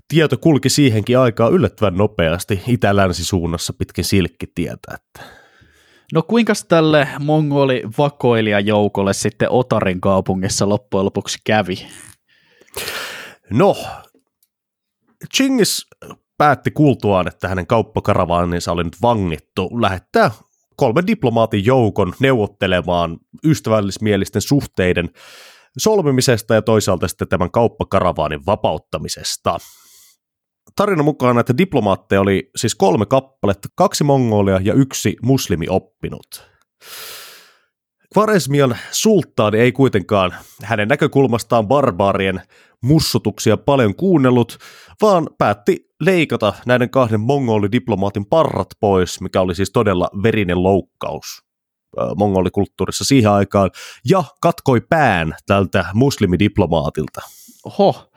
tieto 0.09 0.37
kulki 0.37 0.69
siihenkin 0.69 1.19
aikaa 1.19 1.49
yllättävän 1.49 1.97
nopeasti 1.97 2.63
itä-länsi-suunnassa 2.67 3.73
pitkin 3.73 4.05
silkkitietä. 4.05 4.95
Että. 4.95 5.33
No 6.13 6.23
kuinka 6.23 6.53
tälle 6.69 7.09
mongoli 7.19 7.83
vakoilijajoukolle 7.99 9.13
sitten 9.13 9.51
Otarin 9.51 10.01
kaupungissa 10.01 10.69
loppujen 10.69 11.05
lopuksi 11.05 11.39
kävi? 11.45 11.87
No, 13.51 13.77
Chingis 15.35 15.87
päätti 16.39 16.71
kuultuaan, 16.71 17.29
että 17.29 17.49
hänen 17.49 17.67
kauppakaravaanissa 17.67 18.73
oli 18.73 18.85
nyt 18.85 18.97
vangittu, 19.03 19.81
lähettää 19.81 20.31
kolmen 20.77 21.07
diplomaatin 21.07 21.65
joukon 21.65 22.15
neuvottelemaan 22.21 23.19
ystävällismielisten 23.45 24.43
suhteiden 24.43 25.11
solmimisesta 25.79 26.55
ja 26.55 26.63
toisaalta 26.63 27.09
sitten 27.09 27.29
tämän 27.29 27.51
kauppakaravanin 27.51 28.47
vapauttamisesta. 28.47 29.59
Tarina 30.77 31.03
mukaan 31.03 31.35
näitä 31.35 31.59
diplomaatteja 31.59 32.21
oli 32.21 32.51
siis 32.57 32.75
kolme 32.75 33.07
kappaletta, 33.07 33.69
kaksi 33.75 34.05
mongolia 34.05 34.61
ja 34.63 34.75
yksi 34.75 35.17
muslimi 35.23 35.67
oppinut. 35.69 36.49
Kvaresmian 38.15 38.77
sulttaani 38.91 39.59
ei 39.59 39.73
kuitenkaan 39.73 40.35
hänen 40.63 40.89
näkökulmastaan 40.89 41.69
barbaarien 41.69 42.43
mussutuksia 42.83 43.57
paljon 43.57 43.95
kuunnellut, 43.95 44.59
vaan 45.03 45.29
päätti 45.39 45.89
leikata 46.01 46.53
näiden 46.67 46.91
kahden 46.91 47.21
mongolidiplomaatin 47.21 48.27
parrat 48.27 48.69
pois, 48.81 49.21
mikä 49.21 49.41
oli 49.41 49.55
siis 49.55 49.71
todella 49.71 50.11
verinen 50.23 50.63
loukkaus 50.63 51.25
mongolikulttuurissa 52.17 53.05
siihen 53.05 53.31
aikaan, 53.31 53.71
ja 54.09 54.25
katkoi 54.41 54.81
pään 54.81 55.35
tältä 55.47 55.85
muslimidiplomaatilta. 55.95 57.21
Oho, 57.65 58.11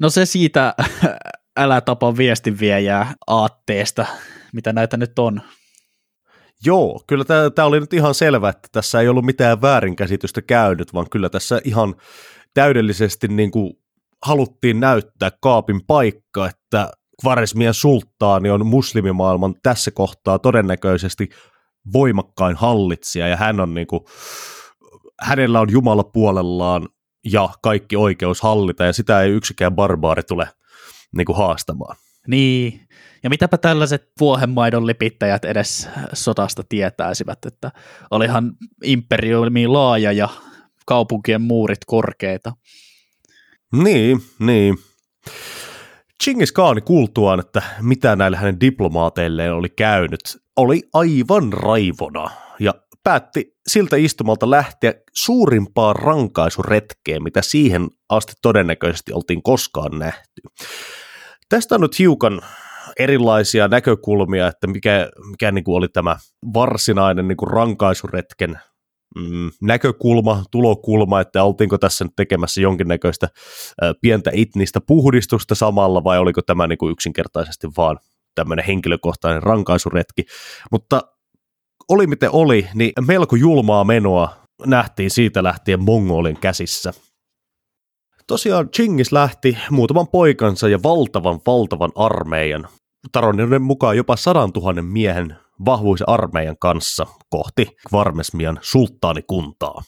no 0.00 0.10
se 0.10 0.26
siitä 0.26 0.74
älä 1.56 1.80
tapa 1.80 2.16
viestinviejää 2.16 3.14
aatteesta, 3.26 4.06
mitä 4.52 4.72
näitä 4.72 4.96
nyt 4.96 5.18
on. 5.18 5.40
Joo, 6.64 7.02
kyllä 7.06 7.24
tämä 7.54 7.66
oli 7.66 7.80
nyt 7.80 7.92
ihan 7.92 8.14
selvä, 8.14 8.48
että 8.48 8.68
tässä 8.72 9.00
ei 9.00 9.08
ollut 9.08 9.24
mitään 9.24 9.62
väärinkäsitystä 9.62 10.42
käynyt, 10.42 10.94
vaan 10.94 11.10
kyllä 11.10 11.28
tässä 11.28 11.60
ihan 11.64 11.94
täydellisesti 12.54 13.28
niin 13.28 13.50
kuin 13.50 13.72
haluttiin 14.22 14.80
näyttää 14.80 15.30
kaapin 15.40 15.86
paikka, 15.86 16.48
että 16.48 16.92
Kvaresmien 17.22 17.74
sulttaani 17.74 18.50
on 18.50 18.66
muslimimaailman 18.66 19.54
tässä 19.62 19.90
kohtaa 19.90 20.38
todennäköisesti 20.38 21.28
voimakkain 21.92 22.56
hallitsija 22.56 23.28
ja 23.28 23.36
hän 23.36 23.60
on 23.60 23.74
niin 23.74 23.86
kuin, 23.86 24.00
hänellä 25.20 25.60
on 25.60 25.72
Jumala 25.72 26.04
puolellaan 26.04 26.88
ja 27.24 27.48
kaikki 27.62 27.96
oikeus 27.96 28.40
hallita 28.40 28.84
ja 28.84 28.92
sitä 28.92 29.22
ei 29.22 29.30
yksikään 29.30 29.74
barbaari 29.74 30.22
tule 30.22 30.48
niin 31.16 31.24
kuin 31.24 31.36
haastamaan. 31.36 31.96
Niin, 32.26 32.80
ja 33.22 33.30
mitäpä 33.30 33.58
tällaiset 33.58 34.12
vuohenmaidon 34.20 34.86
lipittäjät 34.86 35.44
edes 35.44 35.88
sotasta 36.12 36.62
tietäisivät, 36.68 37.38
että 37.46 37.70
olihan 38.10 38.52
imperiumi 38.84 39.66
laaja 39.66 40.12
ja 40.12 40.28
kaupunkien 40.86 41.42
muurit 41.42 41.84
korkeita. 41.86 42.52
Niin, 43.72 44.20
niin. 44.38 44.78
Chingis 46.22 46.52
Khan 46.52 46.82
kuultuaan, 46.82 47.40
että 47.40 47.62
mitä 47.80 48.16
näille 48.16 48.36
hänen 48.36 48.60
diplomaateilleen 48.60 49.54
oli 49.54 49.68
käynyt, 49.68 50.20
oli 50.56 50.82
aivan 50.92 51.52
raivona 51.52 52.30
ja 52.60 52.74
päätti 53.04 53.56
siltä 53.66 53.96
istumalta 53.96 54.50
lähteä 54.50 54.94
suurimpaan 55.12 55.96
rankaisuretkeen, 55.96 57.22
mitä 57.22 57.42
siihen 57.42 57.88
asti 58.08 58.32
todennäköisesti 58.42 59.12
oltiin 59.12 59.42
koskaan 59.42 59.98
nähty. 59.98 60.42
Tästä 61.52 61.74
on 61.74 61.80
nyt 61.80 61.98
hiukan 61.98 62.40
erilaisia 62.98 63.68
näkökulmia, 63.68 64.46
että 64.46 64.66
mikä, 64.66 65.08
mikä 65.30 65.52
niin 65.52 65.64
kuin 65.64 65.76
oli 65.76 65.88
tämä 65.88 66.16
varsinainen 66.54 67.28
niin 67.28 67.36
kuin 67.36 67.50
rankaisuretken 67.50 68.60
mm, 69.18 69.50
näkökulma, 69.62 70.44
tulokulma, 70.50 71.20
että 71.20 71.44
oltiinko 71.44 71.78
tässä 71.78 72.04
nyt 72.04 72.12
tekemässä 72.16 72.60
jonkinnäköistä 72.60 73.28
ä, 73.82 73.94
pientä 74.00 74.30
itnistä 74.34 74.80
puhdistusta 74.86 75.54
samalla 75.54 76.04
vai 76.04 76.18
oliko 76.18 76.42
tämä 76.42 76.66
niin 76.66 76.78
kuin 76.78 76.92
yksinkertaisesti 76.92 77.68
vaan 77.76 77.98
tämmöinen 78.34 78.64
henkilökohtainen 78.64 79.42
rankaisuretki. 79.42 80.24
Mutta 80.70 81.02
oli 81.88 82.06
miten 82.06 82.30
oli, 82.30 82.68
niin 82.74 82.92
melko 83.06 83.36
julmaa 83.36 83.84
menoa 83.84 84.36
nähtiin 84.66 85.10
siitä 85.10 85.42
lähtien 85.42 85.82
Mongolin 85.82 86.40
käsissä. 86.40 86.92
Tosiaan 88.26 88.70
Chingis 88.70 89.12
lähti 89.12 89.58
muutaman 89.70 90.08
poikansa 90.08 90.68
ja 90.68 90.82
valtavan 90.82 91.40
valtavan 91.46 91.92
armeijan, 91.94 92.68
taroninen 93.12 93.62
mukaan 93.62 93.96
jopa 93.96 94.16
sadan 94.16 94.52
tuhannen 94.52 94.84
miehen 94.84 95.36
vahvuisen 95.64 96.08
armeijan 96.08 96.56
kanssa 96.60 97.06
kohti 97.30 97.68
Kvarmesmian 97.88 98.58
sulttaanikuntaa. 98.62 99.82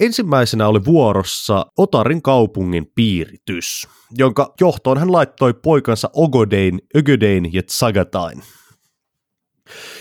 Ensimmäisenä 0.00 0.68
oli 0.68 0.84
vuorossa 0.84 1.66
Otarin 1.78 2.22
kaupungin 2.22 2.92
piiritys, 2.94 3.88
jonka 4.10 4.54
johtoon 4.60 4.98
hän 4.98 5.12
laittoi 5.12 5.54
poikansa 5.54 6.10
Ogodein, 6.12 6.80
Ögödein 6.96 7.52
ja 7.52 7.62
Tsagatain. 7.62 8.42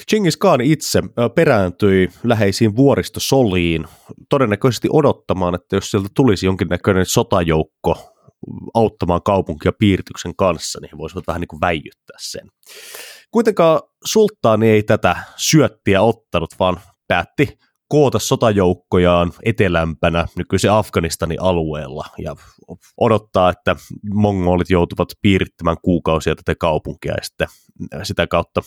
Chingis 0.09 0.37
Khan 0.37 0.61
itse 0.61 1.01
perääntyi 1.35 2.09
läheisiin 2.23 2.75
vuoristosoliin, 2.75 3.85
todennäköisesti 4.29 4.87
odottamaan, 4.91 5.55
että 5.55 5.75
jos 5.75 5.91
sieltä 5.91 6.09
tulisi 6.15 6.45
jonkinnäköinen 6.45 7.05
sotajoukko 7.05 8.13
auttamaan 8.73 9.23
kaupunkia 9.23 9.71
piirityksen 9.79 10.35
kanssa, 10.35 10.79
niin 10.81 10.89
he 10.93 10.97
voisivat 10.97 11.27
vähän 11.27 11.39
niin 11.39 11.47
kuin 11.47 11.61
väijyttää 11.61 12.17
sen. 12.19 12.47
Kuitenkaan 13.31 13.81
sulttaani 14.05 14.69
ei 14.69 14.83
tätä 14.83 15.15
syöttiä 15.37 16.01
ottanut, 16.01 16.49
vaan 16.59 16.79
päätti 17.07 17.57
koota 17.87 18.19
sotajoukkojaan 18.19 19.31
etelämpänä 19.43 20.27
nykyisen 20.37 20.71
Afganistanin 20.71 21.41
alueella 21.41 22.05
ja 22.17 22.35
odottaa, 22.97 23.49
että 23.49 23.75
mongolit 24.13 24.69
joutuvat 24.69 25.09
piirittämään 25.21 25.77
kuukausia 25.81 26.35
tätä 26.35 26.55
kaupunkia 26.59 27.13
ja 27.17 27.23
sitten 27.23 27.47
sitä 28.03 28.27
kautta 28.27 28.61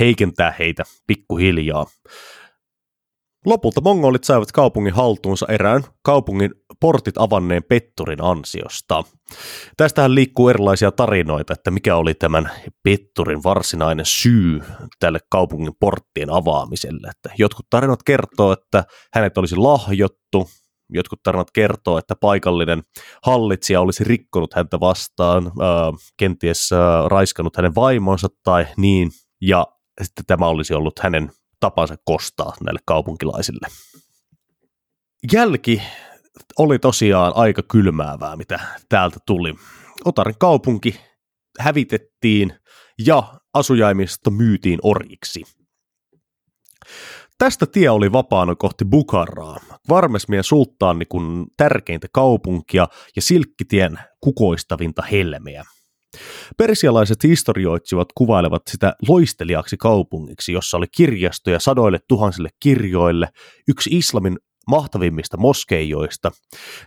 heikentää 0.00 0.54
heitä 0.58 0.82
pikkuhiljaa. 1.06 1.86
Lopulta 3.46 3.80
mongolit 3.80 4.24
saivat 4.24 4.52
kaupungin 4.52 4.94
haltuunsa 4.94 5.46
erään 5.48 5.84
kaupungin 6.02 6.50
portit 6.80 7.18
avanneen 7.18 7.62
Petturin 7.68 8.22
ansiosta. 8.22 9.04
Tästähän 9.76 10.14
liikkuu 10.14 10.48
erilaisia 10.48 10.92
tarinoita, 10.92 11.52
että 11.52 11.70
mikä 11.70 11.96
oli 11.96 12.14
tämän 12.14 12.50
Petturin 12.82 13.42
varsinainen 13.42 14.06
syy 14.06 14.60
tälle 15.00 15.18
kaupungin 15.30 15.72
porttien 15.80 16.30
avaamiselle. 16.30 17.08
Että 17.10 17.30
jotkut 17.38 17.66
tarinat 17.70 18.02
kertoo, 18.02 18.52
että 18.52 18.84
hänet 19.14 19.38
olisi 19.38 19.56
lahjottu, 19.56 20.48
jotkut 20.90 21.22
tarinat 21.22 21.50
kertoo, 21.50 21.98
että 21.98 22.14
paikallinen 22.16 22.82
hallitsija 23.22 23.80
olisi 23.80 24.04
rikkonut 24.04 24.54
häntä 24.54 24.80
vastaan, 24.80 25.46
äh, 25.46 25.52
kenties 26.16 26.72
äh, 26.72 27.06
raiskannut 27.06 27.56
hänen 27.56 27.74
vaimonsa 27.74 28.28
tai 28.44 28.66
niin, 28.76 29.10
ja 29.40 29.66
sitten 30.02 30.26
tämä 30.26 30.46
olisi 30.46 30.74
ollut 30.74 30.98
hänen 30.98 31.30
tapansa 31.60 31.96
kostaa 32.04 32.52
näille 32.64 32.80
kaupunkilaisille. 32.86 33.68
Jälki 35.32 35.82
oli 36.58 36.78
tosiaan 36.78 37.32
aika 37.34 37.62
kylmäävää, 37.62 38.36
mitä 38.36 38.60
täältä 38.88 39.18
tuli. 39.26 39.54
Otarin 40.04 40.38
kaupunki 40.38 41.00
hävitettiin 41.58 42.52
ja 43.06 43.34
asujaimista 43.54 44.30
myytiin 44.30 44.78
orjiksi. 44.82 45.42
Tästä 47.38 47.66
tie 47.66 47.90
oli 47.90 48.12
vapaana 48.12 48.54
kohti 48.54 48.84
Bukaraa, 48.84 49.56
Varmesmien 49.88 50.44
sulttaani 50.44 51.04
kun 51.06 51.46
tärkeintä 51.56 52.08
kaupunkia 52.12 52.88
ja 53.16 53.22
Silkkitien 53.22 53.98
kukoistavinta 54.20 55.02
helmeä. 55.02 55.64
Persialaiset 56.56 57.22
historioitsivat 57.22 58.08
kuvailevat 58.14 58.62
sitä 58.68 58.94
loistelijaksi 59.08 59.76
kaupungiksi, 59.76 60.52
jossa 60.52 60.76
oli 60.76 60.86
kirjastoja 60.96 61.60
sadoille 61.60 61.98
tuhansille 62.08 62.48
kirjoille, 62.62 63.28
yksi 63.68 63.90
islamin 63.92 64.38
mahtavimmista 64.68 65.36
moskeijoista 65.36 66.30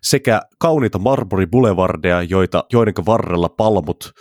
sekä 0.01 0.41
kauniita 0.59 0.97
Marbury-boulevardeja, 0.97 2.27
joita, 2.29 2.63
joiden 2.73 2.93
varrella 3.05 3.49
palmut 3.49 4.11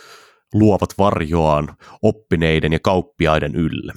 luovat 0.53 0.89
varjoaan 0.97 1.75
oppineiden 2.01 2.73
ja 2.73 2.79
kauppiaiden 2.79 3.55
ylle. 3.55 3.93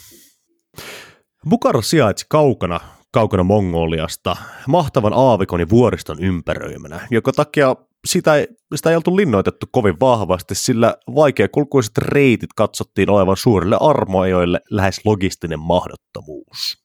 Bukhara 1.48 1.82
sijaitsi 1.82 2.26
kaukana, 2.28 2.80
kaukana 3.12 3.42
Mongoliasta, 3.42 4.36
mahtavan 4.66 5.12
aavikon 5.16 5.60
ja 5.60 5.70
vuoriston 5.70 6.24
ympäröimänä, 6.24 7.06
joka 7.10 7.32
takia 7.32 7.76
sitä 8.06 8.34
ei, 8.34 8.48
sitä 8.74 8.90
ei 8.90 8.96
oltu 8.96 9.16
linnoitettu 9.16 9.66
kovin 9.72 10.00
vahvasti, 10.00 10.54
sillä 10.54 10.94
vaikeakulkuiset 11.14 11.98
reitit 11.98 12.50
katsottiin 12.56 13.10
olevan 13.10 13.36
suurille 13.36 13.76
armoajoille 13.80 14.60
lähes 14.70 15.00
logistinen 15.04 15.60
mahdottomuus. 15.60 16.84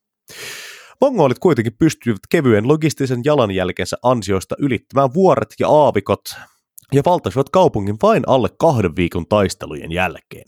Mongolit 1.01 1.39
kuitenkin 1.39 1.77
pystyivät 1.79 2.19
kevyen 2.29 2.67
logistisen 2.67 3.21
jalanjälkensä 3.25 3.97
ansioista 4.03 4.55
ylittämään 4.59 5.13
vuoret 5.13 5.53
ja 5.59 5.69
aavikot 5.69 6.21
ja 6.93 7.01
valtasivat 7.05 7.49
kaupungin 7.49 7.97
vain 8.01 8.23
alle 8.27 8.49
kahden 8.59 8.95
viikon 8.95 9.27
taistelujen 9.27 9.91
jälkeen. 9.91 10.45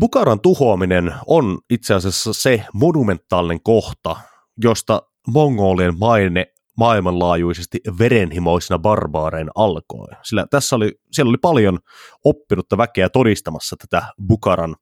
Bukaran 0.00 0.40
tuhoaminen 0.40 1.14
on 1.26 1.58
itse 1.70 1.94
asiassa 1.94 2.32
se 2.32 2.64
monumentaalinen 2.74 3.62
kohta, 3.62 4.16
josta 4.62 5.02
mongolien 5.26 5.98
maine 5.98 6.46
maailmanlaajuisesti 6.76 7.80
verenhimoisina 7.98 8.78
barbaareina 8.78 9.52
alkoi. 9.54 10.06
Sillä 10.22 10.46
tässä 10.50 10.76
oli, 10.76 10.92
siellä 11.12 11.30
oli 11.30 11.38
paljon 11.42 11.78
oppinutta 12.24 12.78
väkeä 12.78 13.08
todistamassa 13.08 13.76
tätä 13.76 14.06
Bukaran 14.28 14.76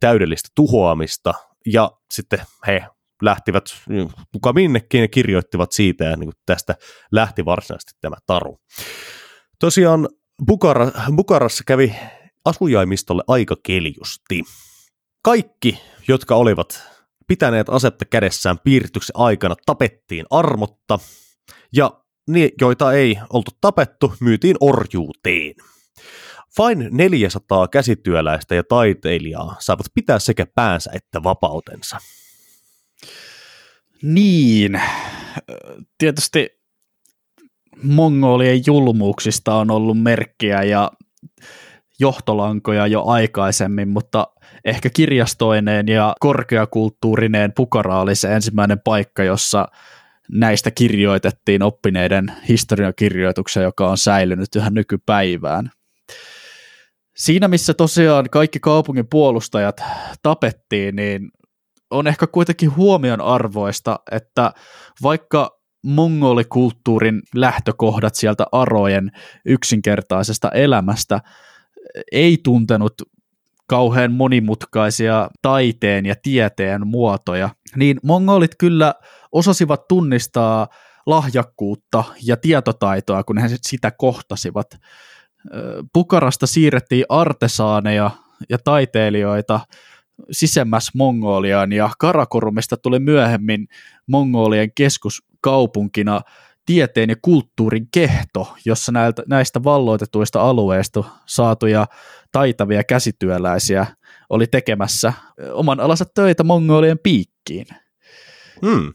täydellistä 0.00 0.48
tuhoamista, 0.54 1.34
ja 1.66 1.90
sitten 2.10 2.40
he 2.66 2.86
lähtivät 3.22 3.64
kuka 4.32 4.52
minnekin 4.52 5.00
ja 5.00 5.08
kirjoittivat 5.08 5.72
siitä, 5.72 6.04
ja 6.04 6.16
niin 6.16 6.32
tästä 6.46 6.74
lähti 7.12 7.44
varsinaisesti 7.44 7.92
tämä 8.00 8.16
taru. 8.26 8.58
Tosiaan 9.60 10.08
Bukara, 10.46 10.90
Bukarassa 11.16 11.64
kävi 11.66 11.96
asujaimistolle 12.44 13.22
aika 13.26 13.56
keljusti. 13.62 14.42
Kaikki, 15.24 15.78
jotka 16.08 16.34
olivat 16.34 16.91
pitäneet 17.26 17.68
asetta 17.68 18.04
kädessään 18.04 18.58
piirityksen 18.64 19.16
aikana, 19.16 19.54
tapettiin 19.66 20.26
armotta, 20.30 20.98
ja 21.72 22.02
ne, 22.28 22.50
joita 22.60 22.92
ei 22.92 23.18
oltu 23.32 23.50
tapettu, 23.60 24.14
myytiin 24.20 24.56
orjuuteen. 24.60 25.54
Vain 26.58 26.88
400 26.90 27.68
käsityöläistä 27.68 28.54
ja 28.54 28.64
taiteilijaa 28.64 29.56
saavat 29.58 29.86
pitää 29.94 30.18
sekä 30.18 30.46
päänsä 30.54 30.90
että 30.94 31.22
vapautensa. 31.22 31.98
Niin, 34.02 34.80
tietysti 35.98 36.48
mongolien 37.82 38.62
julmuuksista 38.66 39.54
on 39.54 39.70
ollut 39.70 40.02
merkkiä 40.02 40.62
ja 40.62 40.90
johtolankoja 42.00 42.86
jo 42.86 43.04
aikaisemmin, 43.04 43.88
mutta 43.88 44.26
ehkä 44.64 44.90
kirjastoineen 44.90 45.88
ja 45.88 46.14
korkeakulttuurineen 46.20 47.52
Pukara 47.56 48.00
oli 48.00 48.14
se 48.14 48.34
ensimmäinen 48.34 48.80
paikka, 48.80 49.24
jossa 49.24 49.68
näistä 50.32 50.70
kirjoitettiin 50.70 51.62
oppineiden 51.62 52.32
historiakirjoituksia, 52.48 53.62
joka 53.62 53.88
on 53.88 53.98
säilynyt 53.98 54.56
yhä 54.56 54.70
nykypäivään. 54.70 55.70
Siinä, 57.16 57.48
missä 57.48 57.74
tosiaan 57.74 58.30
kaikki 58.30 58.60
kaupungin 58.60 59.08
puolustajat 59.10 59.82
tapettiin, 60.22 60.96
niin 60.96 61.30
on 61.90 62.06
ehkä 62.06 62.26
kuitenkin 62.26 62.76
huomion 62.76 63.20
arvoista, 63.20 64.00
että 64.10 64.52
vaikka 65.02 65.58
mongolikulttuurin 65.84 67.22
lähtökohdat 67.34 68.14
sieltä 68.14 68.46
arojen 68.52 69.10
yksinkertaisesta 69.44 70.50
elämästä 70.50 71.20
ei 72.12 72.38
tuntenut 72.44 72.94
kauhean 73.66 74.12
monimutkaisia 74.12 75.30
taiteen 75.42 76.06
ja 76.06 76.14
tieteen 76.22 76.86
muotoja, 76.86 77.50
niin 77.76 78.00
mongolit 78.02 78.54
kyllä 78.58 78.94
osasivat 79.32 79.88
tunnistaa 79.88 80.68
lahjakkuutta 81.06 82.04
ja 82.22 82.36
tietotaitoa, 82.36 83.24
kun 83.24 83.38
he 83.38 83.48
sitä 83.62 83.90
kohtasivat. 83.90 84.66
Pukarasta 85.92 86.46
siirrettiin 86.46 87.04
artesaaneja 87.08 88.10
ja 88.48 88.58
taiteilijoita 88.64 89.60
sisemmäs 90.30 90.90
Mongoliaan 90.94 91.72
ja 91.72 91.90
Karakorumista 91.98 92.76
tuli 92.76 92.98
myöhemmin 92.98 93.68
Mongolien 94.06 94.72
keskuskaupunkina 94.74 96.20
tieteen 96.66 97.10
ja 97.10 97.16
kulttuurin 97.22 97.88
kehto, 97.92 98.54
jossa 98.64 98.92
näiltä, 98.92 99.22
näistä 99.28 99.64
valloitetuista 99.64 100.40
alueista 100.40 101.04
saatuja 101.26 101.86
taitavia 102.32 102.84
käsityöläisiä 102.84 103.86
oli 104.30 104.46
tekemässä 104.46 105.12
oman 105.52 105.80
alansa 105.80 106.04
töitä 106.04 106.44
Mongolien 106.44 106.98
piikkiin. 106.98 107.66
Hmm. 108.66 108.94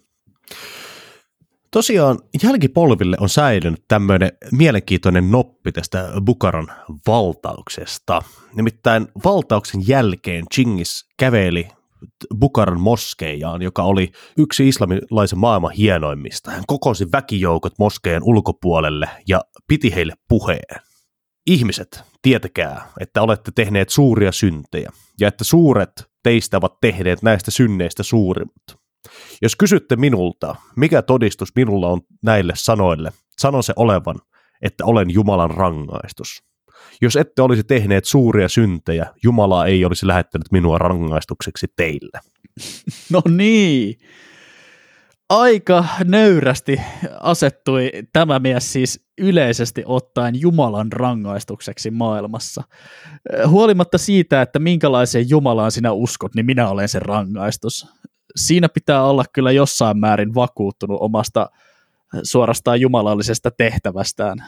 Tosiaan 1.72 2.20
jälkipolville 2.44 3.18
on 3.20 3.30
säilynyt 3.30 3.84
tämmöinen 3.88 4.32
mielenkiintoinen 4.52 5.32
noppi 5.32 5.72
tästä 5.72 6.08
Bukaran 6.26 6.68
valtauksesta. 7.08 8.22
Nimittäin 8.56 9.08
valtauksen 9.26 9.88
jälkeen 9.88 10.46
Chingis 10.54 11.06
käveli 11.18 11.68
Bukaran 12.40 12.80
moskeijaan, 12.80 13.62
joka 13.62 13.84
oli 13.84 14.12
yksi 14.38 14.68
islamilaisen 14.68 15.40
maailman 15.40 15.72
hienoimmista. 15.72 16.52
Hän 16.52 16.64
kokosi 16.68 17.12
väkijoukot 17.12 17.74
moskeijan 17.80 18.24
ulkopuolelle 18.24 19.10
ja 19.28 19.42
piti 19.68 19.96
heille 19.96 20.14
puheen. 20.30 20.82
Ihmiset, 21.48 22.04
tietäkää, 22.22 22.88
että 23.00 23.22
olette 23.22 23.52
tehneet 23.56 23.90
suuria 23.90 24.32
syntejä 24.32 24.92
ja 25.20 25.28
että 25.28 25.44
suuret 25.44 26.10
teistä 26.24 26.58
ovat 26.58 26.80
tehneet 26.82 27.22
näistä 27.22 27.52
synneistä 27.52 28.04
suurimmat. 28.04 28.64
Jos 29.42 29.56
kysytte 29.56 29.96
minulta, 29.96 30.56
mikä 30.76 31.02
todistus 31.02 31.50
minulla 31.56 31.88
on 31.88 32.02
näille 32.24 32.54
sanoille, 32.56 33.12
sanon 33.40 33.64
se 33.64 33.74
olevan, 33.76 34.16
että 34.62 34.86
olen 34.86 35.10
Jumalan 35.10 35.52
rangaistus. 35.52 36.44
Jos 37.02 37.16
ette 37.16 37.42
olisi 37.42 37.64
tehneet 37.64 38.06
suuria 38.06 38.50
syntejä, 38.50 39.06
Jumala 39.24 39.66
ei 39.66 39.86
olisi 39.86 40.08
lähettänyt 40.08 40.52
minua 40.52 40.78
rangaistukseksi 40.78 41.68
teille. 41.76 42.20
No 43.10 43.22
niin. 43.30 43.98
Aika 45.30 45.86
nöyrästi 46.04 46.82
asettui 47.20 47.92
tämä 48.14 48.40
mies 48.40 48.74
siis 48.74 49.06
yleisesti 49.18 49.84
ottaen 49.86 50.42
Jumalan 50.42 50.92
rangaistukseksi 50.92 51.92
maailmassa. 51.92 52.64
Huolimatta 53.48 53.98
siitä, 53.98 54.42
että 54.42 54.60
minkälaiseen 54.60 55.30
Jumalaan 55.30 55.72
sinä 55.72 55.92
uskot, 55.92 56.36
niin 56.36 56.46
minä 56.46 56.70
olen 56.70 56.90
se 56.90 57.00
rangaistus. 57.00 57.88
Siinä 58.36 58.70
pitää 58.70 59.04
olla 59.04 59.26
kyllä 59.34 59.52
jossain 59.52 59.98
määrin 59.98 60.36
vakuuttunut 60.36 60.98
omasta 61.02 61.50
suorastaan 62.24 62.82
jumalallisesta 62.82 63.52
tehtävästään. 63.52 64.46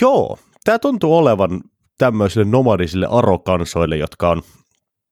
Joo, 0.00 0.38
tämä 0.66 0.78
tuntuu 0.78 1.16
olevan 1.16 1.60
tämmöisille 1.98 2.44
nomadisille 2.44 3.06
arokansoille, 3.10 3.96
jotka 3.96 4.30
on 4.30 4.42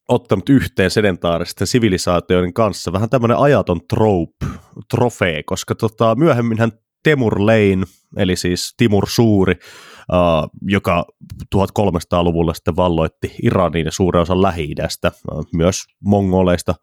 ottanut 0.08 0.48
yhteen 0.48 0.90
sedentaaristen 0.90 1.66
sivilisaatioiden 1.66 2.52
kanssa 2.52 2.92
vähän 2.92 3.10
tämmöinen 3.10 3.36
ajaton 3.36 3.80
trope, 3.88 4.46
trofee, 4.90 5.42
koska 5.42 5.74
tota, 5.74 6.14
myöhemminhän 6.14 6.72
Temur 7.04 7.46
Lane, 7.46 7.84
eli 8.16 8.36
siis 8.36 8.74
Timur 8.76 9.08
Suuri, 9.08 9.54
uh, 9.54 10.50
joka 10.62 11.04
1300-luvulla 11.56 12.54
sitten 12.54 12.76
valloitti 12.76 13.34
Iranin 13.42 13.84
ja 13.84 13.92
suuren 13.92 14.22
osan 14.22 14.42
lähi 14.42 14.74
uh, 15.32 15.46
myös 15.54 15.84
mongoleista, 16.04 16.74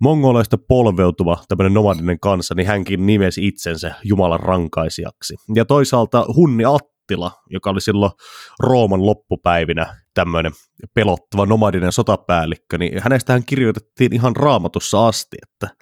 mongoleista 0.00 0.58
polveutuva 0.68 1.38
tämmöinen 1.48 1.74
nomadinen 1.74 2.20
kansa, 2.20 2.54
niin 2.54 2.66
hänkin 2.66 3.06
nimesi 3.06 3.46
itsensä 3.46 3.94
Jumalan 4.04 4.40
rankaisijaksi. 4.40 5.34
Ja 5.54 5.64
toisaalta 5.64 6.26
Hunni 6.36 6.64
At 6.64 6.93
Attila, 7.04 7.32
joka 7.50 7.70
oli 7.70 7.80
silloin 7.80 8.12
Rooman 8.60 9.06
loppupäivinä 9.06 9.96
tämmöinen 10.14 10.52
pelottava 10.94 11.46
nomadinen 11.46 11.92
sotapäällikkö, 11.92 12.78
niin 12.78 13.02
hänestähän 13.02 13.44
kirjoitettiin 13.44 14.12
ihan 14.12 14.36
raamatussa 14.36 15.06
asti, 15.08 15.36
että 15.42 15.76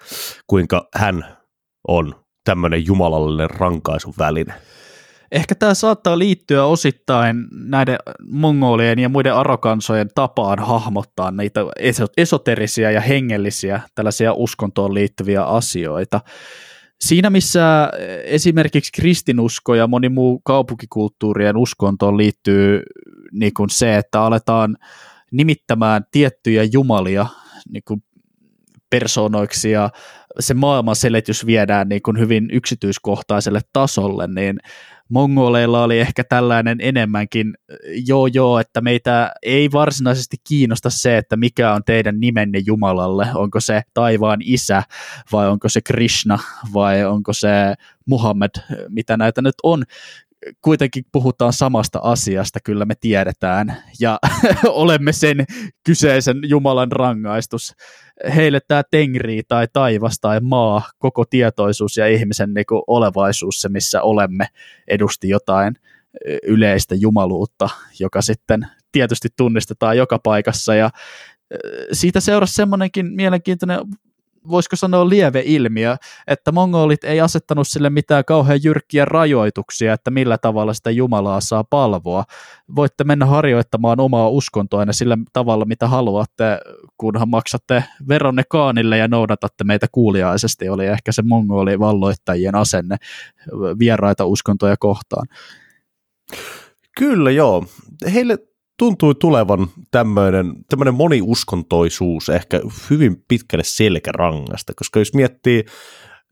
kuinka 0.47 0.87
hän 0.95 1.37
on 1.87 2.15
tämmöinen 2.43 2.85
jumalallinen 2.85 3.49
rankaisun 3.49 4.13
väline. 4.19 4.53
Ehkä 5.31 5.55
tämä 5.55 5.73
saattaa 5.73 6.19
liittyä 6.19 6.65
osittain 6.65 7.35
näiden 7.51 7.97
mongolien 8.27 8.99
ja 8.99 9.09
muiden 9.09 9.35
arokansojen 9.35 10.09
tapaan 10.15 10.59
hahmottaa 10.59 11.31
niitä 11.31 11.61
esoterisia 12.17 12.91
ja 12.91 13.01
hengellisiä 13.01 13.81
tällaisia 13.95 14.33
uskontoon 14.33 14.93
liittyviä 14.93 15.43
asioita. 15.43 16.21
Siinä 17.03 17.29
missä 17.29 17.89
esimerkiksi 18.23 18.91
kristinusko 18.91 19.75
ja 19.75 19.87
moni 19.87 20.09
muu 20.09 20.41
kaupunkikulttuurien 20.45 21.57
uskontoon 21.57 22.17
liittyy 22.17 22.83
niin 23.31 23.53
kuin 23.53 23.69
se, 23.69 23.97
että 23.97 24.21
aletaan 24.21 24.77
nimittämään 25.31 26.03
tiettyjä 26.11 26.63
jumalia 26.63 27.25
niin 27.69 27.83
kuin 27.87 28.03
persoonoiksi 28.89 29.71
ja 29.71 29.89
se 30.39 30.53
maailman 30.53 30.95
selitys 30.95 31.45
viedään 31.45 31.89
niin 31.89 32.01
kuin 32.01 32.19
hyvin 32.19 32.49
yksityiskohtaiselle 32.51 33.61
tasolle, 33.73 34.27
niin 34.27 34.59
mongoleilla 35.09 35.83
oli 35.83 35.99
ehkä 35.99 36.23
tällainen 36.23 36.77
enemmänkin, 36.81 37.53
joo 38.07 38.27
joo, 38.27 38.59
että 38.59 38.81
meitä 38.81 39.31
ei 39.41 39.71
varsinaisesti 39.71 40.37
kiinnosta 40.47 40.89
se, 40.89 41.17
että 41.17 41.35
mikä 41.37 41.73
on 41.73 41.83
teidän 41.83 42.19
nimenne 42.19 42.61
Jumalalle, 42.65 43.27
onko 43.35 43.59
se 43.59 43.81
taivaan 43.93 44.39
isä 44.43 44.83
vai 45.31 45.49
onko 45.49 45.69
se 45.69 45.81
Krishna 45.81 46.39
vai 46.73 47.05
onko 47.05 47.33
se 47.33 47.49
Muhammed, 48.05 48.51
mitä 48.89 49.17
näitä 49.17 49.41
nyt 49.41 49.55
on. 49.63 49.83
Kuitenkin 50.61 51.03
puhutaan 51.11 51.53
samasta 51.53 51.99
asiasta, 52.03 52.59
kyllä 52.63 52.85
me 52.85 52.93
tiedetään, 52.95 53.77
ja 53.99 54.19
olemme 54.67 55.11
sen 55.13 55.45
kyseisen 55.85 56.37
Jumalan 56.47 56.91
rangaistus. 56.91 57.73
Heille 58.35 58.59
tämä 58.67 58.83
tengri 58.91 59.41
tai 59.47 59.67
taivas 59.73 60.19
tai 60.21 60.39
maa, 60.39 60.81
koko 60.99 61.25
tietoisuus 61.25 61.97
ja 61.97 62.07
ihmisen 62.07 62.53
niin 62.53 62.65
kuin 62.65 62.81
olevaisuus, 62.87 63.61
se 63.61 63.69
missä 63.69 64.01
olemme, 64.01 64.47
edusti 64.87 65.29
jotain 65.29 65.75
yleistä 66.47 66.95
jumaluutta, 66.95 67.69
joka 67.99 68.21
sitten 68.21 68.67
tietysti 68.91 69.29
tunnistetaan 69.37 69.97
joka 69.97 70.19
paikassa, 70.19 70.75
ja 70.75 70.89
siitä 71.91 72.19
seurasi 72.19 72.53
semmoinenkin 72.53 73.13
mielenkiintoinen 73.13 73.79
voisiko 74.49 74.75
sanoa 74.75 75.09
lieve 75.09 75.43
ilmiö, 75.45 75.95
että 76.27 76.51
mongolit 76.51 77.03
ei 77.03 77.21
asettanut 77.21 77.67
sille 77.67 77.89
mitään 77.89 78.25
kauhean 78.25 78.63
jyrkkiä 78.63 79.05
rajoituksia, 79.05 79.93
että 79.93 80.11
millä 80.11 80.37
tavalla 80.37 80.73
sitä 80.73 80.91
Jumalaa 80.91 81.41
saa 81.41 81.63
palvoa. 81.63 82.23
Voitte 82.75 83.03
mennä 83.03 83.25
harjoittamaan 83.25 83.99
omaa 83.99 84.29
uskontoa 84.29 84.85
sillä 84.91 85.17
tavalla, 85.33 85.65
mitä 85.65 85.87
haluatte, 85.87 86.59
kunhan 86.97 87.29
maksatte 87.29 87.83
veronne 88.07 88.43
kaanille 88.49 88.97
ja 88.97 89.07
noudatatte 89.07 89.63
meitä 89.63 89.87
kuuliaisesti, 89.91 90.69
oli 90.69 90.85
ehkä 90.85 91.11
se 91.11 91.21
mongoli 91.21 91.79
valloittajien 91.79 92.55
asenne 92.55 92.97
vieraita 93.79 94.25
uskontoja 94.25 94.75
kohtaan. 94.79 95.27
Kyllä 96.97 97.31
joo. 97.31 97.65
Heille 98.13 98.37
tuntui 98.79 99.15
tulevan 99.15 99.67
tämmöinen, 99.91 100.53
tämmöinen 100.69 100.93
moniuskontoisuus 100.93 102.29
ehkä 102.29 102.61
hyvin 102.89 103.23
pitkälle 103.27 103.63
selkärangasta, 103.63 104.73
koska 104.75 104.99
jos 104.99 105.13
miettii, 105.13 105.65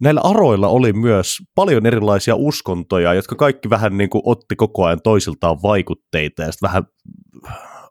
näillä 0.01 0.21
aroilla 0.23 0.67
oli 0.67 0.93
myös 0.93 1.37
paljon 1.55 1.85
erilaisia 1.85 2.35
uskontoja, 2.35 3.13
jotka 3.13 3.35
kaikki 3.35 3.69
vähän 3.69 3.97
niin 3.97 4.09
kuin 4.09 4.21
otti 4.25 4.55
koko 4.55 4.85
ajan 4.85 5.01
toisiltaan 5.03 5.61
vaikutteita 5.63 6.41
ja 6.41 6.51
sitten 6.51 6.69
vähän 6.69 6.83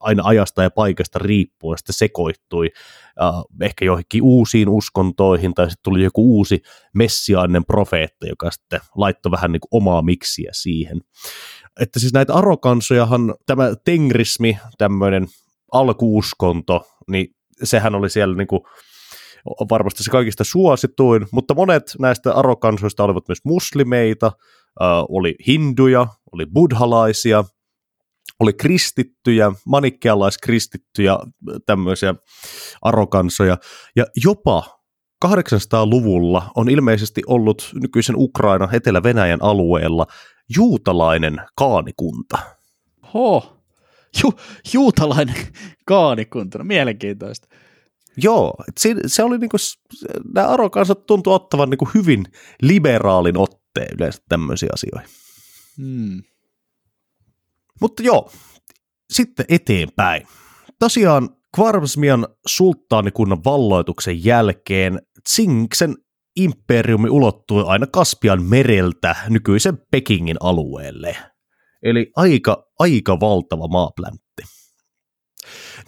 aina 0.01 0.23
ajasta 0.27 0.63
ja 0.63 0.71
paikasta 0.71 1.19
riippuen 1.19 1.79
sitten 1.79 1.95
sekoittui 1.95 2.67
uh, 3.21 3.45
ehkä 3.61 3.85
johonkin 3.85 4.23
uusiin 4.23 4.69
uskontoihin 4.69 5.55
tai 5.55 5.67
sitten 5.67 5.83
tuli 5.83 6.03
joku 6.03 6.37
uusi 6.37 6.63
messiaanen 6.95 7.65
profeetta, 7.65 8.27
joka 8.27 8.51
sitten 8.51 8.81
laittoi 8.97 9.33
vähän 9.33 9.53
niin 9.53 9.61
kuin 9.61 9.83
omaa 9.83 10.03
miksiä 10.03 10.51
siihen. 10.55 11.01
Että 11.81 12.01
siis 12.01 12.13
näitä 12.13 12.35
arokansojahan, 12.35 13.35
tämä 13.47 13.73
tengrismi, 13.85 14.59
tämmöinen 14.79 15.27
alkuuskonto, 15.73 16.87
niin 17.11 17.35
sehän 17.63 17.95
oli 17.95 18.11
siellä 18.11 18.37
niin 18.37 18.47
kuin 18.47 18.61
varmasti 19.71 20.05
se 20.05 20.11
kaikista 20.11 20.45
suosituin, 20.45 21.27
mutta 21.33 21.55
monet 21.55 21.95
näistä 21.99 22.35
arokansoista 22.35 23.05
olivat 23.05 23.29
myös 23.29 23.41
muslimeita, 23.45 24.27
äh, 24.83 24.89
oli 25.09 25.35
hinduja, 25.47 26.07
oli 26.33 26.47
buddhalaisia, 26.47 27.45
oli 28.41 28.53
kristittyjä, 28.53 29.53
manikkealaiskristittyjä, 29.67 31.19
tämmöisiä 31.67 32.15
arokansoja, 32.83 33.59
ja 33.97 34.07
jopa 34.25 34.81
800-luvulla 35.27 36.51
on 36.57 36.71
ilmeisesti 36.71 37.23
ollut 37.27 37.71
nykyisen 37.75 38.17
Ukraina 38.19 38.69
Etelä-Venäjän 38.73 39.43
alueella 39.43 40.07
juutalainen 40.57 41.41
kaanikunta. 41.57 42.39
Ho, 43.15 43.61
Ju, 44.23 44.33
juutalainen 44.73 45.37
kaanikunta, 45.87 46.59
no 46.59 46.65
mielenkiintoista. 46.65 47.49
Joo, 48.17 48.55
se, 48.79 48.95
se 49.07 49.23
oli 49.23 49.39
niinku, 49.39 49.57
nämä 50.35 50.49
arokansat 50.49 51.07
tuntuu 51.07 51.33
ottavan 51.33 51.71
niinku 51.71 51.89
hyvin 51.95 52.25
liberaalin 52.63 53.39
otteen 53.39 53.89
yleensä 53.99 54.23
tämmöisiä 54.29 54.69
asioihin. 54.73 55.11
Hmm. 55.77 56.23
Mutta 57.81 58.03
joo, 58.03 58.31
sitten 59.13 59.47
eteenpäin. 59.49 60.27
Tosiaan 60.79 61.29
Kvarmsmian 61.57 62.27
sulttaanikunnan 62.47 63.45
valloituksen 63.45 64.25
jälkeen 64.25 64.99
Tsingsen 65.29 65.95
imperiumi 66.37 67.11
ulottui 67.11 67.65
aina 67.67 67.87
Kaspian 67.87 68.43
mereltä 68.43 69.17
nykyisen 69.29 69.79
Pekingin 69.91 70.37
alueelle. 70.41 71.17
Eli 71.83 72.13
aika, 72.17 72.65
aika 72.79 73.21
valtava 73.21 73.69
maapläntti. 73.69 74.43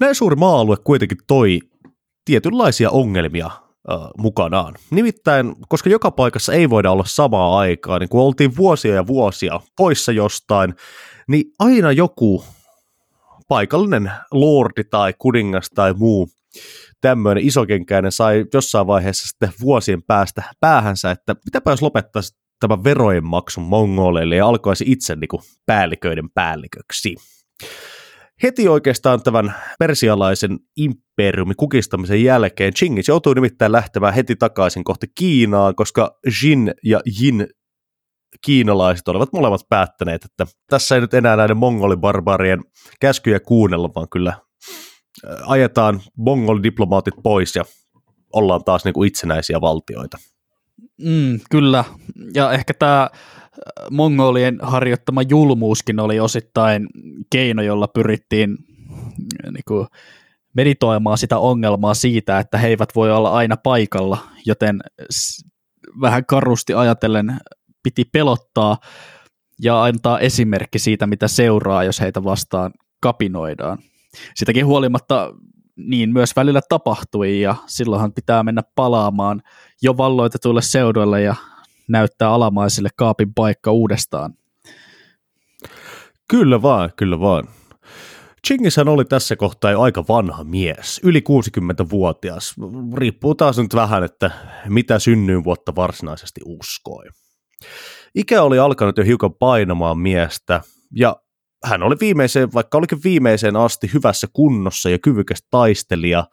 Näin 0.01 0.15
suuri 0.15 0.37
maa-alue 0.37 0.77
kuitenkin 0.77 1.19
toi 1.27 1.59
tietynlaisia 2.25 2.91
ongelmia 2.91 3.47
äh, 3.47 3.99
mukanaan. 4.19 4.75
Nimittäin, 4.91 5.55
koska 5.69 5.91
joka 5.91 6.11
paikassa 6.11 6.53
ei 6.53 6.71
voida 6.71 6.91
olla 6.91 7.05
samaa 7.07 7.59
aikaa, 7.59 7.99
niin 7.99 8.09
kun 8.09 8.21
oltiin 8.21 8.57
vuosia 8.57 8.95
ja 8.95 9.07
vuosia 9.07 9.61
poissa 9.77 10.13
jostain, 10.13 10.75
niin 11.33 11.53
aina 11.59 11.93
joku 11.93 12.45
paikallinen 13.49 14.11
lordi 14.33 14.85
tai 14.85 15.15
kuningas 15.19 15.71
tai 15.75 15.95
muu 15.95 16.29
tämmöinen 17.01 17.45
isokenkäinen 17.45 18.13
sai 18.13 18.45
jossain 18.55 18.87
vaiheessa 18.87 19.29
sitten 19.29 19.53
vuosien 19.61 20.03
päästä 20.03 20.43
päähänsä, 20.61 21.11
että 21.11 21.37
mitäpä 21.45 21.71
jos 21.71 21.83
lopettaisi 21.83 22.37
tämän 22.61 22.85
verojen 22.85 23.27
maksun 23.27 23.65
mongoleille 23.65 24.37
ja 24.37 24.47
alkaisi 24.47 24.85
itse 24.87 25.17
niin 25.17 25.29
kuin 25.29 25.43
päälliköiden 25.67 26.31
päälliköksi. 26.31 27.17
Heti 28.43 28.69
oikeastaan 28.69 29.23
tämän 29.23 29.55
persialaisen 29.79 30.59
imperiumin 30.77 31.57
kukistamisen 31.57 32.25
jälkeen 32.25 32.75
Chingis 32.75 33.09
joutui 33.09 33.35
nimittäin 33.35 33.73
lähtemään 33.73 34.15
heti 34.15 34.37
takaisin 34.37 34.85
kohti 34.85 35.07
Kiinaa, 35.15 35.73
koska 35.73 36.19
Jin 36.43 36.75
ja 36.85 37.01
Jin 37.21 37.47
kiinalaiset 38.45 39.09
olivat 39.09 39.33
molemmat 39.33 39.61
päättäneet, 39.69 40.25
että 40.25 40.47
tässä 40.71 40.95
ei 40.95 41.01
nyt 41.01 41.15
enää 41.15 41.37
näiden 41.37 41.57
mongolibarbarien 41.57 42.61
käskyjä 43.01 43.41
kuunnella, 43.41 43.91
vaan 43.95 44.09
kyllä 44.09 44.35
ajetaan 45.47 46.01
mongolidiplomaatit 46.17 47.15
pois 47.23 47.57
ja 47.57 47.65
ollaan 48.33 48.65
taas 48.65 48.85
niin 48.85 48.95
kuin 48.95 49.09
itsenäisiä 49.09 49.61
valtioita. 49.61 50.19
Mm, 51.03 51.41
kyllä, 51.51 51.85
ja 52.35 52.53
ehkä 52.53 52.75
tämä 52.75 53.11
mongolien 53.91 54.59
harjoittama 54.63 55.23
julmuuskin 55.23 56.01
oli 56.01 56.21
osittain 56.21 56.87
keino, 57.31 57.63
jolla 57.63 57.89
pyrittiin 57.89 58.59
niin 59.53 59.65
kuin, 59.69 59.87
meditoimaan 60.57 61.19
sitä 61.19 61.39
ongelmaa 61.39 61.95
siitä, 61.95 62.39
että 62.39 62.59
he 62.59 62.69
eivät 62.69 62.89
voi 62.95 63.13
olla 63.13 63.31
aina 63.31 63.57
paikalla, 63.57 64.19
joten 64.47 64.81
vähän 66.01 66.27
karusti 66.27 66.75
ajatellen 66.75 67.37
piti 67.83 68.05
pelottaa 68.05 68.79
ja 69.63 69.85
antaa 69.85 70.19
esimerkki 70.19 70.79
siitä, 70.79 71.07
mitä 71.07 71.29
seuraa, 71.29 71.85
jos 71.85 72.01
heitä 72.01 72.25
vastaan 72.25 72.73
kapinoidaan 73.01 73.79
sitäkin 74.35 74.67
huolimatta 74.67 75.35
niin 75.77 76.13
myös 76.13 76.37
välillä 76.37 76.61
tapahtui 76.69 77.41
ja 77.41 77.55
silloinhan 77.67 78.13
pitää 78.13 78.43
mennä 78.43 78.63
palaamaan 78.75 79.43
jo 79.83 79.97
valloitetuille 79.97 80.63
seuduille 80.63 81.23
ja 81.23 81.35
näyttää 81.89 82.31
alamaisille 82.31 82.89
kaapin 82.97 83.35
paikka 83.35 83.73
uudestaan. 83.73 84.35
Kyllä 86.29 86.63
vaan, 86.63 86.91
kyllä 86.97 87.21
vaan. 87.21 87.49
Chingishan 88.47 88.89
oli 88.89 89.05
tässä 89.05 89.37
kohtaa 89.37 89.71
jo 89.71 89.81
aika 89.81 90.05
vanha 90.09 90.45
mies, 90.45 91.01
yli 91.05 91.21
60-vuotias. 91.21 92.55
Riippuu 92.95 93.35
taas 93.35 93.59
nyt 93.59 93.75
vähän, 93.75 94.05
että 94.05 94.31
mitä 94.69 94.99
synnyin 94.99 95.45
vuotta 95.45 95.75
varsinaisesti 95.77 96.41
uskoi. 96.45 97.05
Ikä 98.15 98.43
oli 98.43 98.59
alkanut 98.59 98.99
jo 98.99 99.05
hiukan 99.05 99.35
painamaan 99.35 99.99
miestä, 99.99 100.61
ja 100.97 101.17
hän 101.65 101.83
oli 101.83 101.97
viimeiseen, 102.01 102.53
vaikka 102.53 102.79
olikin 102.79 103.03
viimeiseen 103.05 103.57
asti 103.57 103.91
hyvässä 103.95 104.27
kunnossa 104.33 104.91
ja 104.91 104.99
kyvykäs 104.99 105.47
taistelija, 105.51 106.25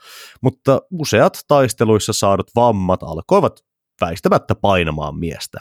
mutta 0.41 0.81
useat 0.91 1.39
taisteluissa 1.47 2.13
saadut 2.13 2.51
vammat 2.55 3.03
alkoivat 3.03 3.65
väistämättä 4.01 4.55
painamaan 4.55 5.19
miestä. 5.19 5.59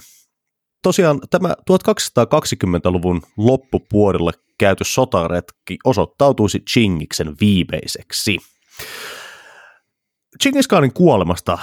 Tosiaan 0.83 1.21
tämä 1.31 1.55
1220-luvun 1.71 3.23
loppupuolelle 3.37 4.33
käyty 4.59 4.85
sotaretki 4.85 5.79
osoittautuisi 5.85 6.61
Chingiksen 6.61 7.37
viimeiseksi. 7.41 8.39
Chingis 10.43 10.69
Khanin 10.69 10.93
kuolemasta 10.93 11.59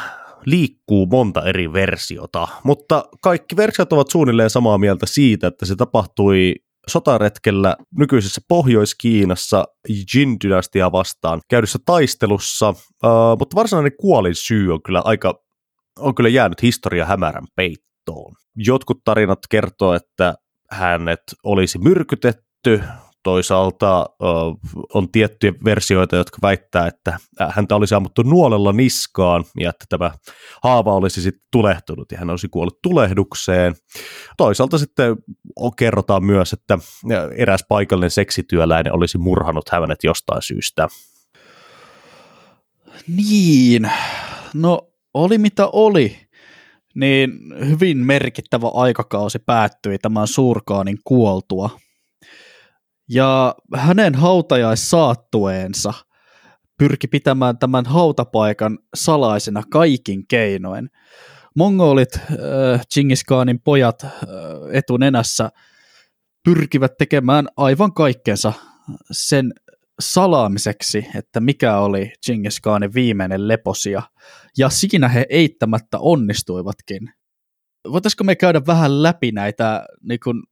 liikkuu 0.46 1.06
monta 1.06 1.44
eri 1.44 1.74
versiota, 1.74 2.48
mutta 2.64 3.06
kaikki 3.22 3.56
versiot 3.56 3.94
ovat 3.94 4.10
suunnilleen 4.10 4.50
samaa 4.50 4.78
mieltä 4.78 5.06
siitä, 5.06 5.48
että 5.48 5.66
se 5.66 5.76
tapahtui 5.76 6.56
sotaretkellä 6.88 7.76
nykyisessä 7.98 8.42
Pohjois-Kiinassa 8.48 9.66
Jin-dynastiaa 9.90 10.92
vastaan 10.92 11.42
käydyssä 11.50 11.80
taistelussa, 11.86 12.70
uh, 12.70 12.76
mutta 13.40 13.56
varsinainen 13.56 13.98
kuolin 14.00 14.36
syy 14.36 14.74
on 14.74 14.84
kyllä 14.84 15.02
aika 15.06 15.46
on 16.00 16.16
kyllä 16.16 16.30
jäänyt 16.30 16.62
historia 16.62 17.06
hämärän 17.06 17.48
peittoon. 17.56 18.36
Jotkut 18.56 19.04
tarinat 19.04 19.40
kertoo, 19.50 19.94
että 19.94 20.36
hänet 20.72 21.22
olisi 21.44 21.78
myrkytetty, 21.78 22.82
Toisaalta 23.26 24.06
on 24.94 25.12
tiettyjä 25.12 25.54
versioita, 25.66 26.16
jotka 26.16 26.38
väittää, 26.42 26.88
että 26.88 27.20
häntä 27.50 27.76
olisi 27.76 27.96
ammuttu 27.96 28.24
nuolella 28.24 28.74
niskaan 28.74 29.44
ja 29.60 29.70
että 29.70 29.86
tämä 29.90 30.12
haava 30.64 30.94
olisi 30.94 31.22
sitten 31.22 31.48
tulehtunut 31.52 32.12
ja 32.12 32.18
hän 32.18 32.30
olisi 32.30 32.48
kuollut 32.50 32.82
tulehdukseen. 32.82 33.76
Toisaalta 34.38 34.78
sitten 34.78 35.16
kerrotaan 35.78 36.24
myös, 36.26 36.54
että 36.54 36.80
eräs 37.36 37.66
paikallinen 37.70 38.12
seksityöläinen 38.12 38.94
olisi 38.94 39.18
murhanut 39.18 39.70
hänet 39.70 40.04
jostain 40.04 40.42
syystä. 40.42 40.88
Niin, 43.08 43.92
no 44.54 44.82
oli 45.14 45.38
mitä 45.38 45.68
oli, 45.68 46.18
niin 46.96 47.32
hyvin 47.70 47.98
merkittävä 47.98 48.68
aikakausi 48.74 49.40
päättyi 49.40 49.98
tämän 49.98 50.28
suurkaanin 50.28 50.98
kuoltua– 51.04 51.70
ja 53.10 53.56
hänen 53.76 54.16
hautajaissaattueensa 54.16 55.94
pyrki 56.78 57.08
pitämään 57.08 57.58
tämän 57.58 57.86
hautapaikan 57.86 58.80
salaisena 58.96 59.64
kaikin 59.70 60.28
keinoin. 60.28 60.90
Mongolit, 61.56 62.16
äh, 62.16 62.82
pojat 63.64 64.04
äh, 64.04 64.12
etunenässä 64.74 65.50
pyrkivät 66.44 66.98
tekemään 66.98 67.48
aivan 67.58 67.94
kaikkensa 67.94 68.54
sen 69.12 69.54
salaamiseksi, 70.00 71.08
että 71.16 71.40
mikä 71.40 71.78
oli 71.78 72.14
Genghis 72.26 72.62
Khanin 72.62 72.94
viimeinen 72.94 73.48
leposia. 73.48 74.02
Ja 74.58 74.70
siinä 74.70 75.08
he 75.08 75.26
eittämättä 75.30 76.00
onnistuivatkin. 76.00 77.14
Voitaisiko 77.92 78.24
me 78.24 78.36
käydä 78.36 78.62
vähän 78.68 79.04
läpi 79.04 79.32
näitä 79.32 79.86
niin 80.02 80.20
kuin, 80.24 80.44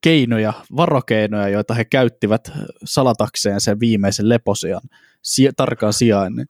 keinoja, 0.00 0.52
varokeinoja, 0.76 1.48
joita 1.48 1.74
he 1.74 1.84
käyttivät 1.84 2.52
salatakseen 2.84 3.60
sen 3.60 3.80
viimeisen 3.80 4.28
leposian 4.28 4.80
si- 5.22 5.50
tarkan 5.56 5.92
sijainnin. 5.92 6.46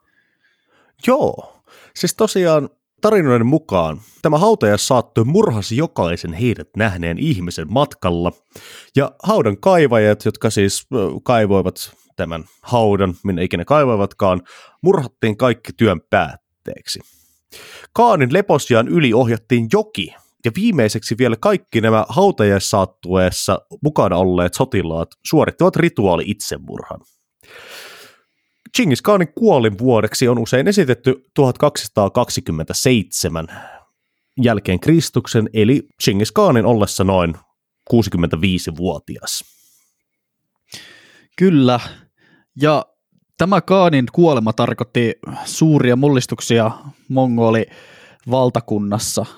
Joo, 1.06 1.62
siis 1.96 2.14
tosiaan 2.14 2.68
tarinoiden 3.00 3.46
mukaan 3.46 4.00
tämä 4.22 4.38
hautaja 4.38 4.78
saattoi 4.78 5.24
murhasi 5.24 5.76
jokaisen 5.76 6.32
heidät 6.32 6.68
nähneen 6.76 7.18
ihmisen 7.18 7.66
matkalla, 7.72 8.32
ja 8.96 9.12
haudan 9.22 9.60
kaivajat, 9.60 10.24
jotka 10.24 10.50
siis 10.50 10.86
kaivoivat 11.22 11.92
tämän 12.16 12.44
haudan, 12.62 13.14
minne 13.24 13.44
ikinä 13.44 13.64
kaivoivatkaan, 13.64 14.42
murhattiin 14.82 15.36
kaikki 15.36 15.72
työn 15.72 16.00
päätteeksi. 16.10 17.00
Kaanin 17.92 18.32
leposiaan 18.32 18.88
yli 18.88 19.12
ohjattiin 19.12 19.68
joki, 19.72 20.14
ja 20.44 20.50
viimeiseksi 20.56 21.18
vielä 21.18 21.36
kaikki 21.40 21.80
nämä 21.80 22.04
hautajaissaattueessa 22.08 23.60
mukana 23.82 24.16
olleet 24.16 24.54
sotilaat 24.54 25.08
suorittavat 25.26 25.76
rituaali 25.76 26.24
itsemurhan. 26.26 27.00
Genghis 28.76 29.02
Khanin 29.02 29.32
kuolin 29.34 29.78
vuodeksi 29.78 30.28
on 30.28 30.38
usein 30.38 30.68
esitetty 30.68 31.24
1227 31.34 33.46
jälkeen 34.42 34.80
Kristuksen, 34.80 35.50
eli 35.52 35.88
Genghis 36.04 36.32
Khanin 36.32 36.66
ollessa 36.66 37.04
noin 37.04 37.34
65-vuotias. 37.94 39.44
Kyllä, 41.36 41.80
ja 42.60 42.86
tämä 43.38 43.60
Kaanin 43.60 44.06
kuolema 44.12 44.52
tarkoitti 44.52 45.14
suuria 45.44 45.96
mullistuksia 45.96 46.70
mongoli 47.08 47.66
valtakunnassa– 48.30 49.26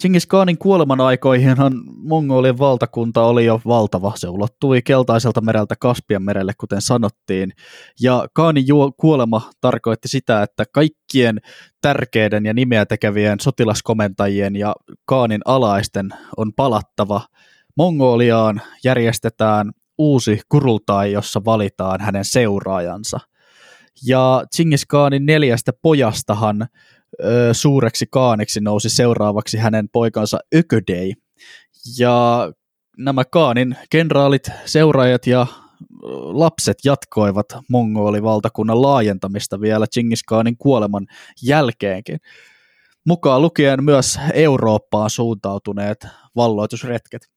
Genghis 0.00 0.26
Khanin 0.26 0.58
kuoleman 0.58 1.00
aikoihinhan 1.00 1.72
Mongolien 1.96 2.58
valtakunta 2.58 3.24
oli 3.24 3.44
jo 3.44 3.60
valtava. 3.66 4.12
Se 4.16 4.28
ulottui 4.28 4.82
keltaiselta 4.82 5.40
mereltä 5.40 5.74
Kaspian 5.80 6.22
merelle, 6.22 6.52
kuten 6.60 6.80
sanottiin. 6.80 7.52
Ja 8.00 8.28
Khanin 8.34 8.64
kuolema 8.96 9.50
tarkoitti 9.60 10.08
sitä, 10.08 10.42
että 10.42 10.64
kaikkien 10.72 11.40
tärkeiden 11.82 12.46
ja 12.46 12.54
nimeä 12.54 12.86
tekevien 12.86 13.40
sotilaskomentajien 13.40 14.56
ja 14.56 14.74
Khanin 15.08 15.40
alaisten 15.44 16.08
on 16.36 16.52
palattava. 16.56 17.20
Mongoliaan 17.76 18.62
järjestetään 18.84 19.70
uusi 19.98 20.40
kurultai, 20.48 21.12
jossa 21.12 21.44
valitaan 21.44 22.00
hänen 22.00 22.24
seuraajansa. 22.24 23.20
Ja 24.06 24.44
Genghis 24.56 24.86
Khanin 24.86 25.26
neljästä 25.26 25.72
pojastahan 25.82 26.68
suureksi 27.52 28.06
kaaniksi 28.10 28.60
nousi 28.60 28.90
seuraavaksi 28.90 29.56
hänen 29.56 29.88
poikansa 29.88 30.38
Öködei. 30.54 31.14
Ja 31.98 32.52
nämä 32.98 33.24
Kaanin 33.24 33.76
kenraalit, 33.90 34.50
seuraajat 34.64 35.26
ja 35.26 35.46
lapset 36.32 36.78
jatkoivat 36.84 37.46
mongolivaltakunnan 37.68 38.82
laajentamista 38.82 39.60
vielä 39.60 39.86
Genghis 39.94 40.22
Khanin 40.24 40.56
kuoleman 40.56 41.06
jälkeenkin. 41.42 42.18
Mukaan 43.06 43.42
lukien 43.42 43.84
myös 43.84 44.18
Eurooppaan 44.34 45.10
suuntautuneet 45.10 46.06
valloitusretket. 46.36 47.30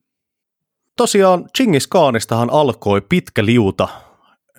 Tosiaan 0.96 1.48
Genghis 1.56 1.86
Khanistahan 1.86 2.50
alkoi 2.50 3.00
pitkä 3.00 3.44
liuta 3.44 3.88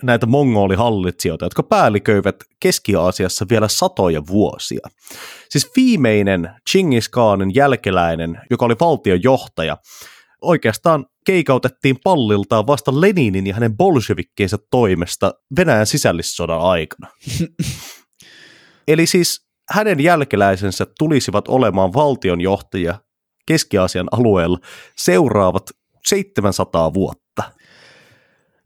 näitä 0.04 0.26
mongolihallitsijoita, 0.26 1.46
jotka 1.46 1.64
päälliköivät 1.64 2.36
Keski-Aasiassa 2.60 3.46
vielä 3.50 3.68
satoja 3.68 4.22
vuosia. 4.28 4.88
Siis 5.50 5.72
viimeinen 5.76 6.50
Genghis 6.72 7.10
Khanin 7.10 7.56
jälkeläinen, 7.56 8.42
joka 8.50 8.66
oli 8.66 8.76
valtionjohtaja, 8.80 9.78
oikeastaan 10.42 11.06
keikautettiin 11.26 11.98
palliltaan 12.04 12.68
vasta 12.68 13.02
Leninin 13.02 13.48
ja 13.48 13.54
hänen 13.54 13.78
bolshevikkiensa 13.78 14.58
toimesta 14.72 15.34
Venäjän 15.58 15.88
sisällissodan 15.88 16.62
aikana. 16.62 17.08
Eli 18.88 19.06
siis 19.06 19.46
hänen 19.72 20.00
jälkeläisensä 20.00 20.88
tulisivat 21.00 21.48
olemaan 21.48 21.94
valtionjohtajia 21.94 23.00
Keski-Aasian 23.48 24.08
alueella 24.12 24.58
seuraavat 24.98 25.64
700 26.06 26.94
vuotta 26.94 27.25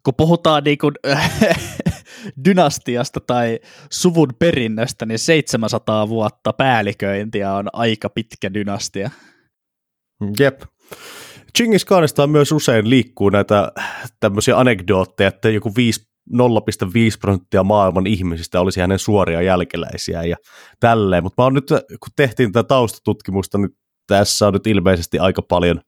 kun 0.10 0.16
puhutaan 0.18 0.64
niin 0.64 0.78
kuin, 0.78 0.94
dynastiasta 2.46 3.20
tai 3.20 3.60
suvun 3.92 4.30
perinnöstä, 4.40 5.06
niin 5.06 5.20
700 5.20 6.10
vuotta 6.10 6.54
päälliköintiä 6.54 7.54
on 7.54 7.68
aika 7.74 8.10
pitkä 8.10 8.54
dynastia. 8.54 9.10
Jep. 10.40 10.62
Chingis 11.58 11.86
Khanista 11.86 12.28
myös 12.28 12.52
usein 12.52 12.90
liikkuu 12.90 13.30
näitä 13.30 13.72
tämmöisiä 14.20 14.60
anekdootteja, 14.60 15.28
että 15.28 15.50
joku 15.50 15.72
5, 15.76 16.02
0,5 16.34 16.40
prosenttia 17.22 17.64
maailman 17.64 18.08
ihmisistä 18.08 18.62
olisi 18.62 18.80
hänen 18.80 19.00
suoria 19.00 19.42
jälkeläisiä 19.42 20.24
ja 20.24 20.36
tälleen, 20.80 21.24
mutta 21.24 21.42
mä 21.42 21.46
oon 21.46 21.54
nyt, 21.54 21.70
kun 22.00 22.12
tehtiin 22.16 22.52
tätä 22.52 22.68
taustatutkimusta, 22.68 23.58
niin 23.58 23.70
tässä 24.10 24.48
on 24.48 24.54
nyt 24.54 24.68
ilmeisesti 24.68 25.20
aika 25.20 25.42
paljon 25.42 25.82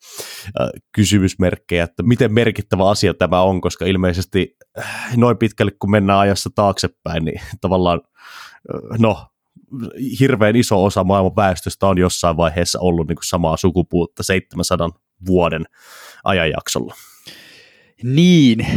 äh, 0.61 0.69
kysymysmerkkejä, 0.91 1.83
että 1.83 2.03
miten 2.03 2.33
merkittävä 2.33 2.89
asia 2.89 3.13
tämä 3.13 3.41
on, 3.41 3.61
koska 3.61 3.85
ilmeisesti 3.85 4.55
äh, 4.79 5.17
noin 5.17 5.37
pitkälle 5.37 5.71
kun 5.79 5.91
mennään 5.91 6.19
ajassa 6.19 6.49
taaksepäin, 6.55 7.25
niin 7.25 7.41
tavallaan 7.61 8.01
äh, 8.75 8.99
no, 8.99 9.27
hirveän 10.19 10.55
iso 10.55 10.83
osa 10.83 11.03
maailman 11.03 11.35
väestöstä 11.35 11.87
on 11.87 11.97
jossain 11.97 12.37
vaiheessa 12.37 12.79
ollut 12.79 13.07
niin 13.07 13.15
kuin 13.15 13.27
samaa 13.27 13.57
sukupuutta 13.57 14.23
700 14.23 14.89
vuoden 15.25 15.65
ajanjaksolla. 16.23 16.95
Niin. 18.03 18.67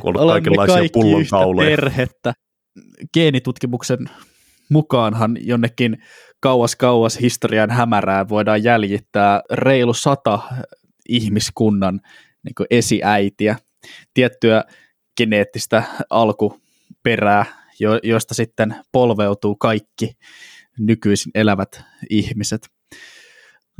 Olemme 0.00 0.66
kaikki 0.66 1.12
yhtä 1.20 1.36
perhettä. 1.56 2.32
Geenitutkimuksen 3.14 3.98
mukaanhan 4.70 5.36
jonnekin 5.40 6.02
kauas 6.40 6.76
kauas 6.76 7.20
historian 7.20 7.70
hämärään 7.70 8.28
voidaan 8.28 8.64
jäljittää 8.64 9.42
reilu 9.50 9.94
sata 9.94 10.38
ihmiskunnan 11.08 12.00
niin 12.42 12.66
esiäitiä, 12.70 13.56
tiettyä 14.14 14.64
geneettistä 15.16 15.82
alkuperää, 16.10 17.44
jo, 17.80 18.00
josta 18.02 18.34
sitten 18.34 18.76
polveutuu 18.92 19.56
kaikki 19.56 20.12
nykyisin 20.78 21.30
elävät 21.34 21.82
ihmiset. 22.10 22.79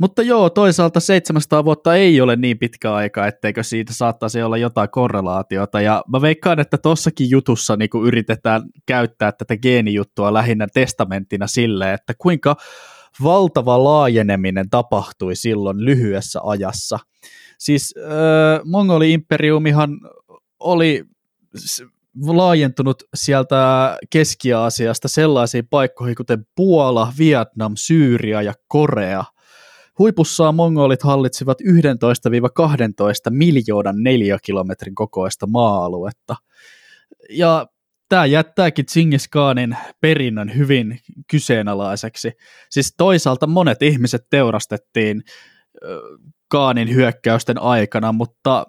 Mutta 0.01 0.21
joo, 0.21 0.49
toisaalta 0.49 0.99
700 0.99 1.65
vuotta 1.65 1.95
ei 1.95 2.21
ole 2.21 2.35
niin 2.35 2.59
pitkä 2.59 2.93
aika, 2.93 3.27
etteikö 3.27 3.63
siitä 3.63 3.93
saattaisi 3.93 4.41
olla 4.41 4.57
jotain 4.57 4.89
korrelaatiota. 4.89 5.81
Ja 5.81 6.03
mä 6.11 6.21
veikkaan, 6.21 6.59
että 6.59 6.77
tossakin 6.77 7.29
jutussa 7.29 7.75
niin 7.75 7.89
yritetään 8.05 8.61
käyttää 8.85 9.31
tätä 9.31 9.57
geenijuttua 9.57 10.33
lähinnä 10.33 10.67
testamenttina 10.73 11.47
sille, 11.47 11.93
että 11.93 12.13
kuinka 12.17 12.55
valtava 13.23 13.83
laajeneminen 13.83 14.69
tapahtui 14.69 15.35
silloin 15.35 15.85
lyhyessä 15.85 16.39
ajassa. 16.43 16.99
Siis 17.57 17.95
äh, 17.97 18.61
Mongoli-imperiumihan 18.65 19.99
oli 20.59 21.03
laajentunut 22.21 23.03
sieltä 23.13 23.97
Keski-Aasiasta 24.09 25.07
sellaisiin 25.07 25.67
paikkoihin 25.69 26.15
kuten 26.15 26.45
Puola, 26.55 27.13
Vietnam, 27.17 27.73
Syyria 27.75 28.41
ja 28.41 28.53
Korea– 28.67 29.23
Huipussaan 29.99 30.55
mongolit 30.55 31.03
hallitsivat 31.03 31.57
11-12 31.61 31.63
miljoonan 33.29 34.03
neliökilometrin 34.03 34.95
kokoista 34.95 35.47
maa-aluetta. 35.47 36.35
Ja 37.29 37.67
tämä 38.09 38.25
jättääkin 38.25 38.85
Genghis 38.93 39.27
Khanin 39.27 39.77
perinnön 40.01 40.55
hyvin 40.55 40.99
kyseenalaiseksi. 41.31 42.31
Siis 42.69 42.93
toisaalta 42.97 43.47
monet 43.47 43.81
ihmiset 43.81 44.21
teurastettiin 44.29 45.21
Kaanin 46.47 46.95
hyökkäysten 46.95 47.61
aikana, 47.61 48.11
mutta 48.11 48.65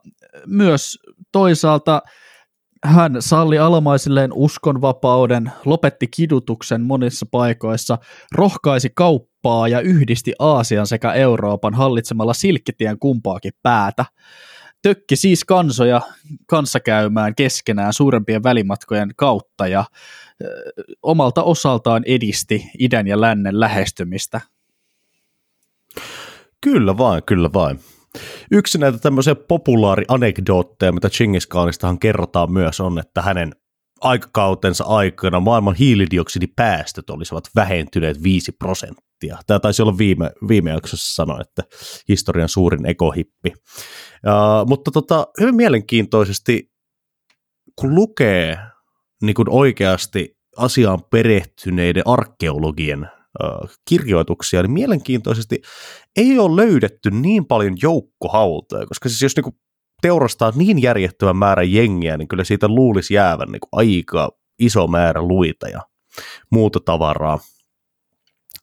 myös 0.47 0.99
toisaalta 1.33 2.03
hän 2.85 3.17
salli 3.21 3.59
almaisilleen 3.59 4.33
uskonvapauden, 4.33 5.53
lopetti 5.65 6.07
kidutuksen 6.07 6.83
monissa 6.83 7.27
paikoissa, 7.31 7.99
rohkaisi 8.35 8.91
kauppaa 8.95 9.32
ja 9.71 9.81
yhdisti 9.81 10.33
Aasian 10.39 10.87
sekä 10.87 11.13
Euroopan 11.13 11.75
hallitsemalla 11.75 12.35
silkkitien 12.35 12.99
kumpaakin 12.99 13.53
päätä. 13.63 14.05
Tökki 14.83 15.17
siis 15.17 15.45
kansoja 15.45 16.01
kanssakäymään 16.47 17.35
keskenään 17.35 17.93
suurempien 17.93 18.43
välimatkojen 18.43 19.11
kautta 19.17 19.67
ja 19.67 19.85
ö, 20.45 20.73
omalta 21.03 21.43
osaltaan 21.43 22.03
edisti 22.07 22.71
idän 22.79 23.07
ja 23.07 23.21
lännen 23.21 23.61
lähestymistä. 23.61 24.41
Kyllä 26.61 26.99
vain, 26.99 27.23
kyllä 27.23 27.51
vain. 27.53 27.81
Yksi 28.51 28.79
näitä 28.79 28.99
tämmöisiä 28.99 29.35
populaari-anekdootteja, 29.35 30.93
mitä 30.93 31.09
Chingis 31.09 31.47
Khanistahan 31.47 31.99
kerrotaan 31.99 32.53
myös, 32.53 32.81
on, 32.81 32.99
että 32.99 33.23
hänen 33.23 33.53
aikakautensa 34.01 34.85
aikana 34.85 35.41
maailman 35.41 35.75
hiilidioksidipäästöt 35.75 37.11
olisivat 37.11 37.45
vähentyneet 37.57 38.23
5 38.23 38.53
prosenttia. 38.53 39.12
Tämä 39.47 39.61
taisi 39.61 39.83
olla 39.83 39.99
viime, 39.99 40.31
viime 40.49 40.71
jaksossa 40.71 41.15
sanoa, 41.15 41.41
että 41.41 41.63
historian 42.09 42.49
suurin 42.49 42.87
ekohippi. 42.87 43.53
Uh, 43.53 44.69
mutta 44.69 44.91
tota, 44.91 45.27
hyvin 45.41 45.57
mielenkiintoisesti, 45.57 46.71
kun 47.77 47.95
lukee 47.95 48.59
niin 49.23 49.35
kun 49.35 49.49
oikeasti 49.49 50.37
asiaan 50.57 51.05
perehtyneiden 51.11 52.03
arkeologien 52.07 53.09
kirjoituksia, 53.89 54.63
niin 54.63 54.73
mielenkiintoisesti 54.73 55.63
ei 56.17 56.39
ole 56.39 56.57
löydetty 56.57 57.11
niin 57.11 57.47
paljon 57.47 57.77
joukkohautoja, 57.83 58.87
koska 58.87 59.09
siis 59.09 59.23
jos 59.23 59.37
niinku 59.37 59.57
teurastaa 60.03 60.53
niin 60.55 60.83
järjettömän 60.83 61.37
määrän 61.37 61.73
jengiä, 61.73 62.17
niin 62.17 62.29
kyllä 62.29 62.45
siitä 62.45 62.69
luulisi 62.69 63.15
jäävän 63.15 63.49
niinku 63.49 63.69
aika 63.73 64.31
iso 64.59 64.87
määrä 64.87 65.23
luita 65.23 65.69
ja 65.69 65.81
muuta 66.51 66.81
tavaraa 66.85 67.39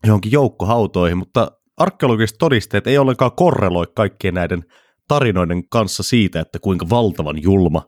johonkin 0.04 0.32
joukkohautoihin, 0.32 1.18
mutta 1.18 1.52
arkeologiset 1.78 2.38
todisteet 2.40 2.88
ei 2.88 2.98
ollenkaan 2.98 3.32
korreloi 3.32 3.86
kaikkien 3.96 4.34
näiden 4.34 4.66
tarinoiden 5.08 5.70
kanssa 5.70 6.04
siitä, 6.04 6.40
että 6.40 6.60
kuinka 6.60 6.90
valtavan 6.90 7.44
julma 7.44 7.86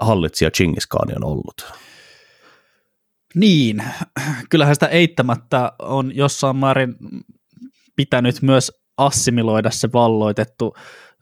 hallitsija 0.00 0.50
Genghis 0.50 0.86
Khan 0.86 1.16
on 1.16 1.24
ollut. 1.24 1.72
Niin, 3.34 3.84
kyllähän 4.50 4.74
sitä 4.74 4.86
eittämättä 4.86 5.72
on 5.78 6.16
jossain 6.16 6.56
määrin 6.56 6.94
pitänyt 7.96 8.42
myös 8.42 8.72
assimiloida 8.96 9.70
se 9.70 9.92
valloitettu 9.92 10.74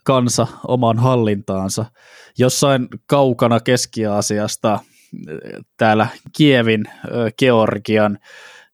kansa 0.05 0.47
omaan 0.69 0.99
hallintaansa. 0.99 1.85
Jossain 2.39 2.89
kaukana 3.07 3.61
Keski-Aasiasta, 3.61 4.79
täällä 5.77 6.07
Kievin, 6.37 6.85
Georgian 7.39 8.19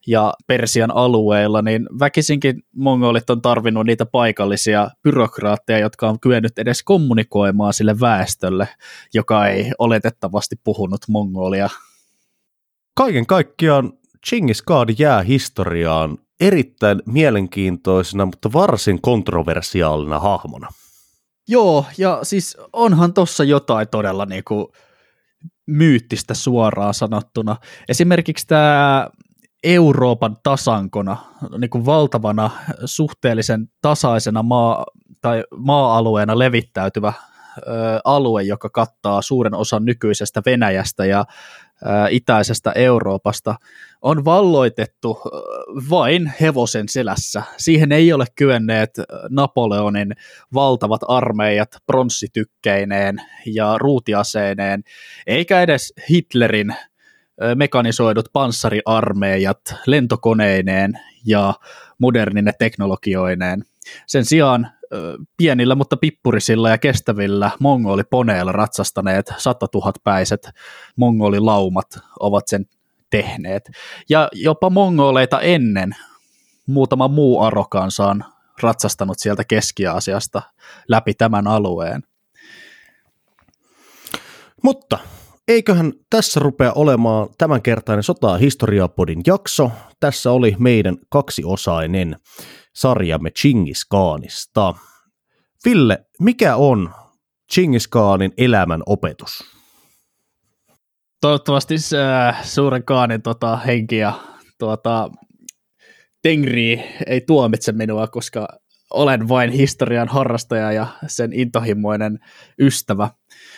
ja 0.07 0.35
Persian 0.47 0.97
alueilla, 0.97 1.63
niin 1.63 1.87
väkisinkin 1.99 2.63
mongolit 2.77 3.31
on 3.31 3.43
tarvinnut 3.43 3.87
niitä 3.87 4.07
paikallisia 4.07 4.89
byrokraatteja, 5.03 5.79
jotka 5.79 6.09
on 6.09 6.21
kyennyt 6.21 6.59
edes 6.59 6.83
kommunikoimaan 6.83 7.73
sille 7.73 8.01
väestölle, 8.01 8.69
joka 9.15 9.47
ei 9.47 9.71
oletettavasti 9.79 10.57
puhunut 10.65 11.01
mongolia 11.09 11.69
kaiken 12.95 13.27
kaikkiaan 13.27 13.93
Chingis 14.27 14.63
Khan 14.63 14.89
jää 14.99 15.23
historiaan 15.23 16.19
erittäin 16.41 17.03
mielenkiintoisena, 17.07 18.27
mutta 18.27 18.53
varsin 18.53 19.01
kontroversiaalina 19.01 20.19
hahmona. 20.19 20.69
Joo, 21.49 21.85
ja 21.99 22.19
siis 22.23 22.57
onhan 22.73 23.15
tossa 23.15 23.45
jotain 23.45 23.89
todella 23.89 24.27
niinku 24.27 24.73
myyttistä 25.67 26.35
suoraan 26.35 26.95
sanottuna. 26.95 27.57
Esimerkiksi 27.89 28.47
tämä 28.47 29.09
Euroopan 29.65 30.37
tasankona, 30.43 31.17
niin 31.59 31.71
kuin 31.71 31.87
valtavana, 31.87 32.51
suhteellisen 32.85 33.69
tasaisena 33.83 34.43
maa, 34.43 34.85
tai 35.21 35.45
maa-alueena 35.57 36.39
levittäytyvä 36.39 37.13
ö, 37.59 37.63
alue, 38.05 38.43
joka 38.43 38.71
kattaa 38.71 39.23
suuren 39.23 39.55
osan 39.55 39.85
nykyisestä 39.85 40.43
Venäjästä 40.47 41.05
ja 41.05 41.25
itäisestä 42.11 42.73
Euroopasta 42.75 43.55
on 44.03 44.25
valloitettu 44.25 45.21
vain 45.91 46.33
hevosen 46.41 46.89
selässä. 46.89 47.43
Siihen 47.57 47.93
ei 47.93 48.13
ole 48.13 48.25
kyenneet 48.37 48.91
Napoleonin 49.31 50.13
valtavat 50.55 51.01
armeijat 51.09 51.69
pronssitykkeineen 51.87 53.23
ja 53.47 53.79
ruutiaseineen, 53.79 54.83
eikä 55.27 55.63
edes 55.63 55.93
Hitlerin 56.11 56.75
mekanisoidut 57.55 58.27
panssariarmeijat 58.33 59.61
lentokoneineen 59.87 61.01
ja 61.27 61.55
modernine 61.99 62.53
teknologioineen. 62.59 63.65
Sen 64.07 64.25
sijaan 64.25 64.71
pienillä, 65.37 65.75
mutta 65.75 65.97
pippurisilla 65.97 66.71
ja 66.71 66.79
kestävillä 66.79 67.51
mongoliponeilla 67.61 68.53
ratsastaneet 68.53 69.33
100 69.37 69.67
000 69.75 69.93
päiset 70.05 70.51
mongolilaumat 70.97 71.87
ovat 72.21 72.49
sen 72.49 72.67
tehneet. 73.11 73.71
Ja 74.09 74.29
jopa 74.33 74.71
mongoleita 74.71 75.41
ennen 75.41 75.97
muutama 76.67 77.09
muu 77.09 77.41
arokansa 77.41 78.07
on 78.07 78.25
ratsastanut 78.63 79.19
sieltä 79.19 79.45
Keski-Aasiasta 79.45 80.43
läpi 80.89 81.15
tämän 81.15 81.47
alueen. 81.47 82.03
Mutta 84.63 84.99
eiköhän 85.49 85.93
tässä 86.11 86.41
rupea 86.41 86.73
olemaan 86.73 87.29
tämänkertainen 87.39 88.03
Sotaa 88.03 88.37
historiapodin 88.37 89.23
jakso. 89.27 89.71
Tässä 90.01 90.31
oli 90.31 90.57
meidän 90.59 90.97
kaksiosainen 91.11 92.17
sarjamme 92.75 93.31
Chingis 93.31 93.85
Khanista. 93.85 94.75
Ville, 95.65 96.07
mikä 96.21 96.57
on 96.57 96.91
Chingis 97.53 97.89
Khanin 97.89 98.33
elämän 98.39 98.83
opetus? 98.87 99.45
Toivottavasti 101.21 101.75
äh, 101.95 102.45
suuren 102.45 102.85
Kaanin 102.85 103.23
tota, 103.23 103.57
henki 103.57 103.97
ja 103.97 104.13
tuota, 104.59 105.11
Tengri 106.23 106.85
ei 107.07 107.21
tuomitse 107.21 107.73
minua, 107.73 108.07
koska 108.07 108.49
olen 108.91 109.29
vain 109.29 109.51
historian 109.51 110.09
harrastaja 110.09 110.73
ja 110.73 110.87
sen 111.07 111.33
intohimoinen 111.33 112.19
ystävä. 112.59 113.11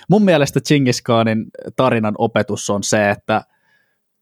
Mun 0.08 0.24
mielestä 0.24 0.60
Chingis 0.60 1.02
Khanin 1.02 1.46
tarinan 1.76 2.14
opetus 2.18 2.70
on 2.70 2.82
se, 2.82 3.10
että 3.10 3.42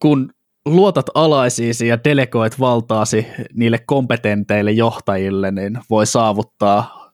kun 0.03 0.33
luotat 0.67 1.07
alaisiisi 1.15 1.87
ja 1.87 2.05
delegoit 2.05 2.61
valtaasi 2.61 3.27
niille 3.53 3.79
kompetenteille 3.79 4.73
johtajille, 4.73 5.51
niin 5.51 5.79
voi 5.91 6.07
saavuttaa 6.07 7.13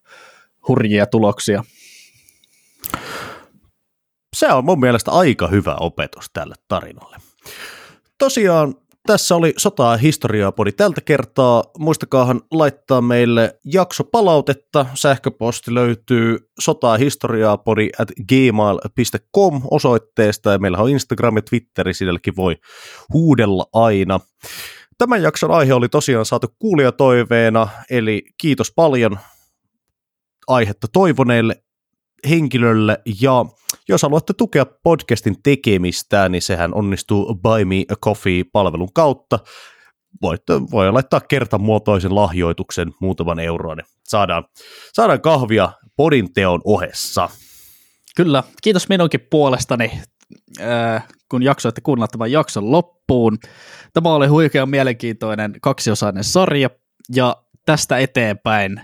hurjia 0.68 1.06
tuloksia. 1.06 1.64
Se 4.36 4.46
on 4.52 4.64
mun 4.64 4.80
mielestä 4.80 5.10
aika 5.10 5.48
hyvä 5.48 5.74
opetus 5.74 6.30
tälle 6.32 6.54
tarinalle. 6.68 7.16
Tosiaan 8.18 8.74
tässä 9.06 9.36
oli 9.36 9.54
Sotaa 9.56 9.96
historiaa 9.96 10.52
podi 10.52 10.72
tältä 10.72 11.00
kertaa. 11.00 11.64
Muistakaahan 11.78 12.40
laittaa 12.50 13.00
meille 13.00 13.58
jakso 13.64 14.04
palautetta. 14.04 14.86
Sähköposti 14.94 15.74
löytyy 15.74 16.38
sotahistoriaapodi 16.60 17.90
at 17.98 18.08
gmail.com 18.28 19.62
osoitteesta 19.70 20.52
ja 20.52 20.58
meillä 20.58 20.78
on 20.78 20.90
Instagram 20.90 21.36
ja 21.36 21.42
Twitteri, 21.42 21.94
sielläkin 21.94 22.36
voi 22.36 22.56
huudella 23.12 23.66
aina. 23.72 24.20
Tämän 24.98 25.22
jakson 25.22 25.50
aihe 25.50 25.74
oli 25.74 25.88
tosiaan 25.88 26.26
saatu 26.26 26.46
kuulijatoiveena, 26.58 27.68
eli 27.90 28.22
kiitos 28.38 28.72
paljon 28.76 29.18
aihetta 30.46 30.86
toivoneille 30.92 31.62
henkilölle 32.28 32.98
ja 33.20 33.44
jos 33.90 34.02
haluatte 34.02 34.32
tukea 34.32 34.66
podcastin 34.82 35.42
tekemistä, 35.42 36.28
niin 36.28 36.42
sehän 36.42 36.74
onnistuu 36.74 37.34
Buy 37.34 37.64
Me 37.64 37.84
a 37.92 37.94
Coffee-palvelun 38.06 38.92
kautta. 38.94 39.38
Voitte, 40.22 40.52
voi 40.70 40.92
laittaa 40.92 41.20
kertamuotoisen 41.20 42.14
lahjoituksen 42.14 42.92
muutaman 43.00 43.38
euroa, 43.40 43.74
niin 43.74 43.86
saadaan, 44.04 44.44
saadaan 44.92 45.20
kahvia 45.20 45.72
podin 45.96 46.32
teon 46.32 46.60
ohessa. 46.64 47.28
Kyllä, 48.16 48.42
kiitos 48.62 48.88
minunkin 48.88 49.26
puolestani, 49.30 50.00
äh, 50.60 51.06
kun 51.30 51.42
jaksoitte 51.42 51.80
kuunnella 51.80 52.08
tämän 52.08 52.32
jakson 52.32 52.70
loppuun. 52.72 53.38
Tämä 53.92 54.14
oli 54.14 54.26
huikean 54.26 54.70
mielenkiintoinen 54.70 55.52
kaksiosainen 55.62 56.24
sarja, 56.24 56.70
ja 57.14 57.36
tästä 57.66 57.98
eteenpäin 57.98 58.80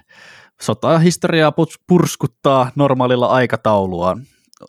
sotahistoriaa 0.61 1.53
purskuttaa 1.87 2.71
normaalilla 2.75 3.27
aikatauluaan, 3.27 4.23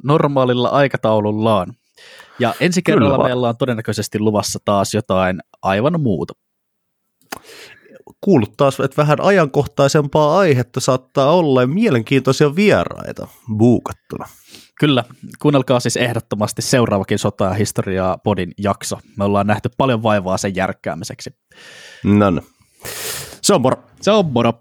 normaalilla 0.03 0.69
aikataulullaan. 0.69 1.73
Ja 2.39 2.53
ensi 2.59 2.81
kerralla 2.81 3.15
Kyllä. 3.15 3.27
meillä 3.27 3.49
on 3.49 3.57
todennäköisesti 3.57 4.19
luvassa 4.19 4.59
taas 4.65 4.93
jotain 4.93 5.39
aivan 5.61 6.01
muuta. 6.01 6.33
Kuulut 8.21 8.53
taas, 8.57 8.79
että 8.79 9.01
vähän 9.01 9.21
ajankohtaisempaa 9.21 10.37
aihetta 10.37 10.79
saattaa 10.79 11.31
olla 11.31 11.61
ja 11.61 11.67
mielenkiintoisia 11.67 12.55
vieraita 12.55 13.27
buukattuna. 13.57 14.25
Kyllä, 14.79 15.03
kuunnelkaa 15.39 15.79
siis 15.79 15.97
ehdottomasti 15.97 16.61
seuraavakin 16.61 17.19
sota- 17.19 17.43
ja 17.43 17.53
historiaa 17.53 18.17
podin 18.17 18.51
jakso. 18.57 18.99
Me 19.17 19.23
ollaan 19.23 19.47
nähty 19.47 19.69
paljon 19.77 20.03
vaivaa 20.03 20.37
sen 20.37 20.55
järkkäämiseksi. 20.55 21.29
No, 22.03 22.29
no. 22.29 22.41
Se 23.41 23.53
on 23.53 23.61
moro. 23.61 23.83
Se 24.01 24.11
on 24.11 24.25
moro. 24.25 24.53